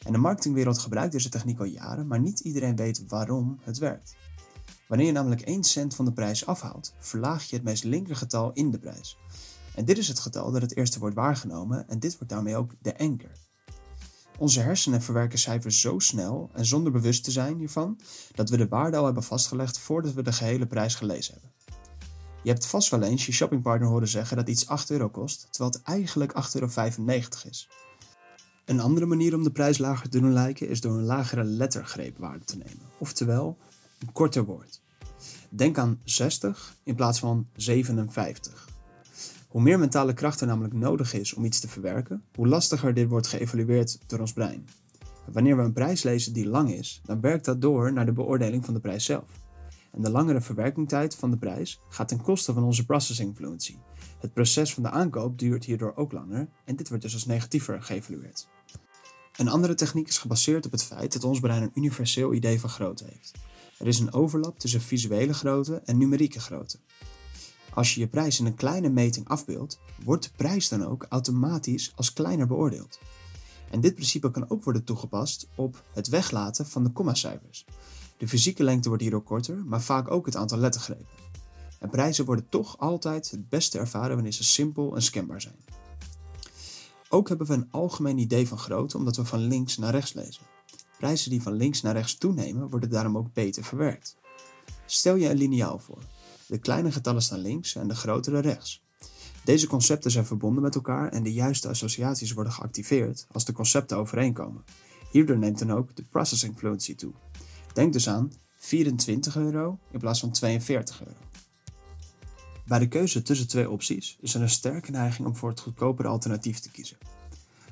En 0.07 0.12
de 0.12 0.19
marketingwereld 0.19 0.79
gebruikt 0.79 1.12
deze 1.12 1.29
techniek 1.29 1.59
al 1.59 1.64
jaren, 1.64 2.07
maar 2.07 2.21
niet 2.21 2.41
iedereen 2.41 2.77
weet 2.77 3.05
waarom 3.09 3.59
het 3.62 3.79
werkt. 3.79 4.17
Wanneer 4.88 5.07
je 5.07 5.12
namelijk 5.12 5.41
1 5.41 5.64
cent 5.64 5.95
van 5.95 6.05
de 6.05 6.12
prijs 6.12 6.47
afhaalt, 6.47 6.95
verlaag 6.99 7.45
je 7.45 7.57
het 7.57 7.64
meest 7.64 7.85
linkergetal 7.85 8.53
in 8.53 8.71
de 8.71 8.79
prijs. 8.79 9.19
En 9.75 9.85
dit 9.85 9.99
is 9.99 10.09
het 10.09 10.19
getal 10.19 10.53
dat 10.53 10.62
het 10.62 10.77
eerste 10.77 10.99
wordt 10.99 11.14
waargenomen 11.14 11.88
en 11.88 11.99
dit 11.99 12.12
wordt 12.12 12.33
daarmee 12.33 12.57
ook 12.57 12.75
de 12.83 12.99
anker. 12.99 13.31
Onze 14.38 14.61
hersenen 14.61 15.03
verwerken 15.03 15.38
cijfers 15.38 15.81
zo 15.81 15.98
snel 15.98 16.51
en 16.53 16.66
zonder 16.66 16.92
bewust 16.92 17.24
te 17.24 17.31
zijn 17.31 17.57
hiervan, 17.57 18.01
dat 18.35 18.51
we 18.51 18.57
de 18.57 18.68
waarde 18.68 18.96
al 18.96 19.05
hebben 19.05 19.22
vastgelegd 19.22 19.79
voordat 19.79 20.14
we 20.14 20.22
de 20.22 20.33
gehele 20.33 20.66
prijs 20.66 20.94
gelezen 20.94 21.33
hebben. 21.33 21.53
Je 22.42 22.51
hebt 22.51 22.66
vast 22.66 22.90
wel 22.90 23.03
eens 23.03 23.27
je 23.27 23.33
shoppingpartner 23.33 23.88
horen 23.88 24.09
zeggen 24.09 24.37
dat 24.37 24.48
iets 24.48 24.66
8 24.66 24.90
euro 24.90 25.09
kost, 25.09 25.46
terwijl 25.51 25.72
het 25.72 25.83
eigenlijk 25.83 26.33
8,95 26.33 26.61
euro 26.61 26.68
is. 27.48 27.68
Een 28.64 28.81
andere 28.81 29.07
manier 29.07 29.35
om 29.35 29.42
de 29.42 29.51
prijs 29.51 29.79
lager 29.79 30.09
te 30.09 30.20
doen 30.20 30.33
lijken 30.33 30.68
is 30.68 30.81
door 30.81 30.96
een 30.96 31.05
lagere 31.05 31.44
lettergreepwaarde 31.44 32.44
te 32.44 32.57
nemen, 32.57 32.83
oftewel 32.98 33.57
een 33.98 34.12
korter 34.12 34.44
woord. 34.44 34.81
Denk 35.48 35.79
aan 35.79 36.01
60 36.05 36.77
in 36.83 36.94
plaats 36.94 37.18
van 37.18 37.48
57. 37.57 38.68
Hoe 39.49 39.63
meer 39.63 39.79
mentale 39.79 40.13
kracht 40.13 40.41
er 40.41 40.47
namelijk 40.47 40.75
nodig 40.75 41.13
is 41.15 41.35
om 41.35 41.45
iets 41.45 41.61
te 41.61 41.69
verwerken, 41.69 42.25
hoe 42.35 42.49
lastiger 42.49 42.95
dit 42.95 43.09
wordt 43.09 43.27
geëvalueerd 43.27 43.99
door 44.07 44.19
ons 44.19 44.33
brein. 44.33 44.69
Wanneer 45.33 45.57
we 45.57 45.63
een 45.63 45.73
prijs 45.73 46.03
lezen 46.03 46.33
die 46.33 46.49
lang 46.49 46.73
is, 46.73 47.01
dan 47.05 47.21
werkt 47.21 47.45
dat 47.45 47.61
door 47.61 47.93
naar 47.93 48.07
de 48.07 48.13
beoordeling 48.13 48.65
van 48.65 48.75
de 48.75 48.81
prijs 48.81 49.05
zelf. 49.05 49.41
En 49.93 50.03
de 50.03 50.11
langere 50.11 50.41
verwerkingstijd 50.41 51.15
van 51.15 51.31
de 51.31 51.37
prijs 51.37 51.81
gaat 51.89 52.09
ten 52.09 52.23
koste 52.23 52.53
van 52.53 52.65
onze 52.65 52.87
processing 52.87 53.37
fluency. 53.37 53.77
Het 54.19 54.33
proces 54.33 54.75
van 54.75 54.83
de 54.83 54.91
aankoop 54.91 55.39
duurt 55.39 55.65
hierdoor 55.65 55.93
ook 55.97 56.13
langer 56.13 56.49
en 56.65 56.77
dit 56.77 56.89
wordt 56.89 57.03
dus 57.03 57.15
als 57.15 57.27
negatiever 57.27 57.83
geëvalueerd. 57.83 58.49
Een 59.37 59.49
andere 59.49 59.75
techniek 59.75 60.09
is 60.09 60.19
gebaseerd 60.19 60.67
op 60.67 60.73
het 60.73 60.85
feit 60.85 61.13
dat 61.13 61.25
ons 61.25 61.41
brein 61.41 61.63
een 61.63 61.71
universeel 61.75 62.35
idee 62.35 62.61
van 62.61 62.71
grootte 62.71 63.05
heeft. 63.05 63.33
Er 63.79 63.87
is 63.87 63.99
een 63.99 64.13
overlap 64.13 64.59
tussen 64.59 64.81
visuele 64.81 65.35
grootte 65.35 65.83
en 65.85 65.99
numerieke 65.99 66.41
grootte. 66.41 66.79
Als 67.79 67.95
je 67.95 68.01
je 68.01 68.09
prijs 68.09 68.41
in 68.41 68.47
een 68.47 68.55
kleine 68.55 68.88
meting 68.88 69.29
afbeeldt, 69.29 69.79
wordt 70.05 70.23
de 70.23 70.31
prijs 70.37 70.69
dan 70.69 70.85
ook 70.85 71.07
automatisch 71.09 71.93
als 71.97 72.12
kleiner 72.12 72.47
beoordeeld. 72.47 72.99
En 73.71 73.81
dit 73.81 73.95
principe 73.95 74.31
kan 74.31 74.51
ook 74.51 74.64
worden 74.64 74.85
toegepast 74.85 75.49
op 75.55 75.83
het 75.93 76.09
weglaten 76.09 76.67
van 76.67 76.85
de 76.85 76.91
kommacijfers. 76.91 77.64
De 78.17 78.29
fysieke 78.29 78.64
lengte 78.64 78.88
wordt 78.88 79.03
hierdoor 79.03 79.23
korter, 79.23 79.64
maar 79.67 79.83
vaak 79.83 80.11
ook 80.11 80.27
het 80.27 80.37
aantal 80.37 80.59
lettergrepen. 80.59 81.07
En 81.79 81.91
prijzen 81.91 82.25
worden 82.25 82.49
toch 82.49 82.79
altijd 82.79 83.31
het 83.31 83.49
beste 83.49 83.79
ervaren 83.79 84.14
wanneer 84.14 84.33
ze 84.33 84.45
simpel 84.45 84.95
en 84.95 85.03
scanbaar 85.03 85.41
zijn. 85.41 85.64
Ook 87.09 87.29
hebben 87.29 87.47
we 87.47 87.53
een 87.53 87.69
algemeen 87.71 88.19
idee 88.19 88.49
van 88.49 88.59
grootte 88.59 88.97
omdat 88.97 89.17
we 89.17 89.25
van 89.25 89.41
links 89.41 89.77
naar 89.77 89.91
rechts 89.91 90.12
lezen. 90.12 90.43
Prijzen 90.99 91.31
die 91.31 91.43
van 91.43 91.53
links 91.53 91.81
naar 91.81 91.95
rechts 91.95 92.19
toenemen 92.19 92.69
worden 92.69 92.91
daarom 92.91 93.17
ook 93.17 93.33
beter 93.33 93.64
verwerkt. 93.64 94.17
Stel 94.87 95.14
je 95.14 95.29
een 95.29 95.37
liniaal 95.37 95.79
voor. 95.79 96.03
De 96.49 96.59
kleine 96.59 96.93
getallen 96.93 97.23
staan 97.23 97.39
links 97.39 97.75
en 97.75 97.89
de 97.89 97.95
grotere 97.95 98.39
rechts. 98.41 98.83
Deze 99.45 99.67
concepten 99.67 100.11
zijn 100.11 100.27
verbonden 100.27 100.63
met 100.63 100.75
elkaar 100.75 101.09
en 101.09 101.23
de 101.23 101.33
juiste 101.33 101.69
associaties 101.69 102.33
worden 102.33 102.53
geactiveerd 102.53 103.27
als 103.33 103.45
de 103.45 103.53
concepten 103.53 103.97
overeenkomen. 103.97 104.65
Hierdoor 105.11 105.39
neemt 105.39 105.59
dan 105.59 105.73
ook 105.73 105.97
de 105.97 106.05
processing 106.05 106.59
fluency 106.59 106.95
toe. 106.95 107.13
Denk 107.73 107.93
dus 107.93 108.09
aan 108.09 108.33
24 108.57 109.37
euro 109.37 109.79
in 109.91 109.99
plaats 109.99 110.21
van 110.21 110.31
42 110.31 111.01
euro. 111.01 111.21
Bij 112.67 112.79
de 112.79 112.89
keuze 112.89 113.23
tussen 113.23 113.49
twee 113.49 113.71
opties 113.71 114.17
is 114.21 114.35
er 114.35 114.43
een 114.43 114.51
sterke 114.51 114.91
neiging 114.91 115.29
om 115.29 115.37
voor 115.37 115.49
het 115.49 115.61
goedkopere 115.61 116.09
alternatief 116.09 116.59
te 116.59 116.71
kiezen. 116.71 116.99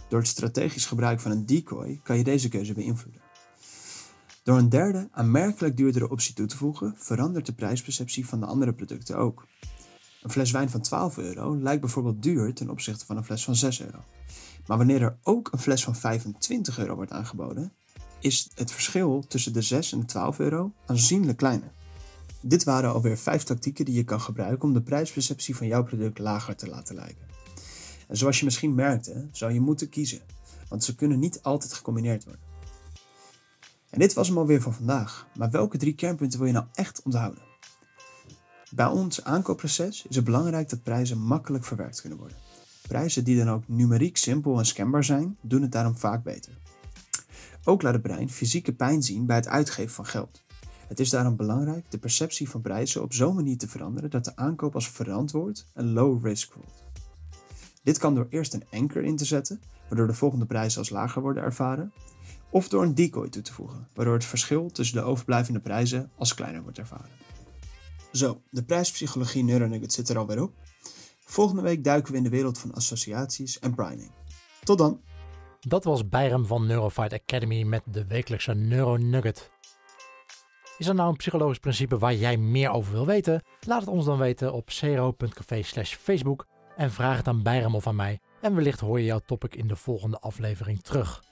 Door 0.09 0.19
het 0.19 0.29
strategisch 0.29 0.87
gebruik 0.87 1.21
van 1.21 1.31
een 1.31 1.47
decoy 1.47 2.01
kan 2.03 2.19
je 2.19 2.25
deze 2.25 2.49
keuze 2.49 2.73
beïnvloeden. 2.73 3.26
Door 4.47 4.59
een 4.59 4.69
derde, 4.69 5.09
aanmerkelijk 5.13 5.77
duurdere 5.77 6.11
optie 6.11 6.35
toe 6.35 6.47
te 6.47 6.57
voegen, 6.57 6.95
verandert 6.97 7.47
de 7.47 7.53
prijsperceptie 7.53 8.27
van 8.27 8.41
de 8.41 8.47
andere 8.47 8.73
producten 8.73 9.17
ook. 9.17 9.47
Een 10.23 10.31
fles 10.31 10.51
wijn 10.51 10.71
van 10.71 10.81
12 10.81 11.19
euro 11.19 11.57
lijkt 11.59 11.81
bijvoorbeeld 11.81 12.23
duur 12.23 12.55
ten 12.55 12.71
opzichte 12.71 13.07
van 13.07 13.17
een 13.17 13.25
fles 13.25 13.45
van 13.45 13.57
6 13.57 13.81
euro. 13.81 13.99
Maar 14.67 14.77
wanneer 14.77 15.03
er 15.03 15.17
ook 15.23 15.49
een 15.53 15.59
fles 15.59 15.85
van 15.85 15.97
25 15.97 16.79
euro 16.79 16.95
wordt 16.95 17.11
aangeboden, 17.11 17.73
is 18.21 18.51
het 18.55 18.73
verschil 18.73 19.25
tussen 19.29 19.53
de 19.53 19.63
6 19.63 19.93
en 19.93 20.01
de 20.01 20.05
12 20.05 20.39
euro 20.39 20.73
aanzienlijk 20.87 21.39
kleiner. 21.39 21.73
Dit 22.41 22.65
waren 22.65 22.93
alweer 22.93 23.19
5 23.19 23.43
tactieken 23.43 23.85
die 23.85 23.95
je 23.95 24.05
kan 24.05 24.21
gebruiken 24.21 24.69
om 24.69 24.75
de 24.75 24.83
prijsperceptie 24.83 25.57
van 25.57 25.67
jouw 25.67 25.85
product 25.85 26.19
lager 26.19 26.57
te 26.57 26.69
laten 26.69 26.95
lijken. 26.95 27.27
En 28.09 28.17
zoals 28.17 28.39
je 28.39 28.45
misschien 28.45 28.75
merkte, 28.75 29.29
zou 29.33 29.53
je 29.53 29.61
moeten 29.61 29.89
kiezen, 29.89 30.21
want 30.69 30.85
ze 30.85 30.95
kunnen 30.95 31.19
niet 31.19 31.43
altijd 31.43 31.73
gecombineerd 31.73 32.25
worden. 32.25 32.46
En 33.97 34.03
dit 34.03 34.15
was 34.15 34.29
hem 34.29 34.39
alweer 34.39 34.63
voor 34.63 34.73
vandaag. 34.73 35.27
Maar 35.37 35.51
welke 35.51 35.79
drie 35.79 35.95
kernpunten 35.95 36.39
wil 36.39 36.49
je 36.49 36.55
nou 36.55 36.67
echt 36.75 37.03
onthouden? 37.03 37.43
Bij 38.71 38.87
ons 38.87 39.25
aankoopproces 39.25 40.07
is 40.09 40.17
het 40.17 40.25
belangrijk 40.25 40.69
dat 40.69 40.83
prijzen 40.83 41.19
makkelijk 41.19 41.65
verwerkt 41.65 42.01
kunnen 42.01 42.19
worden. 42.19 42.37
Prijzen 42.89 43.25
die 43.25 43.37
dan 43.37 43.51
ook 43.51 43.69
numeriek 43.69 44.17
simpel 44.17 44.59
en 44.59 44.67
scanbaar 44.67 45.05
zijn, 45.05 45.37
doen 45.41 45.63
het 45.63 45.73
daarom 45.73 45.97
vaak 45.97 46.23
beter. 46.23 46.59
Ook 47.65 47.83
laat 47.83 47.93
het 47.93 48.03
brein 48.03 48.31
fysieke 48.31 48.73
pijn 48.73 49.03
zien 49.03 49.27
bij 49.27 49.37
het 49.37 49.49
uitgeven 49.49 49.95
van 49.95 50.07
geld. 50.07 50.43
Het 50.89 51.01
is 51.01 51.11
daarom 51.11 51.37
belangrijk 51.37 51.91
de 51.91 51.99
perceptie 51.99 52.49
van 52.49 52.61
prijzen 52.61 53.03
op 53.03 53.13
zo'n 53.13 53.35
manier 53.35 53.59
te 53.59 53.69
veranderen 53.69 54.11
dat 54.11 54.25
de 54.25 54.37
aankoop 54.37 54.75
als 54.75 54.91
verantwoord 54.91 55.67
en 55.73 55.93
low 55.93 56.25
risk 56.27 56.53
voelt. 56.53 56.85
Dit 57.83 57.99
kan 57.99 58.15
door 58.15 58.27
eerst 58.31 58.55
een 58.55 58.67
anker 58.71 59.03
in 59.03 59.17
te 59.17 59.25
zetten, 59.25 59.61
waardoor 59.89 60.07
de 60.07 60.15
volgende 60.15 60.47
prijzen 60.47 60.79
als 60.79 60.91
lager 60.91 61.23
worden 61.23 61.43
ervaren, 61.43 61.93
of 62.51 62.69
door 62.69 62.83
een 62.83 62.95
decoy 62.95 63.29
toe 63.29 63.43
te 63.43 63.53
voegen, 63.53 63.89
waardoor 63.95 64.15
het 64.15 64.25
verschil 64.25 64.71
tussen 64.71 64.97
de 64.97 65.03
overblijvende 65.03 65.61
prijzen 65.61 66.11
als 66.17 66.35
kleiner 66.35 66.63
wordt 66.63 66.79
ervaren. 66.79 67.11
Zo, 68.13 68.43
de 68.51 68.65
prijspsychologie 68.65 69.45
Neuronugget 69.45 69.93
zit 69.93 70.09
er 70.09 70.19
alweer 70.19 70.43
op. 70.43 70.53
Volgende 71.25 71.63
week 71.63 71.85
duiken 71.85 72.13
we 72.13 72.19
in 72.19 72.25
de 72.25 72.31
wereld 72.31 72.59
van 72.59 72.75
associaties 72.75 73.59
en 73.59 73.75
priming. 73.75 74.11
Tot 74.63 74.79
dan! 74.79 75.01
Dat 75.61 75.85
was 75.85 76.09
Bijrem 76.09 76.47
van 76.47 76.67
Neurofight 76.67 77.13
Academy 77.13 77.63
met 77.63 77.83
de 77.85 78.07
wekelijkse 78.07 78.55
Neuronugget. 78.55 79.51
Is 80.79 80.87
er 80.87 80.95
nou 80.95 81.09
een 81.09 81.17
psychologisch 81.17 81.59
principe 81.59 81.99
waar 81.99 82.15
jij 82.15 82.37
meer 82.37 82.71
over 82.71 82.93
wil 82.93 83.07
weten? 83.07 83.43
Laat 83.61 83.81
het 83.81 83.89
ons 83.89 84.05
dan 84.05 84.19
weten 84.19 84.53
op 84.53 84.71
cero.café 84.71 85.63
facebook 85.85 86.47
en 86.77 86.91
vraag 86.91 87.17
het 87.17 87.29
aan 87.29 87.43
Bijrem 87.43 87.75
of 87.75 87.87
aan 87.87 87.97
mij. 87.97 88.21
En 88.41 88.55
wellicht 88.55 88.81
hoor 88.81 88.99
je 88.99 89.05
jouw 89.05 89.21
topic 89.27 89.55
in 89.55 89.69
de 89.69 89.77
volgende 89.77 90.19
aflevering 90.19 90.83
terug. 90.83 91.26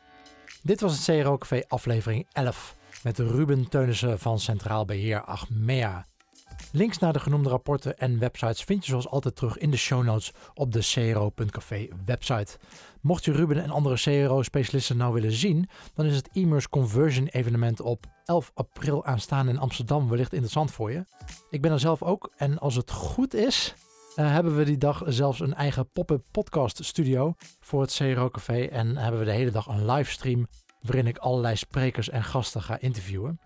Dit 0.65 0.81
was 0.81 1.07
het 1.07 1.23
CRO 1.23 1.39
Café 1.39 1.62
aflevering 1.69 2.27
11 2.33 2.77
met 3.03 3.19
Ruben 3.19 3.69
Teunissen 3.69 4.19
van 4.19 4.39
Centraal 4.39 4.85
Beheer 4.85 5.25
Achmea. 5.25 6.07
Links 6.73 6.99
naar 6.99 7.12
de 7.12 7.21
genoemde 7.21 7.49
rapporten 7.49 7.99
en 7.99 8.19
websites 8.19 8.62
vind 8.62 8.85
je 8.85 8.91
zoals 8.91 9.09
altijd 9.09 9.37
terug 9.37 9.59
in 9.59 9.71
de 9.71 9.77
show 9.77 10.05
notes 10.05 10.33
op 10.55 10.73
de 10.73 10.81
CRO.café 10.81 11.89
website. 12.05 12.59
Mocht 13.01 13.25
je 13.25 13.33
Ruben 13.33 13.62
en 13.62 13.71
andere 13.71 13.95
CRO-specialisten 13.95 14.97
nou 14.97 15.12
willen 15.12 15.33
zien, 15.33 15.69
dan 15.95 16.07
is 16.07 16.17
het 16.17 16.29
e-merse 16.33 16.69
conversion 16.69 17.27
evenement 17.27 17.81
op 17.81 18.07
11 18.25 18.51
april 18.55 19.05
aanstaan 19.05 19.49
in 19.49 19.59
Amsterdam 19.59 20.09
wellicht 20.09 20.33
interessant 20.33 20.71
voor 20.71 20.93
je. 20.93 21.05
Ik 21.51 21.62
ben 21.62 21.73
er 21.73 21.81
zelf 21.81 22.03
ook 22.03 22.33
en 22.37 22.59
als 22.59 22.75
het 22.75 22.91
goed 22.91 23.35
is, 23.35 23.75
uh, 24.17 24.33
hebben 24.33 24.57
we 24.57 24.65
die 24.65 24.79
dag 24.79 25.03
zelfs 25.07 25.41
een 25.41 25.55
eigen 25.55 25.91
pop-up 25.91 26.25
podcast 26.31 26.85
studio 26.85 27.35
voor 27.61 27.81
het 27.81 27.95
CRO 27.95 28.31
Café 28.31 28.65
en 28.65 28.97
hebben 28.97 29.21
we 29.21 29.27
de 29.27 29.33
hele 29.33 29.51
dag 29.51 29.67
een 29.67 29.87
livestream 29.87 30.47
waarin 30.81 31.07
ik 31.07 31.19
allerlei 31.19 31.57
sprekers 31.57 32.09
en 32.11 32.25
gasten 32.25 32.62
ga 32.62 32.79
interviewen. 32.81 33.41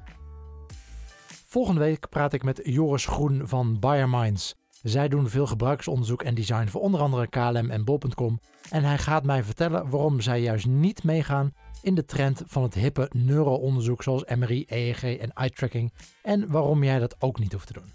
Volgende 1.47 1.81
week 1.81 2.09
praat 2.09 2.33
ik 2.33 2.43
met 2.43 2.61
Joris 2.63 3.07
Groen 3.07 3.49
van 3.49 3.79
BioMinds. 3.79 4.55
Zij 4.83 5.09
doen 5.09 5.29
veel 5.29 5.47
gebruiksonderzoek 5.47 6.23
en 6.23 6.35
design 6.35 6.67
voor 6.67 6.81
onder 6.81 7.01
andere 7.01 7.29
KLM 7.29 7.71
en 7.71 7.85
Bol.com. 7.85 8.41
En 8.71 8.85
hij 8.85 8.99
gaat 8.99 9.25
mij 9.25 9.45
vertellen 9.45 9.91
waarom 9.91 10.21
zij 10.21 10.41
juist 10.41 10.67
niet 10.67 11.05
meegaan 11.05 11.53
in 11.83 11.95
de 11.95 12.05
trend 12.05 12.43
van 12.47 12.63
het 12.63 12.75
hippe 12.75 13.11
neuroonderzoek 13.13 14.03
zoals 14.03 14.25
MRI, 14.25 14.65
EEG 14.69 15.03
en 15.03 15.33
eye 15.33 15.51
tracking. 15.51 15.93
En 16.23 16.51
waarom 16.51 16.85
jij 16.85 16.99
dat 16.99 17.17
ook 17.19 17.39
niet 17.39 17.53
hoeft 17.53 17.67
te 17.67 17.73
doen. 17.73 17.93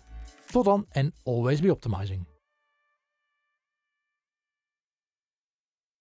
Tot 0.51 0.65
dan 0.65 0.86
en 0.89 1.13
always 1.24 1.61
be 1.61 1.71
optimizing. 1.71 2.32